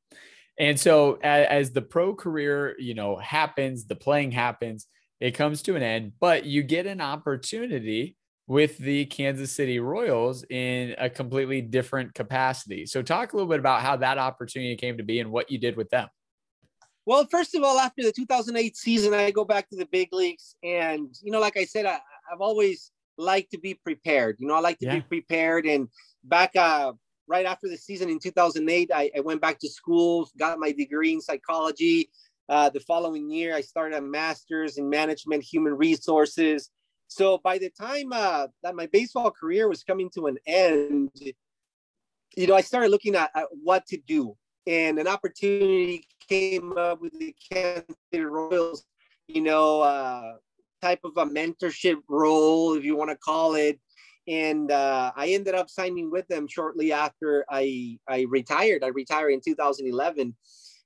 And 0.58 0.78
so 0.78 1.18
as, 1.22 1.46
as 1.48 1.70
the 1.72 1.82
pro 1.82 2.14
career, 2.14 2.76
you 2.78 2.94
know, 2.94 3.16
happens, 3.16 3.86
the 3.86 3.96
playing 3.96 4.32
happens, 4.32 4.86
it 5.20 5.32
comes 5.32 5.62
to 5.62 5.76
an 5.76 5.82
end, 5.82 6.12
but 6.20 6.44
you 6.44 6.62
get 6.62 6.86
an 6.86 7.00
opportunity 7.00 8.16
with 8.46 8.76
the 8.78 9.06
Kansas 9.06 9.52
City 9.52 9.80
Royals 9.80 10.44
in 10.50 10.94
a 10.98 11.08
completely 11.08 11.62
different 11.62 12.14
capacity. 12.14 12.86
So 12.86 13.02
talk 13.02 13.32
a 13.32 13.36
little 13.36 13.48
bit 13.48 13.58
about 13.58 13.80
how 13.80 13.96
that 13.96 14.18
opportunity 14.18 14.76
came 14.76 14.98
to 14.98 15.02
be 15.02 15.20
and 15.20 15.30
what 15.30 15.50
you 15.50 15.58
did 15.58 15.76
with 15.76 15.88
them. 15.90 16.08
Well, 17.06 17.26
first 17.30 17.54
of 17.54 17.62
all, 17.62 17.78
after 17.78 18.02
the 18.02 18.12
2008 18.12 18.76
season, 18.76 19.12
I 19.12 19.30
go 19.30 19.44
back 19.44 19.68
to 19.70 19.76
the 19.76 19.86
big 19.86 20.12
leagues, 20.12 20.56
and 20.62 21.14
you 21.22 21.30
know, 21.30 21.40
like 21.40 21.56
I 21.56 21.64
said, 21.64 21.84
I, 21.84 21.98
I've 22.32 22.40
always 22.40 22.90
liked 23.16 23.52
to 23.52 23.58
be 23.58 23.74
prepared. 23.74 24.36
You 24.38 24.48
know, 24.48 24.54
I 24.54 24.60
like 24.60 24.78
to 24.78 24.86
yeah. 24.86 24.94
be 24.96 25.00
prepared. 25.02 25.66
And 25.66 25.88
back 26.24 26.56
uh, 26.56 26.92
right 27.26 27.46
after 27.46 27.68
the 27.68 27.76
season 27.76 28.08
in 28.08 28.18
2008, 28.18 28.90
I, 28.94 29.10
I, 29.16 29.20
went 29.20 29.40
back 29.40 29.58
to 29.60 29.68
school, 29.68 30.28
got 30.38 30.58
my 30.58 30.72
degree 30.72 31.12
in 31.12 31.20
psychology. 31.20 32.10
Uh, 32.48 32.68
the 32.70 32.80
following 32.80 33.30
year, 33.30 33.54
I 33.54 33.60
started 33.60 33.96
a 33.96 34.02
master's 34.02 34.76
in 34.76 34.90
management, 34.90 35.42
human 35.42 35.74
resources. 35.74 36.70
So 37.08 37.38
by 37.38 37.58
the 37.58 37.70
time 37.70 38.12
uh, 38.12 38.48
that 38.62 38.74
my 38.74 38.86
baseball 38.86 39.30
career 39.30 39.68
was 39.68 39.82
coming 39.82 40.10
to 40.14 40.26
an 40.26 40.38
end, 40.46 41.10
you 42.36 42.46
know, 42.46 42.54
I 42.54 42.60
started 42.60 42.90
looking 42.90 43.14
at, 43.14 43.30
at 43.34 43.46
what 43.62 43.86
to 43.86 43.96
do. 43.96 44.36
And 44.66 44.98
an 44.98 45.06
opportunity 45.06 46.06
came 46.28 46.76
up 46.76 47.00
with 47.00 47.18
the 47.18 47.34
Kansas 47.52 47.96
City 48.10 48.24
Royals, 48.24 48.84
you 49.28 49.42
know, 49.42 49.82
uh, 49.82 50.34
type 50.84 51.00
of 51.04 51.16
a 51.16 51.24
mentorship 51.24 51.96
role, 52.08 52.74
if 52.74 52.84
you 52.84 52.94
want 52.94 53.10
to 53.10 53.16
call 53.16 53.54
it. 53.54 53.80
And 54.28 54.70
uh, 54.70 55.12
I 55.16 55.28
ended 55.28 55.54
up 55.54 55.70
signing 55.70 56.10
with 56.10 56.28
them 56.28 56.46
shortly 56.46 56.92
after 56.92 57.44
I, 57.48 57.98
I 58.06 58.26
retired. 58.28 58.84
I 58.84 58.88
retired 58.88 59.30
in 59.30 59.40
2011. 59.40 60.34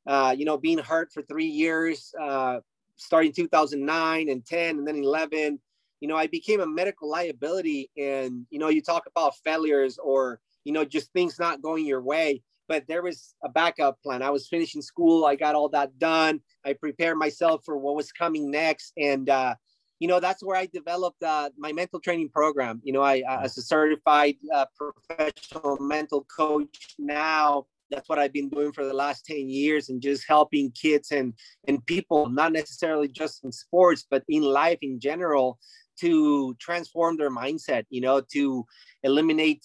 Uh, 0.07 0.35
you 0.39 0.45
know, 0.45 0.57
being 0.57 0.79
hurt 0.79 1.13
for 1.13 1.23
three 1.23 1.47
years, 1.47 2.15
uh, 2.21 2.59
starting 2.97 3.33
2009 3.33 4.29
and 4.29 4.47
10 4.47 4.79
and 4.79 4.87
then 4.87 4.97
11. 4.97 5.59
You 6.01 6.09
know, 6.09 6.17
I 6.17 6.29
became 6.29 6.61
a 6.61 6.67
medical 6.67 7.11
liability. 7.11 7.91
And, 7.99 8.47
you 8.51 8.61
know, 8.61 8.69
you 8.69 8.81
talk 8.81 9.05
about 9.07 9.35
failures 9.45 9.99
or, 9.99 10.41
you 10.65 10.73
know, 10.73 10.85
just 10.85 11.13
things 11.13 11.41
not 11.41 11.61
going 11.61 11.85
your 11.85 12.03
way 12.03 12.43
but 12.69 12.87
there 12.87 13.03
was 13.03 13.35
a 13.43 13.49
backup 13.49 14.01
plan. 14.03 14.23
I 14.23 14.29
was 14.29 14.47
finishing 14.47 14.83
school. 14.83 15.25
I 15.25 15.35
got 15.37 15.55
all 15.55 15.71
that 15.71 15.99
done. 15.99 16.41
I 16.65 16.75
prepared 16.75 17.17
myself 17.17 17.63
for 17.65 17.79
what 17.79 17.97
was 17.97 18.13
coming 18.13 18.51
next. 18.51 18.93
And, 18.99 19.29
uh, 19.31 19.55
you 19.99 20.09
know 20.09 20.21
that's 20.21 20.43
where 20.43 20.57
i 20.57 20.67
developed 20.67 21.23
uh, 21.23 21.51
my 21.57 21.73
mental 21.73 22.01
training 22.01 22.29
program. 22.29 22.81
You 22.85 22.93
know 22.93 23.03
i 23.03 23.23
uh, 23.29 23.41
as 23.43 23.57
a 23.59 23.63
certified 23.63 24.37
uh, 24.55 24.67
professional 24.77 25.77
mental 25.81 26.27
coach 26.35 26.95
now 26.99 27.67
that's 27.91 28.09
what 28.09 28.19
i've 28.19 28.33
been 28.33 28.49
doing 28.49 28.73
for 28.73 28.85
the 28.85 28.95
last 28.95 29.25
10 29.27 29.49
years 29.49 29.89
and 29.89 30.01
just 30.03 30.25
helping 30.29 30.71
kids 30.73 31.11
and 31.11 31.35
and 31.67 31.85
people 31.87 32.29
not 32.29 32.53
necessarily 32.53 33.09
just 33.09 33.45
in 33.45 33.53
sports 33.53 34.07
but 34.11 34.23
in 34.29 34.43
life 34.43 34.79
in 34.83 35.01
general 35.01 35.59
to 36.01 36.55
transform 36.61 37.17
their 37.17 37.31
mindset 37.31 37.85
you 37.91 38.01
know 38.01 38.21
to 38.33 38.65
eliminate 39.03 39.63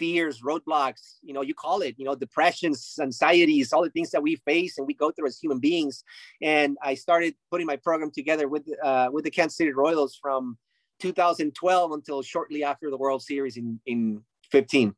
fears, 0.00 0.40
roadblocks, 0.40 1.18
you 1.22 1.34
know, 1.34 1.42
you 1.42 1.54
call 1.54 1.82
it, 1.82 1.94
you 1.98 2.06
know, 2.06 2.14
depressions, 2.14 2.98
anxieties, 3.00 3.72
all 3.72 3.84
the 3.84 3.90
things 3.90 4.10
that 4.10 4.22
we 4.22 4.36
face 4.36 4.78
and 4.78 4.86
we 4.86 4.94
go 4.94 5.10
through 5.10 5.26
as 5.26 5.38
human 5.38 5.60
beings. 5.60 6.02
And 6.42 6.78
I 6.82 6.94
started 6.94 7.34
putting 7.50 7.66
my 7.66 7.76
program 7.76 8.10
together 8.10 8.48
with 8.48 8.64
uh, 8.82 9.08
with 9.12 9.24
the 9.24 9.30
Kansas 9.30 9.58
City 9.58 9.72
Royals 9.72 10.18
from 10.20 10.56
2012 11.00 11.92
until 11.92 12.22
shortly 12.22 12.64
after 12.64 12.90
the 12.90 12.96
World 12.96 13.22
Series 13.22 13.58
in 13.58 13.78
in 13.84 14.22
15. 14.50 14.94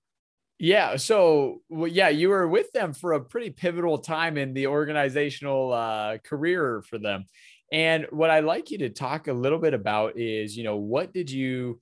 Yeah. 0.61 0.95
So, 0.95 1.63
well, 1.69 1.89
yeah, 1.89 2.11
you 2.11 2.29
were 2.29 2.47
with 2.47 2.71
them 2.71 2.93
for 2.93 3.15
a 3.15 3.21
pretty 3.21 3.51
pivotal 3.51 3.99
time 3.99 4.39
in 4.39 4.55
the 4.55 4.69
organizational 4.69 5.73
uh, 5.73 6.19
career 6.19 6.85
for 6.89 6.99
them. 6.99 7.25
And 7.73 8.07
what 8.11 8.31
I'd 8.31 8.45
like 8.45 8.71
you 8.71 8.79
to 8.79 8.91
talk 8.91 9.27
a 9.27 9.33
little 9.33 9.59
bit 9.59 9.75
about 9.75 10.17
is, 10.17 10.57
you 10.57 10.63
know, 10.63 10.77
what 10.77 11.13
did 11.13 11.31
you 11.31 11.81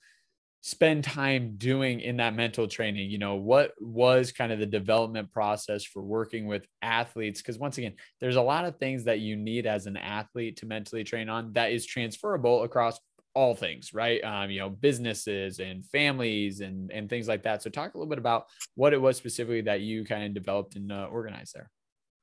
spend 0.63 1.05
time 1.05 1.55
doing 1.57 2.01
in 2.01 2.19
that 2.19 2.35
mental 2.35 2.69
training 2.69 3.11
you 3.11 3.17
know 3.17 3.37
what 3.37 3.73
was 3.81 4.31
kind 4.31 4.53
of 4.53 4.59
the 4.59 4.67
development 4.67 5.33
process 5.33 5.85
for 5.85 6.03
working 6.03 6.47
with 6.47 6.67
athletes? 6.83 7.41
Because 7.41 7.59
once 7.59 7.79
again 7.79 7.95
there's 8.21 8.37
a 8.37 8.43
lot 8.43 8.65
of 8.65 8.77
things 8.77 9.05
that 9.05 9.21
you 9.21 9.37
need 9.37 9.67
as 9.67 9.87
an 9.87 9.97
athlete 9.97 10.59
to 10.59 10.67
mentally 10.67 11.05
train 11.05 11.29
on 11.29 11.53
that 11.55 11.73
is 11.73 11.87
transferable 11.87 12.63
across 12.63 12.99
all 13.35 13.55
things 13.55 13.95
right? 13.95 14.23
Um, 14.25 14.51
you 14.51 14.59
know 14.59 14.69
businesses 14.69 15.61
and 15.61 15.85
families 15.87 16.61
and 16.61 16.91
and 16.91 17.09
things 17.09 17.29
like 17.29 17.45
that. 17.45 17.63
So 17.63 17.71
talk 17.71 17.95
a 17.95 17.99
little 17.99 18.11
bit 18.11 18.19
about 18.19 18.47
what 18.75 18.93
it 18.93 19.01
was 19.01 19.17
specifically 19.17 19.63
that 19.63 19.81
you 19.81 20.05
kind 20.05 20.25
of 20.25 20.35
developed 20.35 20.77
and 20.77 20.93
uh, 20.93 21.09
organized 21.11 21.55
there. 21.55 21.71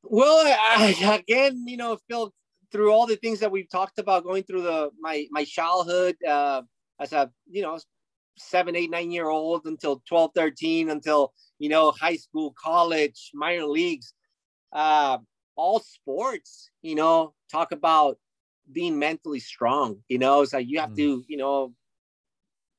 Well 0.04 0.46
I, 0.46 1.22
again 1.28 1.66
you 1.68 1.78
know 1.78 1.98
phil 2.10 2.34
through 2.72 2.92
all 2.92 3.08
the 3.08 3.16
things 3.16 3.40
that 3.40 3.52
we've 3.52 3.70
talked 3.70 3.98
about 3.98 4.24
going 4.24 4.44
through 4.44 4.62
the 4.62 4.92
my 5.00 5.26
my 5.32 5.44
childhood 5.44 6.16
uh, 6.28 6.62
as 7.00 7.14
a 7.14 7.32
you 7.50 7.62
know 7.62 7.80
seven, 8.38 8.76
eight, 8.76 8.90
nine 8.90 9.12
year 9.12 9.30
old 9.30 9.66
until 9.66 10.02
12, 10.08 10.32
13, 10.36 10.90
until, 10.90 11.34
you 11.60 11.70
know, 11.70 11.92
high 11.92 12.16
school, 12.16 12.54
college, 12.62 13.32
minor 13.34 13.66
leagues, 13.66 14.14
uh, 14.74 15.18
all 15.56 15.80
sports, 15.80 16.70
you 16.82 16.96
know, 16.96 17.34
talk 17.52 17.72
about 17.72 18.18
being 18.72 19.00
mentally 19.00 19.40
strong, 19.40 19.98
you 20.08 20.18
know, 20.18 20.42
it's 20.42 20.54
like 20.54 20.68
you 20.68 20.80
have 20.80 20.92
mm. 20.92 20.98
to, 20.98 21.24
you 21.28 21.38
know, 21.38 21.74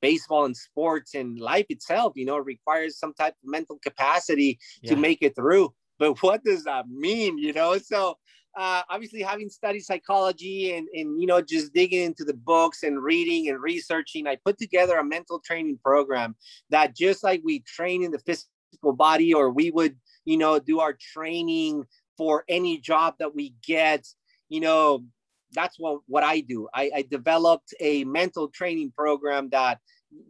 baseball 0.01 0.45
and 0.45 0.57
sports 0.57 1.15
and 1.15 1.39
life 1.39 1.67
itself, 1.69 2.13
you 2.17 2.25
know, 2.25 2.39
requires 2.39 2.99
some 2.99 3.13
type 3.15 3.35
of 3.43 3.51
mental 3.51 3.79
capacity 3.83 4.59
yeah. 4.83 4.91
to 4.91 4.97
make 4.97 5.19
it 5.23 5.35
through. 5.35 5.73
But 5.99 6.23
what 6.23 6.45
does 6.45 6.65
that 6.65 6.89
mean, 6.89 7.39
you 7.39 7.53
know? 7.53 7.79
So 7.79 8.17
uh, 8.59 8.83
obviously 8.91 9.23
having 9.23 9.49
studied 9.49 9.85
psychology 9.85 10.75
and, 10.75 10.89
and, 10.93 11.21
you 11.21 11.29
know, 11.29 11.41
just 11.41 11.73
digging 11.73 12.03
into 12.03 12.25
the 12.25 12.35
books 12.35 12.83
and 12.83 13.01
reading 13.01 13.49
and 13.49 13.63
researching, 13.63 14.27
I 14.27 14.37
put 14.45 14.59
together 14.59 14.97
a 14.97 15.05
mental 15.05 15.39
training 15.39 15.79
program 15.83 16.35
that 16.71 16.97
just 16.97 17.23
like 17.23 17.41
we 17.45 17.61
train 17.61 18.03
in 18.03 18.11
the 18.11 18.19
physical 18.19 18.95
body 18.95 19.33
or 19.33 19.51
we 19.51 19.71
would, 19.71 19.97
you 20.25 20.37
know, 20.37 20.59
do 20.59 20.81
our 20.81 20.93
training 20.93 21.85
for 22.17 22.43
any 22.49 22.79
job 22.79 23.15
that 23.21 23.33
we 23.33 23.55
get, 23.65 24.05
you 24.49 24.61
know, 24.61 25.05
that's 25.53 25.79
what 25.79 26.01
what 26.09 26.25
I 26.25 26.41
do. 26.41 26.69
I, 26.75 26.91
I 26.97 27.03
developed 27.09 27.73
a 27.79 28.03
mental 28.05 28.49
training 28.49 28.93
program 28.97 29.51
that 29.51 29.79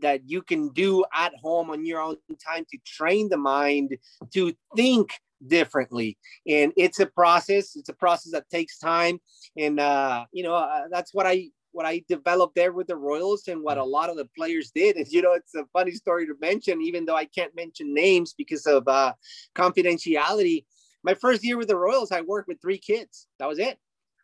that 0.02 0.20
you 0.26 0.42
can 0.42 0.68
do 0.70 1.02
at 1.14 1.32
home 1.42 1.70
on 1.70 1.86
your 1.86 2.02
own 2.02 2.16
time 2.46 2.66
to 2.70 2.78
train 2.84 3.30
the 3.30 3.38
mind 3.38 3.96
to 4.34 4.52
think 4.76 5.12
differently. 5.46 6.18
And 6.46 6.72
it's 6.76 7.00
a 7.00 7.06
process 7.06 7.76
it's 7.76 7.88
a 7.88 7.94
process 7.94 8.32
that 8.32 8.48
takes 8.50 8.78
time. 8.78 9.20
And 9.56 9.80
uh 9.80 10.24
you 10.32 10.42
know 10.42 10.54
uh, 10.54 10.84
that's 10.90 11.14
what 11.14 11.26
i 11.26 11.48
what 11.72 11.86
i 11.86 12.02
developed 12.08 12.54
there 12.54 12.72
with 12.72 12.86
the 12.86 12.96
royals 12.96 13.46
and 13.46 13.62
what 13.62 13.78
a 13.78 13.84
lot 13.84 14.10
of 14.10 14.16
the 14.16 14.28
players 14.36 14.70
did. 14.74 14.96
And 14.96 15.06
you 15.08 15.22
know 15.22 15.32
it's 15.32 15.54
a 15.54 15.64
funny 15.72 15.92
story 15.92 16.26
to 16.26 16.34
mention 16.40 16.80
even 16.82 17.04
though 17.04 17.16
i 17.16 17.24
can't 17.24 17.54
mention 17.54 17.94
names 17.94 18.34
because 18.36 18.66
of 18.66 18.86
uh 18.88 19.12
confidentiality. 19.54 20.64
My 21.04 21.14
first 21.14 21.44
year 21.44 21.56
with 21.56 21.68
the 21.68 21.76
royals 21.76 22.12
i 22.12 22.20
worked 22.20 22.48
with 22.48 22.60
three 22.60 22.78
kids. 22.78 23.26
That 23.38 23.48
was 23.48 23.58
it. 23.58 23.78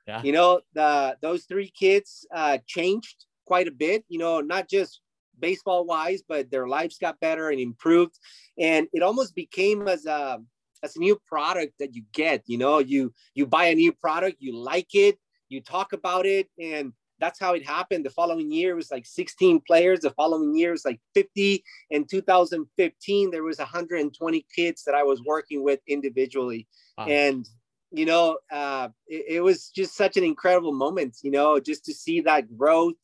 Yeah. 0.07 0.23
you 0.23 0.33
know 0.33 0.61
the 0.75 1.17
those 1.23 1.45
three 1.45 1.71
kids 1.71 2.27
uh 2.35 2.59
changed 2.67 3.25
quite 3.47 3.69
a 3.69 3.71
bit 3.71 4.05
you 4.09 4.19
know 4.19 4.41
not 4.41 4.69
just 4.69 5.01
baseball 5.39 5.85
wise, 5.85 6.23
but 6.27 6.51
their 6.51 6.67
lives 6.67 6.99
got 6.99 7.21
better 7.21 7.51
and 7.51 7.61
improved. 7.61 8.19
And 8.59 8.89
it 8.93 9.03
almost 9.03 9.35
became 9.35 9.89
as 9.89 10.07
a 10.07 10.41
as 10.85 10.97
a 10.97 11.01
new 11.01 11.19
product 11.27 11.73
that 11.81 11.95
you 11.95 12.05
get. 12.13 12.43
You 12.47 12.59
know, 12.59 12.79
you 12.79 13.13
you 13.35 13.47
buy 13.47 13.67
a 13.67 13.75
new 13.75 13.93
product, 13.93 14.37
you 14.41 14.57
like 14.57 14.95
it, 14.95 15.19
you 15.49 15.61
talk 15.61 15.93
about 15.93 16.27
it, 16.27 16.49
and 16.61 16.93
that's 17.19 17.41
how 17.41 17.55
it 17.55 17.67
happened. 17.67 18.05
The 18.05 18.11
following 18.11 18.53
year 18.53 18.73
it 18.73 18.77
was 18.77 18.91
like 18.91 19.07
16 19.07 19.63
players. 19.67 20.01
The 20.01 20.11
following 20.11 20.55
year 20.55 20.73
was 20.73 20.85
like 20.85 21.01
50. 21.15 21.65
In 21.91 22.05
2015, 22.05 23.31
there 23.31 23.43
was 23.43 23.59
120 23.59 24.47
kids 24.55 24.85
that 24.85 24.95
I 24.95 25.03
was 25.03 25.23
working 25.25 25.65
with 25.65 25.81
individually. 25.89 26.69
Wow. 26.99 27.07
And 27.07 27.49
you 27.91 28.07
know, 28.07 28.39
uh, 28.53 28.89
it, 29.07 29.37
it 29.37 29.41
was 29.41 29.69
just 29.69 29.97
such 29.97 30.17
an 30.17 30.25
incredible 30.25 30.73
moment, 30.73 31.19
you 31.23 31.31
know, 31.31 31.61
just 31.61 31.85
to 31.85 31.95
see 31.95 32.21
that 32.23 32.57
growth. 32.59 32.95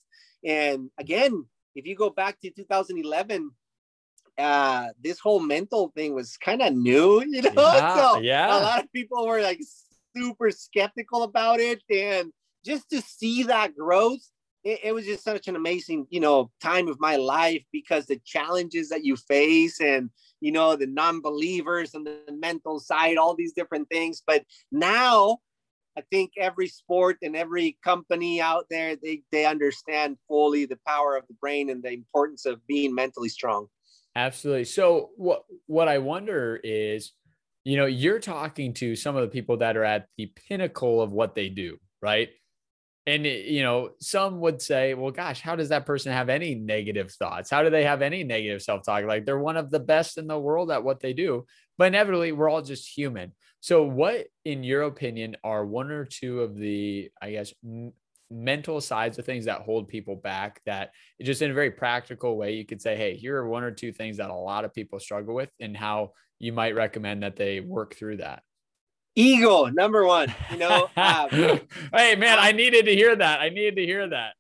And 0.45 0.91
again, 0.99 1.47
if 1.77 1.87
you 1.87 1.95
go 1.95 2.11
back 2.11 2.41
to 2.41 2.51
2011, 2.51 3.53
uh, 4.41 4.89
this 5.03 5.19
whole 5.19 5.41
mental 5.41 5.93
thing 5.97 6.15
was 6.15 6.37
kind 6.37 6.63
of 6.63 6.75
new, 6.75 7.23
you 7.29 7.43
know. 7.43 7.53
Yeah, 7.57 7.95
so 7.95 8.21
yeah. 8.21 8.59
a 8.59 8.61
lot 8.61 8.85
of 8.85 8.93
people 8.93 9.27
were 9.27 9.43
like 9.43 9.61
super 10.17 10.51
skeptical 10.51 11.23
about 11.23 11.61
it, 11.61 11.83
and 11.91 12.33
just 12.65 12.91
to 12.91 13.01
see 13.01 13.45
that 13.45 13.77
growth, 13.77 14.21
it, 14.65 14.81
it 14.85 14.93
was 14.93 15.07
just 15.07 15.25
such 15.25 15.49
an 15.49 15.57
amazing, 15.57 16.07
you 16.11 16.21
know, 16.21 16.51
time 16.63 16.89
of 16.89 17.01
my 17.01 17.17
life 17.17 17.63
because 17.73 18.07
the 18.07 18.21
challenges 18.25 18.89
that 18.91 19.05
you 19.05 19.17
face 19.17 19.81
and 19.81 20.11
you 20.41 20.53
know 20.53 20.77
the 20.77 20.87
non-believers 20.87 21.95
and 21.95 22.07
the 22.07 22.21
mental 22.33 22.81
side, 22.81 23.17
all 23.17 23.35
these 23.35 23.53
different 23.53 23.89
things. 23.89 24.23
But 24.27 24.45
now 24.73 25.39
I 25.97 26.03
think 26.11 26.33
every 26.39 26.69
sport 26.69 27.19
and 27.23 27.37
every 27.37 27.77
company 27.85 28.41
out 28.41 28.67
there, 28.71 28.97
they, 28.97 29.23
they 29.33 29.45
understand 29.45 30.17
fully 30.29 30.65
the 30.65 30.79
power 30.87 31.17
of 31.17 31.27
the 31.29 31.35
brain 31.35 31.69
and 31.69 31.83
the 31.83 31.93
importance 31.93 32.47
of 32.47 32.67
being 32.67 32.95
mentally 32.95 33.29
strong. 33.29 33.67
Absolutely. 34.17 34.65
So 34.65 35.11
what, 35.17 35.45
what 35.67 35.89
I 35.89 35.99
wonder 35.99 36.59
is, 36.63 37.13
you 37.65 37.77
know, 37.77 37.87
you're 37.87 38.19
talking 38.19 38.75
to 38.75 38.97
some 38.97 39.17
of 39.17 39.23
the 39.23 39.29
people 39.29 39.59
that 39.59 39.77
are 39.77 39.85
at 39.85 40.07
the 40.17 40.33
pinnacle 40.49 41.01
of 41.01 41.13
what 41.13 41.35
they 41.35 41.49
do, 41.49 41.77
right? 42.03 42.31
And, 43.07 43.27
eh, 43.27 43.43
you 43.47 43.63
know, 43.63 43.91
some 44.01 44.41
would 44.41 44.61
say, 44.61 44.95
well, 44.95 45.11
gosh, 45.11 45.41
how 45.41 45.57
does 45.57 45.69
that 45.69 45.87
person 45.87 46.13
have 46.13 46.29
any 46.29 46.55
negative 46.55 47.13
thoughts? 47.13 47.51
How 47.51 47.63
do 47.63 47.71
they 47.71 47.85
have 47.85 48.03
any 48.03 48.25
negative 48.25 48.63
self 48.63 48.85
talk? 48.85 49.05
Like 49.05 49.27
they're 49.27 49.39
one 49.39 49.57
of 49.57 49.71
the 49.71 49.81
best 49.81 50.19
in 50.19 50.27
the 50.27 50.39
world 50.39 50.71
at 50.71 50.85
what 50.85 51.01
they 51.01 51.13
do. 51.13 51.47
But 51.79 51.89
inevitably, 51.89 52.33
we're 52.33 52.51
all 52.51 52.63
just 52.63 52.89
human. 52.89 53.33
So, 53.61 53.85
what, 53.85 54.27
in 54.45 54.65
your 54.65 54.83
opinion, 54.83 55.37
are 55.45 55.65
one 55.65 55.91
or 55.91 56.05
two 56.07 56.41
of 56.41 56.57
the, 56.57 57.11
I 57.21 57.33
guess, 57.33 57.53
mental 58.31 58.81
sides 58.81 59.19
of 59.19 59.25
things 59.25 59.45
that 59.45 59.63
hold 59.63 59.89
people 59.89 60.17
back? 60.17 60.61
That 60.67 60.93
just 61.21 61.43
in 61.43 61.51
a 61.51 61.55
very 61.55 61.71
practical 61.71 62.37
way, 62.37 62.55
you 62.55 62.65
could 62.65 62.81
say, 62.81 62.97
hey, 62.97 63.17
here 63.17 63.37
are 63.37 63.49
one 63.49 63.65
or 63.65 63.71
two 63.71 63.93
things 63.93 64.17
that 64.19 64.31
a 64.31 64.35
lot 64.35 64.65
of 64.65 64.75
people 64.75 65.01
struggle 65.01 65.35
with, 65.35 65.51
and 65.61 65.77
how 65.77 66.13
you 66.39 66.53
might 66.53 66.75
recommend 66.75 67.23
that 67.23 67.37
they 67.37 67.61
work 67.61 67.95
through 67.95 68.19
that. 68.19 68.43
Ego, 69.15 69.67
number 69.67 70.07
one. 70.07 70.35
You 70.51 70.59
know, 70.59 70.91
um, 70.97 71.29
hey 71.31 72.17
man, 72.17 72.39
I 72.39 72.53
needed 72.53 72.87
to 72.87 72.95
hear 72.95 73.15
that. 73.17 73.41
I 73.41 73.49
needed 73.49 73.77
to 73.77 73.85
hear 73.85 74.09
that. 74.09 74.35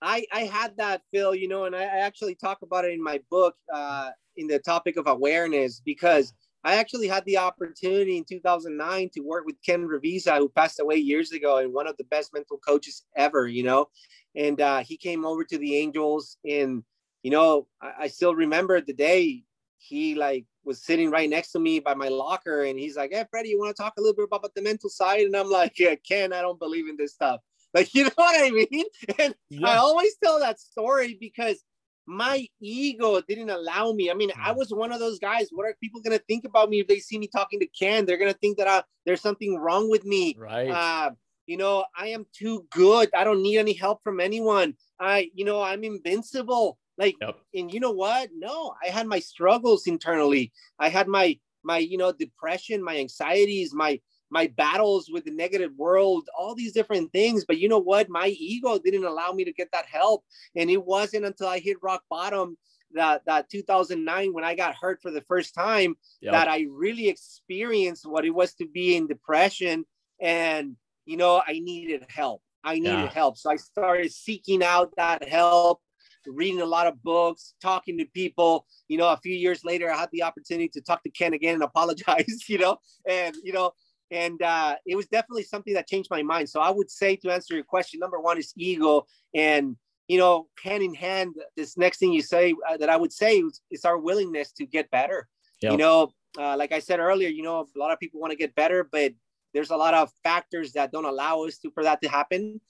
I 0.00 0.24
I 0.32 0.40
had 0.40 0.76
that, 0.78 1.02
Phil. 1.12 1.34
You 1.34 1.48
know, 1.48 1.64
and 1.64 1.74
I 1.74 1.84
actually 1.84 2.34
talk 2.34 2.62
about 2.62 2.84
it 2.84 2.92
in 2.92 3.02
my 3.02 3.20
book, 3.30 3.56
uh, 3.72 4.10
in 4.36 4.46
the 4.46 4.58
topic 4.58 4.96
of 4.96 5.06
awareness, 5.06 5.80
because 5.80 6.32
I 6.64 6.76
actually 6.76 7.08
had 7.08 7.24
the 7.26 7.36
opportunity 7.36 8.16
in 8.16 8.24
2009 8.24 9.10
to 9.14 9.20
work 9.20 9.44
with 9.44 9.56
Ken 9.64 9.86
Ravizza, 9.86 10.38
who 10.38 10.48
passed 10.48 10.80
away 10.80 10.96
years 10.96 11.32
ago 11.32 11.58
and 11.58 11.72
one 11.72 11.86
of 11.86 11.96
the 11.98 12.04
best 12.04 12.32
mental 12.32 12.58
coaches 12.58 13.02
ever, 13.16 13.46
you 13.46 13.62
know. 13.62 13.88
And 14.34 14.60
uh, 14.60 14.78
he 14.78 14.96
came 14.96 15.26
over 15.26 15.44
to 15.44 15.58
the 15.58 15.76
Angels, 15.76 16.38
and 16.48 16.82
you 17.22 17.30
know, 17.30 17.68
I, 17.82 17.92
I, 18.00 18.06
still 18.08 18.34
remember 18.34 18.80
the 18.80 18.92
day 18.92 19.44
he 19.78 20.14
like 20.14 20.46
was 20.64 20.82
sitting 20.82 21.10
right 21.10 21.28
next 21.28 21.52
to 21.52 21.58
me 21.58 21.80
by 21.80 21.94
my 21.94 22.08
locker, 22.08 22.64
and 22.64 22.78
he's 22.78 22.96
like, 22.96 23.12
"Hey, 23.12 23.24
Freddie, 23.30 23.50
you 23.50 23.58
want 23.58 23.76
to 23.76 23.82
talk 23.82 23.94
a 23.98 24.00
little 24.00 24.16
bit 24.16 24.28
about 24.32 24.54
the 24.54 24.62
mental 24.62 24.88
side?" 24.88 25.20
And 25.20 25.36
I'm 25.36 25.50
like, 25.50 25.78
"Yeah, 25.78 25.94
Ken, 25.96 26.32
I 26.32 26.40
don't 26.40 26.58
believe 26.58 26.88
in 26.88 26.96
this 26.96 27.12
stuff." 27.12 27.40
Like, 27.74 27.90
you 27.94 28.04
know 28.04 28.10
what 28.14 28.42
I 28.42 28.50
mean? 28.50 28.86
And 29.18 29.34
yeah. 29.50 29.68
I 29.68 29.76
always 29.76 30.16
tell 30.22 30.40
that 30.40 30.58
story 30.58 31.18
because 31.20 31.62
my 32.06 32.46
ego 32.60 33.20
didn't 33.26 33.50
allow 33.50 33.92
me. 33.92 34.10
I 34.10 34.14
mean, 34.14 34.30
I 34.36 34.52
mm. 34.52 34.56
was 34.56 34.72
one 34.72 34.92
of 34.92 35.00
those 35.00 35.18
guys. 35.18 35.48
What 35.50 35.66
are 35.66 35.76
people 35.82 36.00
gonna 36.00 36.18
think 36.18 36.44
about 36.44 36.68
me 36.68 36.80
if 36.80 36.86
they 36.86 36.98
see 36.98 37.18
me 37.18 37.28
talking 37.28 37.60
to 37.60 37.66
Ken? 37.66 38.04
They're 38.04 38.18
gonna 38.18 38.34
think 38.34 38.58
that 38.58 38.68
I, 38.68 38.82
there's 39.06 39.20
something 39.20 39.56
wrong 39.56 39.90
with 39.90 40.04
me. 40.04 40.36
Right. 40.38 40.70
Uh, 40.70 41.10
you 41.46 41.56
know, 41.56 41.84
I 41.96 42.08
am 42.08 42.26
too 42.32 42.66
good. 42.70 43.10
I 43.14 43.24
don't 43.24 43.42
need 43.42 43.58
any 43.58 43.74
help 43.74 44.02
from 44.02 44.20
anyone. 44.20 44.74
I, 44.98 45.30
you 45.34 45.44
know, 45.44 45.62
I'm 45.62 45.84
invincible. 45.84 46.78
Like, 46.96 47.16
yep. 47.20 47.36
and 47.54 47.72
you 47.72 47.80
know 47.80 47.90
what? 47.90 48.30
No, 48.36 48.74
I 48.82 48.88
had 48.88 49.06
my 49.06 49.18
struggles 49.18 49.86
internally. 49.86 50.52
I 50.78 50.88
had 50.88 51.08
my 51.08 51.38
my, 51.64 51.78
you 51.78 51.96
know, 51.96 52.12
depression, 52.12 52.84
my 52.84 52.98
anxieties, 52.98 53.74
my 53.74 54.00
my 54.30 54.46
battles 54.56 55.08
with 55.12 55.24
the 55.24 55.30
negative 55.30 55.72
world, 55.76 56.28
all 56.36 56.54
these 56.54 56.72
different 56.72 57.12
things. 57.12 57.44
But 57.44 57.58
you 57.58 57.68
know 57.68 57.78
what? 57.78 58.08
My 58.08 58.28
ego 58.28 58.78
didn't 58.78 59.04
allow 59.04 59.32
me 59.32 59.44
to 59.44 59.52
get 59.52 59.68
that 59.72 59.86
help. 59.86 60.24
And 60.56 60.70
it 60.70 60.84
wasn't 60.84 61.24
until 61.24 61.48
I 61.48 61.58
hit 61.58 61.76
rock 61.82 62.02
bottom 62.10 62.56
that, 62.94 63.22
that 63.26 63.50
2009 63.50 64.32
when 64.32 64.44
I 64.44 64.54
got 64.54 64.74
hurt 64.74 65.00
for 65.02 65.10
the 65.10 65.22
first 65.22 65.54
time 65.54 65.96
yep. 66.20 66.32
that 66.32 66.48
I 66.48 66.66
really 66.70 67.08
experienced 67.08 68.06
what 68.06 68.24
it 68.24 68.30
was 68.30 68.54
to 68.54 68.66
be 68.66 68.96
in 68.96 69.06
depression. 69.06 69.84
And, 70.20 70.76
you 71.04 71.16
know, 71.16 71.42
I 71.46 71.60
needed 71.60 72.04
help. 72.08 72.42
I 72.62 72.74
needed 72.74 72.92
yeah. 72.92 73.10
help. 73.10 73.36
So 73.36 73.50
I 73.50 73.56
started 73.56 74.12
seeking 74.12 74.62
out 74.62 74.92
that 74.96 75.28
help 75.28 75.80
reading 76.26 76.60
a 76.60 76.66
lot 76.66 76.86
of 76.86 77.02
books, 77.02 77.54
talking 77.60 77.98
to 77.98 78.04
people. 78.06 78.66
You 78.88 78.98
know, 78.98 79.08
a 79.08 79.16
few 79.18 79.34
years 79.34 79.64
later, 79.64 79.90
I 79.90 79.96
had 79.96 80.08
the 80.12 80.22
opportunity 80.22 80.68
to 80.70 80.80
talk 80.80 81.02
to 81.02 81.10
Ken 81.10 81.34
again 81.34 81.54
and 81.54 81.62
apologize, 81.62 82.48
you 82.48 82.58
know, 82.58 82.78
and, 83.08 83.34
you 83.42 83.52
know, 83.52 83.72
and 84.10 84.40
uh, 84.42 84.76
it 84.86 84.96
was 84.96 85.06
definitely 85.06 85.44
something 85.44 85.74
that 85.74 85.88
changed 85.88 86.10
my 86.10 86.22
mind. 86.22 86.48
So 86.48 86.60
I 86.60 86.70
would 86.70 86.90
say 86.90 87.16
to 87.16 87.32
answer 87.32 87.54
your 87.54 87.64
question, 87.64 88.00
number 88.00 88.20
one 88.20 88.38
is 88.38 88.52
ego, 88.56 89.06
and 89.34 89.76
you 90.08 90.18
know, 90.18 90.48
hand 90.62 90.82
in 90.82 90.94
hand, 90.94 91.34
this 91.56 91.76
next 91.78 91.98
thing 91.98 92.12
you 92.12 92.22
say 92.22 92.54
uh, 92.68 92.76
that 92.76 92.90
I 92.90 92.96
would 92.96 93.12
say 93.12 93.38
is, 93.38 93.60
is, 93.70 93.84
our 93.84 93.98
willingness 93.98 94.52
to 94.52 94.66
get 94.66 94.90
better. 94.90 95.28
Yep. 95.62 95.72
You 95.72 95.78
know, 95.78 96.12
uh, 96.38 96.56
like 96.56 96.72
I 96.72 96.78
said 96.80 97.00
earlier, 97.00 97.28
you 97.28 97.42
know, 97.42 97.66
a 97.74 97.78
lot 97.78 97.92
of 97.92 97.98
people 97.98 98.20
want 98.20 98.30
to 98.32 98.36
get 98.36 98.54
better, 98.54 98.84
but 98.84 99.12
there's 99.54 99.70
a 99.70 99.76
lot 99.76 99.94
of 99.94 100.10
factors 100.22 100.72
that 100.72 100.92
don't 100.92 101.04
allow 101.04 101.44
us 101.44 101.58
to 101.58 101.70
for 101.70 101.84
that 101.84 102.02
to 102.02 102.08
happen. 102.08 102.60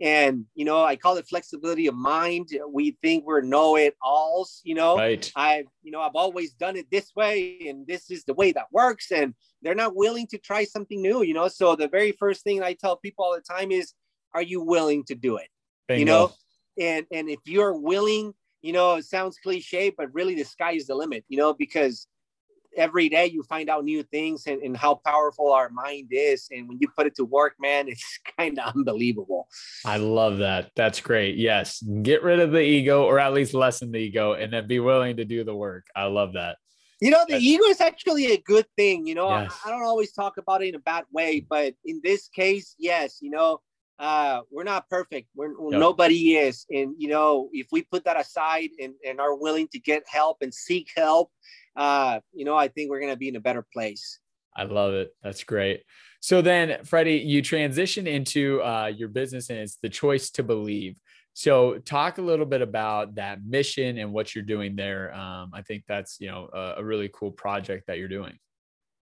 And 0.00 0.44
you 0.54 0.64
know, 0.64 0.84
I 0.84 0.96
call 0.96 1.16
it 1.16 1.26
flexibility 1.26 1.86
of 1.86 1.94
mind. 1.94 2.48
We 2.68 2.96
think 3.02 3.24
we're 3.24 3.40
know-it-alls. 3.40 4.60
You 4.64 4.74
know, 4.74 4.96
right? 4.96 5.30
I've 5.36 5.66
you 5.82 5.92
know 5.92 6.00
I've 6.00 6.16
always 6.16 6.52
done 6.52 6.76
it 6.76 6.86
this 6.90 7.12
way, 7.16 7.58
and 7.68 7.86
this 7.86 8.10
is 8.10 8.24
the 8.24 8.34
way 8.34 8.52
that 8.52 8.66
works. 8.72 9.12
And 9.12 9.34
they're 9.64 9.74
not 9.74 9.96
willing 9.96 10.26
to 10.28 10.38
try 10.38 10.64
something 10.64 11.00
new. 11.00 11.22
You 11.22 11.34
know, 11.34 11.48
so 11.48 11.74
the 11.74 11.88
very 11.88 12.12
first 12.12 12.44
thing 12.44 12.62
I 12.62 12.74
tell 12.74 12.96
people 12.96 13.24
all 13.24 13.34
the 13.34 13.40
time 13.40 13.70
is, 13.70 13.94
"Are 14.34 14.42
you 14.42 14.60
willing 14.60 15.04
to 15.04 15.14
do 15.14 15.36
it?" 15.36 15.48
Bingo. 15.88 15.98
You 15.98 16.04
know, 16.04 16.32
and 16.80 17.06
and 17.10 17.28
if 17.28 17.40
you're 17.46 17.74
willing, 17.74 18.34
you 18.62 18.72
know, 18.72 18.94
it 18.96 19.04
sounds 19.04 19.38
cliche, 19.38 19.90
but 19.90 20.12
really 20.14 20.34
the 20.34 20.44
sky 20.44 20.72
is 20.72 20.86
the 20.86 20.94
limit. 20.94 21.24
You 21.28 21.38
know, 21.38 21.54
because 21.54 22.06
every 22.76 23.08
day 23.08 23.26
you 23.26 23.42
find 23.42 23.68
out 23.68 23.84
new 23.84 24.02
things 24.02 24.46
and, 24.46 24.62
and 24.62 24.76
how 24.76 25.00
powerful 25.06 25.52
our 25.52 25.70
mind 25.70 26.08
is. 26.10 26.48
And 26.50 26.68
when 26.68 26.78
you 26.80 26.88
put 26.96 27.06
it 27.06 27.14
to 27.16 27.24
work, 27.24 27.54
man, 27.60 27.88
it's 27.88 28.18
kind 28.38 28.58
of 28.58 28.74
unbelievable. 28.74 29.48
I 29.84 29.98
love 29.98 30.38
that. 30.38 30.70
That's 30.76 31.00
great. 31.00 31.36
Yes. 31.36 31.82
Get 32.02 32.22
rid 32.22 32.40
of 32.40 32.52
the 32.52 32.60
ego 32.60 33.04
or 33.04 33.18
at 33.18 33.32
least 33.32 33.54
lessen 33.54 33.92
the 33.92 33.98
ego 33.98 34.32
and 34.34 34.52
then 34.52 34.66
be 34.66 34.80
willing 34.80 35.16
to 35.16 35.24
do 35.24 35.44
the 35.44 35.54
work. 35.54 35.86
I 35.94 36.04
love 36.04 36.34
that. 36.34 36.58
You 37.00 37.10
know, 37.10 37.24
the 37.28 37.36
ego 37.36 37.64
is 37.64 37.80
actually 37.80 38.32
a 38.32 38.38
good 38.38 38.66
thing. 38.76 39.06
You 39.06 39.14
know, 39.14 39.28
yes. 39.28 39.58
I, 39.64 39.68
I, 39.68 39.72
don't 39.72 39.84
always 39.84 40.12
talk 40.12 40.36
about 40.36 40.62
it 40.62 40.68
in 40.68 40.74
a 40.74 40.80
bad 40.80 41.04
way, 41.12 41.40
but 41.40 41.74
in 41.84 42.00
this 42.02 42.28
case, 42.28 42.74
yes, 42.78 43.18
you 43.20 43.30
know, 43.30 43.60
uh, 43.98 44.40
we're 44.50 44.64
not 44.64 44.88
perfect. 44.88 45.28
We're 45.34 45.52
nobody 45.70 46.36
is. 46.36 46.66
And, 46.70 46.94
you 46.98 47.08
know, 47.08 47.48
if 47.52 47.68
we 47.70 47.82
put 47.82 48.04
that 48.04 48.18
aside 48.18 48.70
and, 48.80 48.94
and 49.06 49.20
are 49.20 49.36
willing 49.36 49.68
to 49.68 49.78
get 49.78 50.02
help 50.06 50.38
and 50.40 50.52
seek 50.52 50.90
help, 50.96 51.30
uh, 51.76 52.20
you 52.32 52.44
know, 52.44 52.56
I 52.56 52.68
think 52.68 52.90
we're 52.90 53.00
going 53.00 53.12
to 53.12 53.18
be 53.18 53.28
in 53.28 53.36
a 53.36 53.40
better 53.40 53.64
place. 53.72 54.18
I 54.56 54.64
love 54.64 54.94
it. 54.94 55.14
That's 55.22 55.44
great. 55.44 55.82
So 56.20 56.40
then, 56.40 56.84
Freddie, 56.84 57.18
you 57.18 57.42
transition 57.42 58.06
into 58.06 58.62
uh, 58.62 58.86
your 58.86 59.08
business 59.08 59.50
and 59.50 59.58
it's 59.58 59.76
the 59.82 59.88
choice 59.88 60.30
to 60.30 60.42
believe. 60.42 60.98
So 61.34 61.78
talk 61.78 62.18
a 62.18 62.22
little 62.22 62.46
bit 62.46 62.62
about 62.62 63.16
that 63.16 63.44
mission 63.44 63.98
and 63.98 64.12
what 64.12 64.34
you're 64.34 64.44
doing 64.44 64.76
there. 64.76 65.12
Um, 65.12 65.50
I 65.52 65.62
think 65.62 65.82
that's, 65.88 66.18
you 66.20 66.28
know, 66.28 66.48
a, 66.52 66.74
a, 66.78 66.84
really 66.84 67.10
cool 67.12 67.32
project 67.32 67.88
that 67.88 67.98
you're 67.98 68.08
doing. 68.08 68.38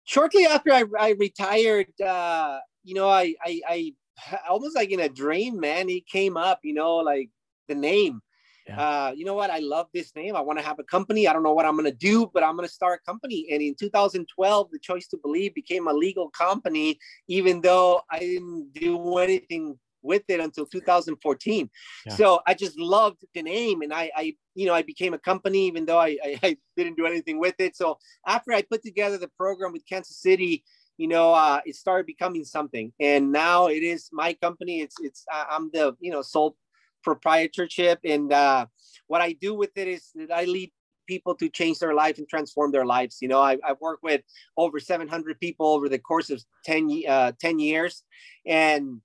Shortly 0.05 0.45
after 0.45 0.71
I, 0.71 0.85
I 0.97 1.09
retired, 1.11 1.87
uh, 2.01 2.59
you 2.85 2.95
know, 2.95 3.09
I, 3.09 3.35
I, 3.45 3.61
I 3.67 3.93
almost 4.49 4.77
like 4.77 4.91
in 4.91 5.01
a 5.01 5.09
dream, 5.09 5.59
man, 5.59 5.89
he 5.89 5.99
came 6.09 6.37
up, 6.37 6.59
you 6.63 6.73
know, 6.73 6.97
like 6.97 7.29
the 7.67 7.75
name. 7.75 8.21
Yeah. 8.65 8.79
Uh, 8.79 9.11
you 9.11 9.25
know 9.25 9.33
what? 9.33 9.49
I 9.49 9.59
love 9.59 9.87
this 9.93 10.15
name. 10.15 10.37
I 10.37 10.41
want 10.41 10.57
to 10.57 10.65
have 10.65 10.79
a 10.79 10.83
company. 10.83 11.27
I 11.27 11.33
don't 11.33 11.43
know 11.43 11.53
what 11.53 11.65
I'm 11.65 11.75
going 11.75 11.91
to 11.91 11.97
do, 11.97 12.31
but 12.33 12.43
I'm 12.43 12.55
going 12.55 12.67
to 12.67 12.73
start 12.73 13.01
a 13.03 13.09
company. 13.09 13.47
And 13.51 13.61
in 13.61 13.75
2012, 13.75 14.71
the 14.71 14.79
Choice 14.79 15.07
to 15.07 15.17
Believe 15.17 15.53
became 15.53 15.87
a 15.87 15.93
legal 15.93 16.29
company, 16.29 16.97
even 17.27 17.59
though 17.59 18.01
I 18.09 18.19
didn't 18.19 18.71
do 18.73 19.17
anything 19.17 19.77
with 20.01 20.23
it 20.27 20.39
until 20.39 20.65
2014. 20.65 21.69
Yeah. 22.05 22.13
So 22.13 22.41
I 22.47 22.53
just 22.53 22.77
loved 22.79 23.23
the 23.33 23.41
name, 23.41 23.81
and 23.81 23.93
I, 23.93 24.11
I, 24.15 24.35
you 24.55 24.65
know, 24.65 24.73
I 24.73 24.81
became 24.81 25.13
a 25.13 25.19
company 25.19 25.67
even 25.67 25.85
though 25.85 25.99
I, 25.99 26.17
I, 26.23 26.39
I, 26.43 26.57
didn't 26.77 26.97
do 26.97 27.05
anything 27.05 27.39
with 27.39 27.55
it. 27.59 27.75
So 27.75 27.97
after 28.25 28.53
I 28.53 28.61
put 28.61 28.81
together 28.81 29.17
the 29.17 29.27
program 29.27 29.73
with 29.73 29.85
Kansas 29.87 30.21
City, 30.21 30.63
you 30.97 31.07
know, 31.07 31.33
uh, 31.33 31.61
it 31.65 31.75
started 31.75 32.05
becoming 32.05 32.43
something, 32.43 32.91
and 32.99 33.31
now 33.31 33.67
it 33.67 33.83
is 33.83 34.09
my 34.11 34.33
company. 34.33 34.81
It's, 34.81 34.95
it's, 35.01 35.25
I'm 35.31 35.69
the, 35.73 35.95
you 35.99 36.11
know, 36.11 36.21
sole 36.21 36.55
proprietorship, 37.03 37.99
and 38.03 38.31
uh, 38.31 38.65
what 39.07 39.21
I 39.21 39.33
do 39.33 39.53
with 39.53 39.71
it 39.77 39.87
is 39.87 40.11
that 40.15 40.31
I 40.31 40.45
lead 40.45 40.71
people 41.07 41.35
to 41.35 41.49
change 41.49 41.79
their 41.79 41.93
life 41.93 42.17
and 42.17 42.27
transform 42.29 42.71
their 42.71 42.85
lives. 42.85 43.17
You 43.21 43.27
know, 43.27 43.41
I, 43.41 43.57
have 43.63 43.81
worked 43.81 44.03
with 44.03 44.21
over 44.55 44.79
700 44.79 45.39
people 45.39 45.67
over 45.67 45.89
the 45.89 45.99
course 45.99 46.29
of 46.29 46.41
10, 46.65 47.03
uh, 47.07 47.33
10 47.39 47.59
years. 47.59 48.03
And 48.45 49.01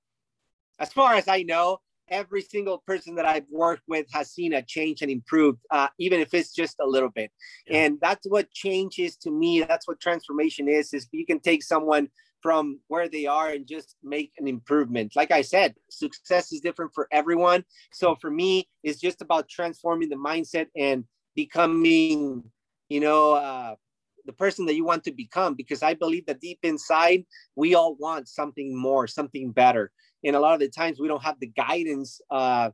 as 0.78 0.92
far 0.92 1.14
as 1.14 1.28
I 1.28 1.42
know, 1.42 1.78
every 2.08 2.42
single 2.42 2.82
person 2.86 3.14
that 3.16 3.26
I've 3.26 3.46
worked 3.50 3.82
with 3.88 4.06
has 4.12 4.30
seen 4.30 4.52
a 4.52 4.62
change 4.62 5.02
and 5.02 5.10
improved, 5.10 5.58
uh, 5.70 5.88
even 5.98 6.20
if 6.20 6.34
it's 6.34 6.52
just 6.52 6.76
a 6.80 6.86
little 6.86 7.08
bit. 7.08 7.30
Yeah. 7.66 7.78
And 7.78 7.98
that's 8.00 8.26
what 8.28 8.50
change 8.52 8.98
is 8.98 9.16
to 9.18 9.30
me. 9.30 9.62
That's 9.62 9.88
what 9.88 10.00
transformation 10.00 10.68
is. 10.68 10.92
Is 10.92 11.08
you 11.12 11.26
can 11.26 11.40
take 11.40 11.62
someone 11.62 12.08
from 12.42 12.78
where 12.86 13.08
they 13.08 13.26
are 13.26 13.48
and 13.48 13.66
just 13.66 13.96
make 14.04 14.30
an 14.38 14.46
improvement. 14.46 15.16
Like 15.16 15.32
I 15.32 15.42
said, 15.42 15.74
success 15.90 16.52
is 16.52 16.60
different 16.60 16.92
for 16.94 17.08
everyone. 17.10 17.64
So 17.92 18.14
for 18.14 18.30
me, 18.30 18.68
it's 18.84 19.00
just 19.00 19.20
about 19.20 19.48
transforming 19.48 20.10
the 20.10 20.16
mindset 20.16 20.66
and 20.76 21.04
becoming, 21.34 22.44
you 22.88 23.00
know, 23.00 23.32
uh, 23.32 23.74
the 24.26 24.32
person 24.32 24.66
that 24.66 24.74
you 24.74 24.84
want 24.84 25.04
to 25.04 25.12
become. 25.12 25.54
Because 25.54 25.82
I 25.82 25.94
believe 25.94 26.26
that 26.26 26.40
deep 26.40 26.58
inside, 26.62 27.24
we 27.54 27.74
all 27.74 27.94
want 27.96 28.28
something 28.28 28.76
more, 28.76 29.06
something 29.06 29.52
better. 29.52 29.90
And 30.24 30.34
a 30.34 30.40
lot 30.40 30.54
of 30.54 30.60
the 30.60 30.68
times 30.68 30.98
we 30.98 31.08
don't 31.08 31.22
have 31.22 31.38
the 31.40 31.46
guidance 31.46 32.20
uh, 32.30 32.70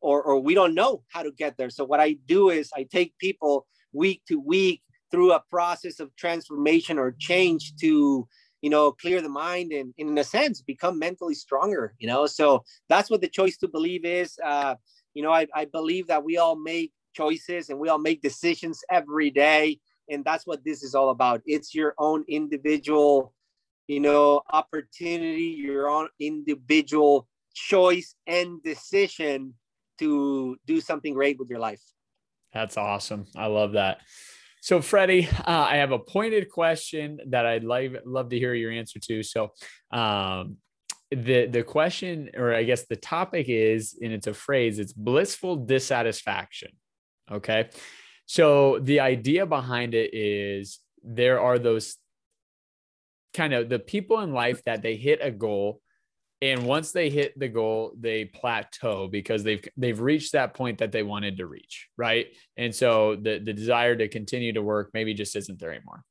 or, 0.00 0.22
or 0.22 0.40
we 0.40 0.54
don't 0.54 0.74
know 0.74 1.02
how 1.08 1.22
to 1.22 1.32
get 1.32 1.56
there. 1.56 1.70
So 1.70 1.84
what 1.84 2.00
i 2.00 2.12
do 2.26 2.50
is 2.50 2.70
i 2.74 2.84
take 2.84 3.16
people 3.18 3.66
week 3.92 4.22
to 4.28 4.40
week 4.40 4.82
through 5.10 5.32
a 5.32 5.42
process 5.50 6.00
of 6.00 6.14
transformation 6.16 6.98
or 6.98 7.14
change 7.18 7.74
to 7.76 8.26
you 8.62 8.70
know 8.70 8.92
clear 8.92 9.20
the 9.20 9.28
mind 9.28 9.72
and, 9.72 9.92
and 9.98 10.10
in 10.10 10.18
a 10.18 10.24
sense 10.24 10.60
become 10.60 10.98
mentally 10.98 11.34
stronger 11.34 11.94
you 11.98 12.06
know? 12.06 12.26
So 12.26 12.64
that's 12.88 13.10
what 13.10 13.20
the 13.20 13.28
choice 13.28 13.56
to 13.58 13.68
believe 13.68 14.04
is. 14.04 14.38
Uh, 14.44 14.76
you 15.14 15.22
know 15.22 15.32
I, 15.32 15.46
I 15.54 15.64
believe 15.64 16.06
that 16.08 16.24
we 16.24 16.36
all 16.36 16.56
make 16.56 16.92
choices 17.12 17.70
and 17.70 17.78
we 17.78 17.88
all 17.88 17.98
make 17.98 18.22
decisions 18.22 18.82
every 18.90 19.30
day 19.30 19.80
and 20.10 20.24
that's 20.24 20.46
what 20.46 20.64
this 20.64 20.82
is 20.82 20.94
all 20.94 21.10
about 21.10 21.40
it's 21.46 21.74
your 21.74 21.94
own 21.98 22.24
individual 22.28 23.32
you 23.90 23.98
know, 23.98 24.40
opportunity, 24.52 25.56
your 25.58 25.88
own 25.88 26.08
individual 26.20 27.26
choice 27.54 28.14
and 28.24 28.62
decision 28.62 29.52
to 29.98 30.56
do 30.64 30.80
something 30.80 31.12
great 31.12 31.40
with 31.40 31.50
your 31.50 31.58
life. 31.58 31.80
That's 32.54 32.76
awesome. 32.76 33.26
I 33.36 33.46
love 33.46 33.72
that. 33.72 33.98
So, 34.60 34.80
Freddie, 34.80 35.26
uh, 35.26 35.66
I 35.68 35.78
have 35.78 35.90
a 35.90 35.98
pointed 35.98 36.50
question 36.50 37.18
that 37.30 37.46
I'd 37.46 37.64
love, 37.64 37.96
love 38.06 38.28
to 38.28 38.38
hear 38.38 38.54
your 38.54 38.70
answer 38.70 39.00
to. 39.08 39.24
So, 39.24 39.50
um, 39.90 40.58
the 41.10 41.46
the 41.46 41.64
question, 41.64 42.30
or 42.36 42.54
I 42.54 42.62
guess 42.62 42.86
the 42.86 42.94
topic 42.94 43.46
is, 43.48 43.98
and 44.00 44.12
it's 44.12 44.28
a 44.28 44.34
phrase, 44.34 44.78
it's 44.78 44.92
blissful 44.92 45.56
dissatisfaction. 45.56 46.70
Okay. 47.28 47.70
So, 48.30 48.78
the 48.78 49.00
idea 49.00 49.44
behind 49.44 49.92
it 49.92 50.14
is 50.14 50.78
there 51.02 51.40
are 51.40 51.58
those 51.58 51.96
kind 53.34 53.52
of 53.52 53.68
the 53.68 53.80
people 53.80 54.20
in 54.20 54.32
life 54.32 54.62
that 54.66 54.82
they 54.82 54.94
hit 54.94 55.18
a 55.20 55.32
goal 55.32 55.80
and 56.40 56.64
once 56.64 56.92
they 56.92 57.10
hit 57.10 57.36
the 57.36 57.48
goal 57.48 57.92
they 57.98 58.26
plateau 58.26 59.08
because 59.08 59.42
they've 59.42 59.66
they've 59.76 59.98
reached 59.98 60.30
that 60.30 60.54
point 60.54 60.78
that 60.78 60.92
they 60.92 61.02
wanted 61.02 61.38
to 61.38 61.46
reach 61.46 61.88
right? 61.96 62.28
And 62.56 62.72
so 62.72 63.16
the 63.16 63.40
the 63.40 63.52
desire 63.52 63.96
to 63.96 64.06
continue 64.06 64.52
to 64.52 64.62
work 64.62 64.90
maybe 64.94 65.12
just 65.12 65.34
isn't 65.34 65.58
there 65.58 65.72
anymore. 65.72 66.04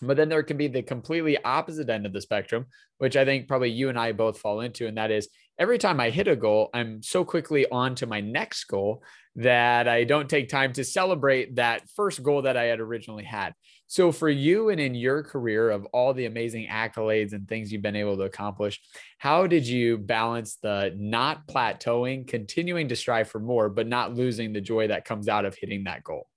But 0.00 0.16
then 0.16 0.30
there 0.30 0.42
can 0.42 0.56
be 0.56 0.68
the 0.68 0.82
completely 0.82 1.36
opposite 1.44 1.90
end 1.90 2.06
of 2.06 2.14
the 2.14 2.22
spectrum 2.22 2.64
which 2.96 3.14
i 3.14 3.26
think 3.26 3.46
probably 3.46 3.70
you 3.70 3.90
and 3.90 3.98
i 3.98 4.12
both 4.12 4.38
fall 4.38 4.62
into 4.62 4.86
and 4.86 4.96
that 4.96 5.10
is 5.10 5.28
every 5.58 5.78
time 5.78 6.00
i 6.00 6.10
hit 6.10 6.28
a 6.28 6.36
goal 6.36 6.70
i'm 6.74 7.02
so 7.02 7.24
quickly 7.24 7.66
on 7.70 7.94
to 7.94 8.06
my 8.06 8.20
next 8.20 8.64
goal 8.64 9.02
that 9.34 9.88
i 9.88 10.04
don't 10.04 10.28
take 10.28 10.48
time 10.48 10.72
to 10.72 10.84
celebrate 10.84 11.56
that 11.56 11.88
first 11.94 12.22
goal 12.22 12.42
that 12.42 12.56
i 12.56 12.64
had 12.64 12.80
originally 12.80 13.24
had 13.24 13.54
so, 13.88 14.10
for 14.10 14.28
you 14.28 14.70
and 14.70 14.80
in 14.80 14.96
your 14.96 15.22
career 15.22 15.70
of 15.70 15.86
all 15.86 16.12
the 16.12 16.26
amazing 16.26 16.66
accolades 16.66 17.32
and 17.32 17.48
things 17.48 17.72
you've 17.72 17.82
been 17.82 17.94
able 17.94 18.16
to 18.16 18.24
accomplish, 18.24 18.80
how 19.18 19.46
did 19.46 19.66
you 19.66 19.96
balance 19.96 20.56
the 20.60 20.92
not 20.96 21.46
plateauing, 21.46 22.26
continuing 22.26 22.88
to 22.88 22.96
strive 22.96 23.28
for 23.28 23.38
more, 23.38 23.68
but 23.68 23.86
not 23.86 24.12
losing 24.12 24.52
the 24.52 24.60
joy 24.60 24.88
that 24.88 25.04
comes 25.04 25.28
out 25.28 25.44
of 25.44 25.54
hitting 25.54 25.84
that 25.84 26.02
goal? 26.02 26.28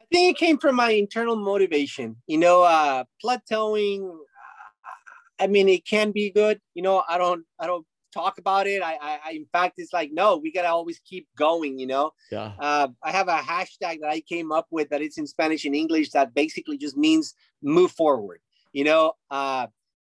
I 0.00 0.04
think 0.12 0.36
it 0.36 0.38
came 0.38 0.58
from 0.58 0.76
my 0.76 0.90
internal 0.90 1.34
motivation. 1.34 2.16
You 2.28 2.38
know, 2.38 2.62
uh, 2.62 3.04
plateauing. 3.24 4.08
Uh, 4.08 5.42
I 5.42 5.48
mean, 5.48 5.68
it 5.68 5.84
can 5.84 6.12
be 6.12 6.30
good. 6.30 6.60
You 6.74 6.82
know, 6.82 7.02
I 7.08 7.18
don't, 7.18 7.44
I 7.58 7.66
don't 7.66 7.84
talk 8.16 8.38
about 8.38 8.66
it. 8.66 8.80
I, 8.82 8.94
I, 9.08 9.12
I, 9.26 9.30
in 9.40 9.46
fact, 9.56 9.74
it's 9.82 9.92
like, 9.92 10.10
no, 10.12 10.28
we 10.36 10.48
gotta 10.56 10.72
always 10.78 10.98
keep 11.10 11.26
going. 11.36 11.78
You 11.82 11.88
know. 11.92 12.06
Yeah. 12.30 12.52
Uh, 12.58 12.88
I 13.02 13.10
have 13.18 13.28
a 13.28 13.40
hashtag 13.52 13.96
that 14.02 14.10
I 14.16 14.20
came 14.20 14.50
up 14.58 14.66
with 14.70 14.88
that 14.90 15.02
it's 15.02 15.18
in 15.18 15.26
Spanish 15.26 15.64
and 15.64 15.74
English 15.74 16.10
that 16.10 16.34
basically 16.34 16.78
just 16.78 16.96
means 16.96 17.34
move 17.62 17.92
forward. 17.92 18.40
You 18.72 18.84
know, 18.84 19.04
uh, 19.30 19.66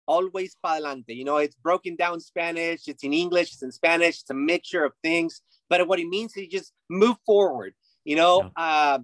always 0.08 0.56
para 0.64 0.78
adelante. 0.78 1.14
You 1.14 1.26
know, 1.26 1.38
it's 1.46 1.56
broken 1.56 1.96
down 1.96 2.20
Spanish. 2.20 2.82
It's 2.88 3.04
in 3.04 3.14
English. 3.14 3.54
It's 3.54 3.64
in 3.64 3.72
Spanish. 3.72 4.16
It's 4.22 4.30
a 4.30 4.40
mixture 4.52 4.84
of 4.84 4.94
things. 5.04 5.42
But 5.70 5.88
what 5.88 6.00
it 6.00 6.08
means 6.08 6.36
is 6.38 6.48
just 6.48 6.74
move 6.90 7.18
forward. 7.26 7.74
You 8.04 8.16
know. 8.16 8.36
Yeah. 8.44 8.64
Uh, 8.64 9.00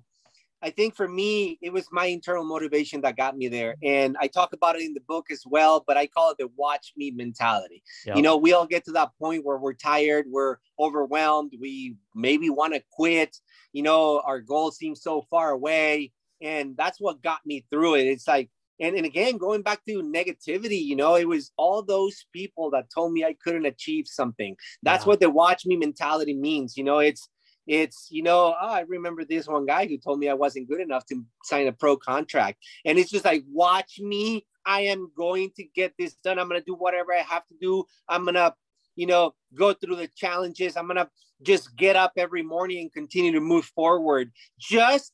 I 0.64 0.70
think 0.70 0.95
for 0.95 1.07
me, 1.07 1.59
it 1.61 1.74
was 1.74 1.88
my 1.91 2.05
internal 2.05 2.45
motivation 2.45 3.01
that 3.01 3.18
got 3.18 3.38
me 3.38 3.49
there. 3.49 3.76
And 3.84 4.16
I 4.20 4.28
talk 4.28 4.53
about 4.53 4.78
it 4.78 4.84
in 4.84 4.93
the 4.93 5.01
book 5.01 5.30
as 5.30 5.43
well, 5.45 5.84
but 5.86 5.97
I 5.97 6.07
call 6.07 6.32
it 6.32 6.38
the 6.39 6.49
watch 6.55 6.93
me 6.95 7.11
mentality. 7.11 7.84
Yep. 8.05 8.16
You 8.16 8.22
know, 8.22 8.38
we 8.38 8.53
all 8.53 8.66
get 8.66 8.86
to 8.86 8.93
that 8.93 9.09
point 9.20 9.43
where 9.43 9.57
we're 9.57 9.74
tired, 9.74 10.26
we're 10.30 10.57
overwhelmed, 10.80 11.53
we 11.59 11.97
maybe 12.16 12.49
want 12.49 12.74
to 12.74 12.84
quit, 12.91 13.38
you 13.74 13.84
know, 13.84 14.22
our 14.26 14.39
goal 14.39 14.72
seems 14.72 15.01
so 15.01 15.26
far 15.30 15.51
away. 15.51 16.14
And 16.41 16.78
that's 16.78 16.99
what 16.99 17.22
got 17.22 17.45
me 17.45 17.66
through 17.70 17.95
it. 17.95 18.07
It's 18.07 18.28
like, 18.28 18.49
and, 18.80 18.95
and 18.95 19.05
again, 19.05 19.38
going 19.38 19.61
back 19.61 19.86
to 19.86 20.01
negativity, 20.01 20.84
you 20.84 20.95
know, 20.95 21.16
it 21.16 21.28
was 21.28 21.51
all 21.57 21.84
those 21.84 22.26
people 22.34 22.72
that 22.72 22.89
told 22.93 23.14
me 23.14 23.24
I 23.24 23.36
couldn't 23.41 23.66
achieve 23.66 24.07
something. 24.07 24.55
That's 24.82 25.03
yeah. 25.03 25.09
what 25.09 25.20
the 25.20 25.30
watch 25.30 25.66
me 25.66 25.78
mentality 25.78 26.34
means. 26.34 26.76
You 26.76 26.84
know, 26.84 26.99
it's 26.99 27.30
it's, 27.68 28.07
you 28.11 28.24
know, 28.24 28.55
oh, 28.59 28.70
I 28.70 28.82
remember 28.82 29.24
this 29.24 29.47
one 29.47 29.66
guy 29.66 29.88
who 29.88 29.97
told 29.97 30.20
me 30.20 30.30
I 30.30 30.34
wasn't 30.34 30.68
good 30.68 30.82
enough 30.82 31.05
to 31.07 31.24
sign 31.43 31.68
a 31.68 31.72
pro 31.72 31.97
contract. 31.97 32.59
And 32.86 32.97
it's 32.97 33.11
just 33.11 33.26
like, 33.26 33.43
watch 33.51 33.99
me. 33.99 34.45
I 34.66 34.82
am 34.82 35.11
going 35.18 35.51
to 35.57 35.64
get 35.76 35.93
this 35.99 36.14
done. 36.16 36.39
I'm 36.39 36.47
going 36.47 36.61
to 36.61 36.66
do 36.66 36.76
whatever 36.76 37.14
I 37.14 37.22
have 37.22 37.45
to 37.47 37.55
do. 37.59 37.86
I'm 38.07 38.24
going 38.24 38.36
to, 38.36 38.53
you 38.95 39.07
know, 39.07 39.34
go 39.55 39.74
through 39.74 39.97
the 39.97 40.09
challenges. 40.16 40.78
I'm 40.78 40.88
going 40.88 40.97
to 40.97 41.09
just 41.41 41.76
get 41.76 41.95
up 41.95 42.14
every 42.18 42.43
morning 42.43 42.80
and 42.80 42.93
continue 42.93 43.34
to 43.34 43.41
move 43.41 43.66
forward 43.66 44.32
just 44.57 45.11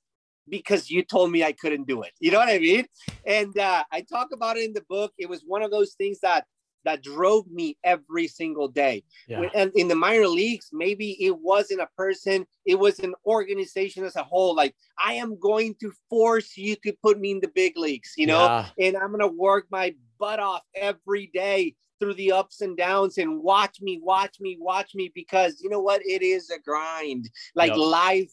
because 0.48 0.90
you 0.90 1.04
told 1.04 1.32
me 1.32 1.44
I 1.44 1.52
couldn't 1.52 1.88
do 1.88 2.02
it. 2.04 2.12
You 2.20 2.32
know 2.32 2.40
what 2.40 2.50
I 2.50 2.60
mean? 2.60 2.86
And 3.26 3.58
uh, 3.58 3.84
I 3.92 4.02
talk 4.02 4.30
about 4.34 4.58
it 4.58 4.66
in 4.66 4.74
the 4.74 4.84
book. 4.90 5.14
It 5.18 5.30
was 5.30 5.44
one 5.46 5.62
of 5.62 5.72
those 5.72 5.94
things 5.94 6.20
that 6.22 6.46
that 6.86 7.04
drove 7.04 7.48
me 7.48 7.78
every 7.84 8.28
single 8.28 8.68
day. 8.68 9.04
Yeah. 9.28 9.50
And 9.54 9.72
in 9.76 9.88
the 9.88 9.96
minor 9.96 10.28
leagues, 10.28 10.70
maybe 10.72 11.12
it 11.24 11.38
wasn't 11.38 11.82
a 11.82 11.90
person, 11.98 12.46
it 12.66 12.76
was 12.76 13.00
an 13.00 13.14
organization 13.26 14.04
as 14.04 14.16
a 14.16 14.24
whole. 14.24 14.56
Like, 14.56 14.76
I 14.98 15.14
am 15.14 15.40
going 15.40 15.76
to 15.82 15.92
force 16.10 16.58
you 16.58 16.76
to 16.84 16.94
put 17.04 17.20
me 17.20 17.32
in 17.32 17.40
the 17.40 17.52
big 17.54 17.78
leagues, 17.78 18.14
you 18.18 18.28
know, 18.28 18.44
yeah. 18.44 18.68
and 18.80 18.98
I'm 18.98 19.10
going 19.10 19.20
to 19.20 19.28
work 19.28 19.68
my 19.70 19.96
butt 20.20 20.40
off 20.40 20.62
every 20.76 21.28
day 21.34 21.76
through 22.00 22.14
the 22.14 22.32
ups 22.32 22.62
and 22.62 22.78
downs 22.78 23.18
and 23.18 23.44
watch 23.44 23.82
me, 23.82 24.00
watch 24.02 24.40
me, 24.40 24.58
watch 24.60 24.96
me, 24.96 25.12
because 25.14 25.60
you 25.62 25.70
know 25.70 25.82
what? 25.82 26.02
It 26.06 26.22
is 26.22 26.50
a 26.50 26.60
grind. 26.60 27.30
Like, 27.56 27.72
yep. 27.72 27.78
life 27.78 28.32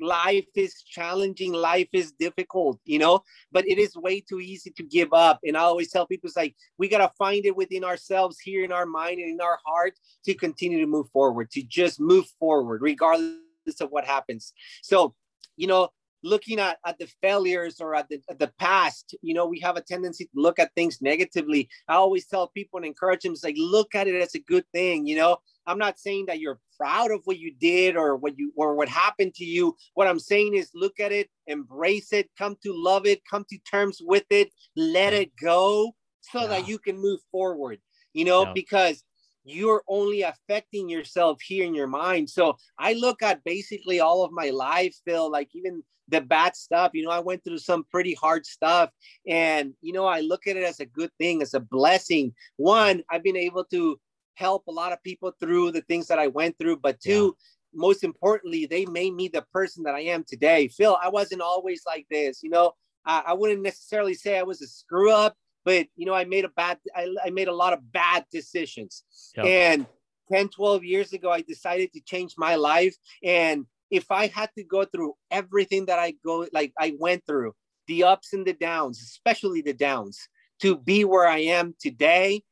life 0.00 0.46
is 0.54 0.82
challenging 0.82 1.52
life 1.52 1.88
is 1.92 2.12
difficult 2.12 2.80
you 2.84 2.98
know? 2.98 3.22
But 3.52 3.68
it 3.68 3.78
is 3.78 3.96
way 3.96 4.20
too 4.20 4.40
easy 4.40 4.70
to 4.70 4.82
give 4.82 5.12
up. 5.12 5.40
And 5.44 5.56
i 5.56 5.60
always 5.60 5.90
tell 5.90 6.06
people 6.06 6.28
it's 6.28 6.36
like 6.36 6.54
we 6.78 6.88
got 6.88 6.98
to 6.98 7.12
find 7.18 7.44
it 7.44 7.56
within 7.56 7.84
ourselves 7.84 8.38
here 8.38 8.64
in 8.64 8.72
our 8.72 8.86
mind 8.86 9.18
and 9.18 9.30
in 9.30 9.40
our 9.40 9.58
heart 9.64 9.94
to 10.24 10.34
continue 10.34 10.80
to 10.80 10.86
move 10.86 11.08
forward 11.10 11.50
to 11.52 11.62
just 11.62 12.00
move 12.00 12.26
forward 12.38 12.82
regardless 12.82 13.36
of 13.80 13.90
what 13.90 14.04
happens. 14.04 14.52
So 14.82 15.14
you 15.56 15.66
know 15.66 15.90
looking 16.22 16.58
at, 16.58 16.78
at 16.84 16.98
the 16.98 17.08
failures 17.22 17.80
or 17.80 17.94
at 17.94 18.08
the, 18.08 18.20
at 18.28 18.38
the 18.38 18.52
past 18.58 19.14
you 19.22 19.34
know 19.34 19.46
we 19.46 19.60
have 19.60 19.76
a 19.76 19.80
tendency 19.80 20.24
to 20.24 20.30
look 20.34 20.58
at 20.58 20.74
things 20.74 21.00
negatively. 21.00 21.68
I 21.88 21.94
always 21.94 22.26
tell 22.26 22.48
people 22.48 22.78
and 22.78 22.86
encourage 22.86 23.22
them 23.22 23.34
like 23.42 23.56
look 23.58 23.94
at 23.94 24.08
it 24.08 24.20
as 24.20 24.34
a 24.34 24.40
good 24.40 24.64
thing 24.72 25.06
you 25.06 25.16
know? 25.16 25.38
I'm 25.68 25.78
not 25.78 25.98
saying 25.98 26.26
that 26.26 26.38
you're 26.38 26.60
proud 26.76 27.10
of 27.10 27.22
what 27.24 27.38
you 27.38 27.52
did 27.52 27.96
or 27.96 28.16
what 28.16 28.38
you 28.38 28.52
or 28.56 28.76
what 28.76 28.88
happened 28.88 29.34
to 29.34 29.44
you. 29.44 29.76
What 29.94 30.06
i'm 30.06 30.20
saying 30.20 30.54
is 30.54 30.70
look 30.74 31.00
at 31.00 31.12
it 31.12 31.28
embrace 31.46 32.12
it 32.12 32.30
come 32.38 32.56
to 32.62 32.72
love 32.74 33.06
it 33.06 33.22
come 33.28 33.44
to 33.50 33.58
terms 33.58 34.00
with 34.00 34.26
it 34.30 34.50
let 34.76 35.12
it 35.12 35.32
go 35.40 35.94
so 36.20 36.42
yeah. 36.42 36.46
that 36.48 36.68
you 36.68 36.78
can 36.78 36.98
move 36.98 37.20
forward 37.30 37.78
you 38.16 38.24
know? 38.24 38.44
Yeah. 38.44 38.52
because 38.54 39.04
you're 39.46 39.82
only 39.88 40.22
affecting 40.22 40.88
yourself 40.88 41.40
here 41.40 41.64
in 41.64 41.74
your 41.74 41.86
mind. 41.86 42.28
So 42.28 42.56
I 42.78 42.94
look 42.94 43.22
at 43.22 43.44
basically 43.44 44.00
all 44.00 44.24
of 44.24 44.32
my 44.32 44.50
life, 44.50 44.96
Phil, 45.04 45.30
like 45.30 45.48
even 45.54 45.82
the 46.08 46.20
bad 46.20 46.56
stuff. 46.56 46.92
You 46.94 47.04
know, 47.04 47.10
I 47.10 47.20
went 47.20 47.44
through 47.44 47.58
some 47.58 47.84
pretty 47.90 48.14
hard 48.14 48.46
stuff. 48.46 48.90
And, 49.26 49.74
you 49.82 49.92
know, 49.92 50.06
I 50.06 50.20
look 50.20 50.46
at 50.46 50.56
it 50.56 50.64
as 50.64 50.80
a 50.80 50.86
good 50.86 51.10
thing, 51.18 51.42
as 51.42 51.54
a 51.54 51.60
blessing. 51.60 52.34
One, 52.56 53.02
I've 53.10 53.22
been 53.22 53.36
able 53.36 53.64
to 53.66 53.98
help 54.34 54.64
a 54.66 54.72
lot 54.72 54.92
of 54.92 55.02
people 55.02 55.32
through 55.40 55.72
the 55.72 55.82
things 55.82 56.08
that 56.08 56.18
I 56.18 56.26
went 56.26 56.58
through. 56.58 56.78
But 56.78 57.00
two, 57.00 57.36
yeah. 57.36 57.80
most 57.80 58.04
importantly, 58.04 58.66
they 58.66 58.84
made 58.86 59.14
me 59.14 59.28
the 59.28 59.46
person 59.52 59.82
that 59.84 59.94
I 59.94 60.00
am 60.00 60.24
today. 60.26 60.68
Phil, 60.68 60.96
I 61.02 61.08
wasn't 61.08 61.40
always 61.40 61.82
like 61.86 62.06
this. 62.10 62.42
You 62.42 62.50
know, 62.50 62.72
I, 63.04 63.22
I 63.28 63.32
wouldn't 63.34 63.62
necessarily 63.62 64.14
say 64.14 64.38
I 64.38 64.42
was 64.42 64.60
a 64.62 64.66
screw 64.66 65.12
up, 65.12 65.36
but 65.66 65.88
you 65.96 66.06
know, 66.06 66.14
I 66.14 66.24
made 66.24 66.44
a 66.44 66.48
bad, 66.48 66.78
I, 66.94 67.08
I 67.26 67.30
made 67.30 67.48
a 67.48 67.54
lot 67.54 67.74
of 67.74 67.92
bad 67.92 68.24
decisions. 68.32 69.02
Yep. 69.36 69.44
And 69.44 69.86
10, 70.32 70.48
12 70.48 70.84
years 70.84 71.12
ago, 71.12 71.30
I 71.30 71.42
decided 71.42 71.92
to 71.92 72.00
change 72.00 72.34
my 72.38 72.54
life. 72.54 72.94
And 73.22 73.66
if 73.90 74.10
I 74.10 74.28
had 74.28 74.50
to 74.56 74.64
go 74.64 74.84
through 74.84 75.14
everything 75.30 75.86
that 75.86 75.98
I 75.98 76.14
go, 76.24 76.46
like 76.52 76.72
I 76.78 76.94
went 76.98 77.26
through, 77.26 77.52
the 77.88 78.04
ups 78.04 78.32
and 78.32 78.46
the 78.46 78.52
downs, 78.52 79.00
especially 79.00 79.60
the 79.60 79.74
downs, 79.74 80.28
to 80.60 80.76
be 80.76 81.04
where 81.04 81.26
I 81.26 81.38
am 81.38 81.74
today 81.80 82.42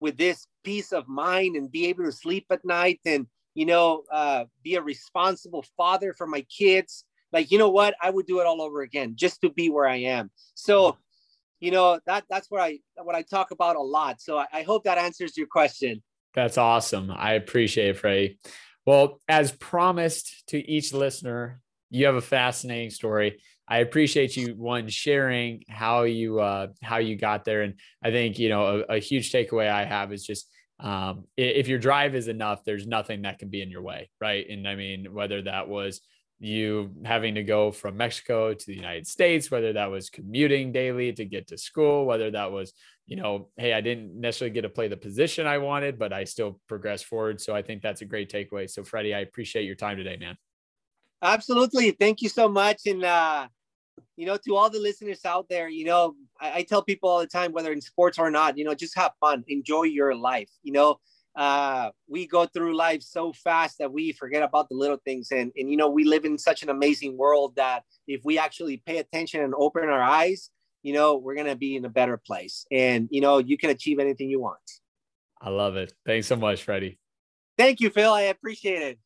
with 0.00 0.16
this 0.16 0.46
peace 0.64 0.92
of 0.92 1.06
mind 1.06 1.56
and 1.56 1.70
be 1.70 1.86
able 1.86 2.04
to 2.04 2.12
sleep 2.12 2.46
at 2.50 2.64
night 2.64 3.00
and, 3.04 3.26
you 3.54 3.66
know, 3.66 4.04
uh, 4.10 4.44
be 4.62 4.74
a 4.74 4.82
responsible 4.82 5.64
father 5.76 6.14
for 6.14 6.26
my 6.26 6.40
kids. 6.42 7.04
Like, 7.30 7.50
you 7.50 7.58
know 7.58 7.70
what? 7.70 7.94
I 8.02 8.10
would 8.10 8.26
do 8.26 8.40
it 8.40 8.46
all 8.46 8.62
over 8.62 8.80
again 8.80 9.16
just 9.16 9.42
to 9.42 9.50
be 9.50 9.68
where 9.68 9.86
I 9.86 9.96
am. 9.96 10.30
So 10.54 10.96
you 11.60 11.70
know 11.70 11.98
that 12.06 12.24
that's 12.28 12.50
what 12.50 12.60
I 12.60 12.78
what 13.02 13.14
I 13.14 13.22
talk 13.22 13.50
about 13.50 13.76
a 13.76 13.80
lot. 13.80 14.20
So 14.20 14.38
I, 14.38 14.46
I 14.52 14.62
hope 14.62 14.84
that 14.84 14.98
answers 14.98 15.36
your 15.36 15.46
question. 15.46 16.02
That's 16.34 16.58
awesome. 16.58 17.10
I 17.10 17.34
appreciate 17.34 17.90
it, 17.90 17.98
Freddie. 17.98 18.38
Well, 18.86 19.20
as 19.28 19.52
promised 19.52 20.44
to 20.48 20.58
each 20.58 20.92
listener, 20.92 21.60
you 21.90 22.06
have 22.06 22.16
a 22.16 22.20
fascinating 22.20 22.90
story. 22.90 23.40
I 23.66 23.78
appreciate 23.78 24.36
you 24.36 24.54
one 24.56 24.88
sharing 24.88 25.62
how 25.68 26.02
you 26.02 26.40
uh, 26.40 26.68
how 26.82 26.98
you 26.98 27.16
got 27.16 27.44
there, 27.44 27.62
and 27.62 27.74
I 28.02 28.10
think 28.10 28.38
you 28.38 28.48
know 28.48 28.84
a, 28.88 28.96
a 28.96 28.98
huge 28.98 29.32
takeaway 29.32 29.70
I 29.70 29.84
have 29.84 30.12
is 30.12 30.24
just 30.24 30.50
um, 30.80 31.24
if 31.36 31.68
your 31.68 31.78
drive 31.78 32.14
is 32.14 32.28
enough, 32.28 32.64
there's 32.64 32.86
nothing 32.86 33.22
that 33.22 33.38
can 33.38 33.48
be 33.48 33.62
in 33.62 33.70
your 33.70 33.82
way, 33.82 34.10
right? 34.20 34.44
And 34.48 34.68
I 34.68 34.74
mean, 34.74 35.14
whether 35.14 35.42
that 35.42 35.68
was 35.68 36.00
you 36.40 36.90
having 37.04 37.36
to 37.36 37.42
go 37.42 37.70
from 37.70 37.96
Mexico 37.96 38.52
to 38.52 38.66
the 38.66 38.74
United 38.74 39.06
States, 39.06 39.50
whether 39.50 39.72
that 39.72 39.90
was 39.90 40.10
commuting 40.10 40.72
daily 40.72 41.12
to 41.12 41.24
get 41.24 41.48
to 41.48 41.58
school, 41.58 42.04
whether 42.04 42.30
that 42.30 42.50
was, 42.52 42.72
you 43.06 43.16
know, 43.16 43.48
hey, 43.56 43.72
I 43.72 43.80
didn't 43.80 44.18
necessarily 44.20 44.52
get 44.52 44.62
to 44.62 44.68
play 44.68 44.88
the 44.88 44.96
position 44.96 45.46
I 45.46 45.58
wanted, 45.58 45.98
but 45.98 46.12
I 46.12 46.24
still 46.24 46.60
progressed 46.68 47.06
forward. 47.06 47.40
So 47.40 47.54
I 47.54 47.62
think 47.62 47.82
that's 47.82 48.02
a 48.02 48.04
great 48.04 48.30
takeaway. 48.30 48.68
So, 48.68 48.82
Freddie, 48.82 49.14
I 49.14 49.20
appreciate 49.20 49.64
your 49.64 49.76
time 49.76 49.96
today, 49.96 50.16
man. 50.16 50.36
Absolutely. 51.22 51.92
Thank 51.92 52.20
you 52.20 52.28
so 52.28 52.48
much. 52.48 52.82
And, 52.86 53.04
uh, 53.04 53.48
you 54.16 54.26
know, 54.26 54.36
to 54.36 54.56
all 54.56 54.70
the 54.70 54.80
listeners 54.80 55.24
out 55.24 55.46
there, 55.48 55.68
you 55.68 55.84
know, 55.84 56.14
I, 56.40 56.52
I 56.52 56.62
tell 56.62 56.82
people 56.82 57.08
all 57.08 57.20
the 57.20 57.26
time, 57.26 57.52
whether 57.52 57.72
in 57.72 57.80
sports 57.80 58.18
or 58.18 58.30
not, 58.30 58.58
you 58.58 58.64
know, 58.64 58.74
just 58.74 58.96
have 58.96 59.12
fun, 59.20 59.44
enjoy 59.48 59.84
your 59.84 60.14
life, 60.14 60.50
you 60.62 60.72
know, 60.72 60.98
uh, 61.36 61.90
we 62.08 62.26
go 62.26 62.46
through 62.46 62.76
life 62.76 63.02
so 63.02 63.32
fast 63.32 63.78
that 63.78 63.92
we 63.92 64.12
forget 64.12 64.42
about 64.42 64.68
the 64.68 64.76
little 64.76 64.98
things. 65.04 65.28
And, 65.32 65.52
and, 65.56 65.70
you 65.70 65.76
know, 65.76 65.88
we 65.88 66.04
live 66.04 66.24
in 66.24 66.38
such 66.38 66.62
an 66.62 66.70
amazing 66.70 67.16
world 67.16 67.56
that 67.56 67.82
if 68.06 68.20
we 68.24 68.38
actually 68.38 68.76
pay 68.76 68.98
attention 68.98 69.40
and 69.40 69.54
open 69.56 69.84
our 69.84 70.02
eyes, 70.02 70.50
you 70.82 70.92
know, 70.92 71.16
we're 71.16 71.34
going 71.34 71.46
to 71.46 71.56
be 71.56 71.76
in 71.76 71.84
a 71.84 71.88
better 71.88 72.16
place. 72.16 72.66
And, 72.70 73.08
you 73.10 73.20
know, 73.20 73.38
you 73.38 73.56
can 73.56 73.70
achieve 73.70 73.98
anything 73.98 74.28
you 74.30 74.40
want. 74.40 74.58
I 75.40 75.50
love 75.50 75.76
it. 75.76 75.92
Thanks 76.06 76.26
so 76.26 76.36
much, 76.36 76.62
Freddie. 76.62 76.98
Thank 77.58 77.80
you, 77.80 77.90
Phil. 77.90 78.12
I 78.12 78.22
appreciate 78.22 78.82
it. 78.82 78.98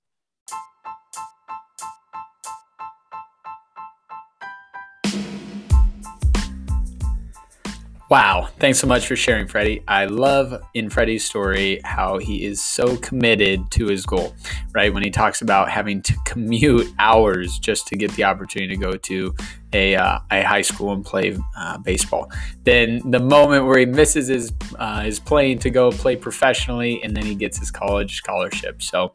Wow. 8.10 8.48
Thanks 8.58 8.78
so 8.78 8.86
much 8.86 9.06
for 9.06 9.16
sharing, 9.16 9.46
Freddie. 9.46 9.82
I 9.86 10.06
love 10.06 10.62
in 10.72 10.88
Freddie's 10.88 11.26
story 11.26 11.78
how 11.84 12.16
he 12.16 12.46
is 12.46 12.64
so 12.64 12.96
committed 12.96 13.70
to 13.72 13.86
his 13.86 14.06
goal, 14.06 14.34
right? 14.72 14.94
When 14.94 15.02
he 15.02 15.10
talks 15.10 15.42
about 15.42 15.70
having 15.70 16.00
to 16.02 16.14
commute 16.24 16.90
hours 16.98 17.58
just 17.58 17.86
to 17.88 17.96
get 17.96 18.10
the 18.12 18.24
opportunity 18.24 18.74
to 18.74 18.80
go 18.80 18.92
to 18.92 19.34
a, 19.74 19.94
uh, 19.94 20.20
a 20.30 20.42
high 20.42 20.62
school 20.62 20.94
and 20.94 21.04
play 21.04 21.36
uh, 21.54 21.76
baseball. 21.76 22.32
Then 22.64 23.02
the 23.10 23.20
moment 23.20 23.66
where 23.66 23.78
he 23.78 23.84
misses 23.84 24.28
his, 24.28 24.54
uh, 24.78 25.02
his 25.02 25.20
plane 25.20 25.58
to 25.58 25.68
go 25.68 25.90
play 25.90 26.16
professionally, 26.16 27.02
and 27.02 27.14
then 27.14 27.26
he 27.26 27.34
gets 27.34 27.58
his 27.58 27.70
college 27.70 28.16
scholarship. 28.16 28.80
So 28.80 29.12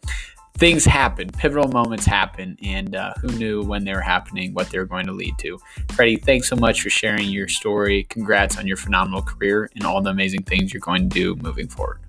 things 0.55 0.85
happen, 0.85 1.29
pivotal 1.29 1.69
moments 1.69 2.05
happen, 2.05 2.57
and 2.63 2.95
uh, 2.95 3.13
who 3.21 3.27
knew 3.29 3.63
when 3.63 3.83
they 3.83 3.93
were 3.93 4.01
happening, 4.01 4.53
what 4.53 4.69
they 4.69 4.77
were 4.77 4.85
going 4.85 5.05
to 5.07 5.11
lead 5.11 5.37
to. 5.39 5.59
Freddie, 5.93 6.17
thanks 6.17 6.47
so 6.47 6.55
much 6.55 6.81
for 6.81 6.89
sharing 6.89 7.27
your 7.29 7.47
story. 7.47 8.03
Congrats 8.09 8.57
on 8.57 8.67
your 8.67 8.77
phenomenal 8.77 9.21
career 9.21 9.69
and 9.75 9.85
all 9.85 10.01
the 10.01 10.09
amazing 10.09 10.43
things 10.43 10.73
you're 10.73 10.81
going 10.81 11.09
to 11.09 11.13
do 11.13 11.35
moving 11.37 11.67
forward. 11.67 11.99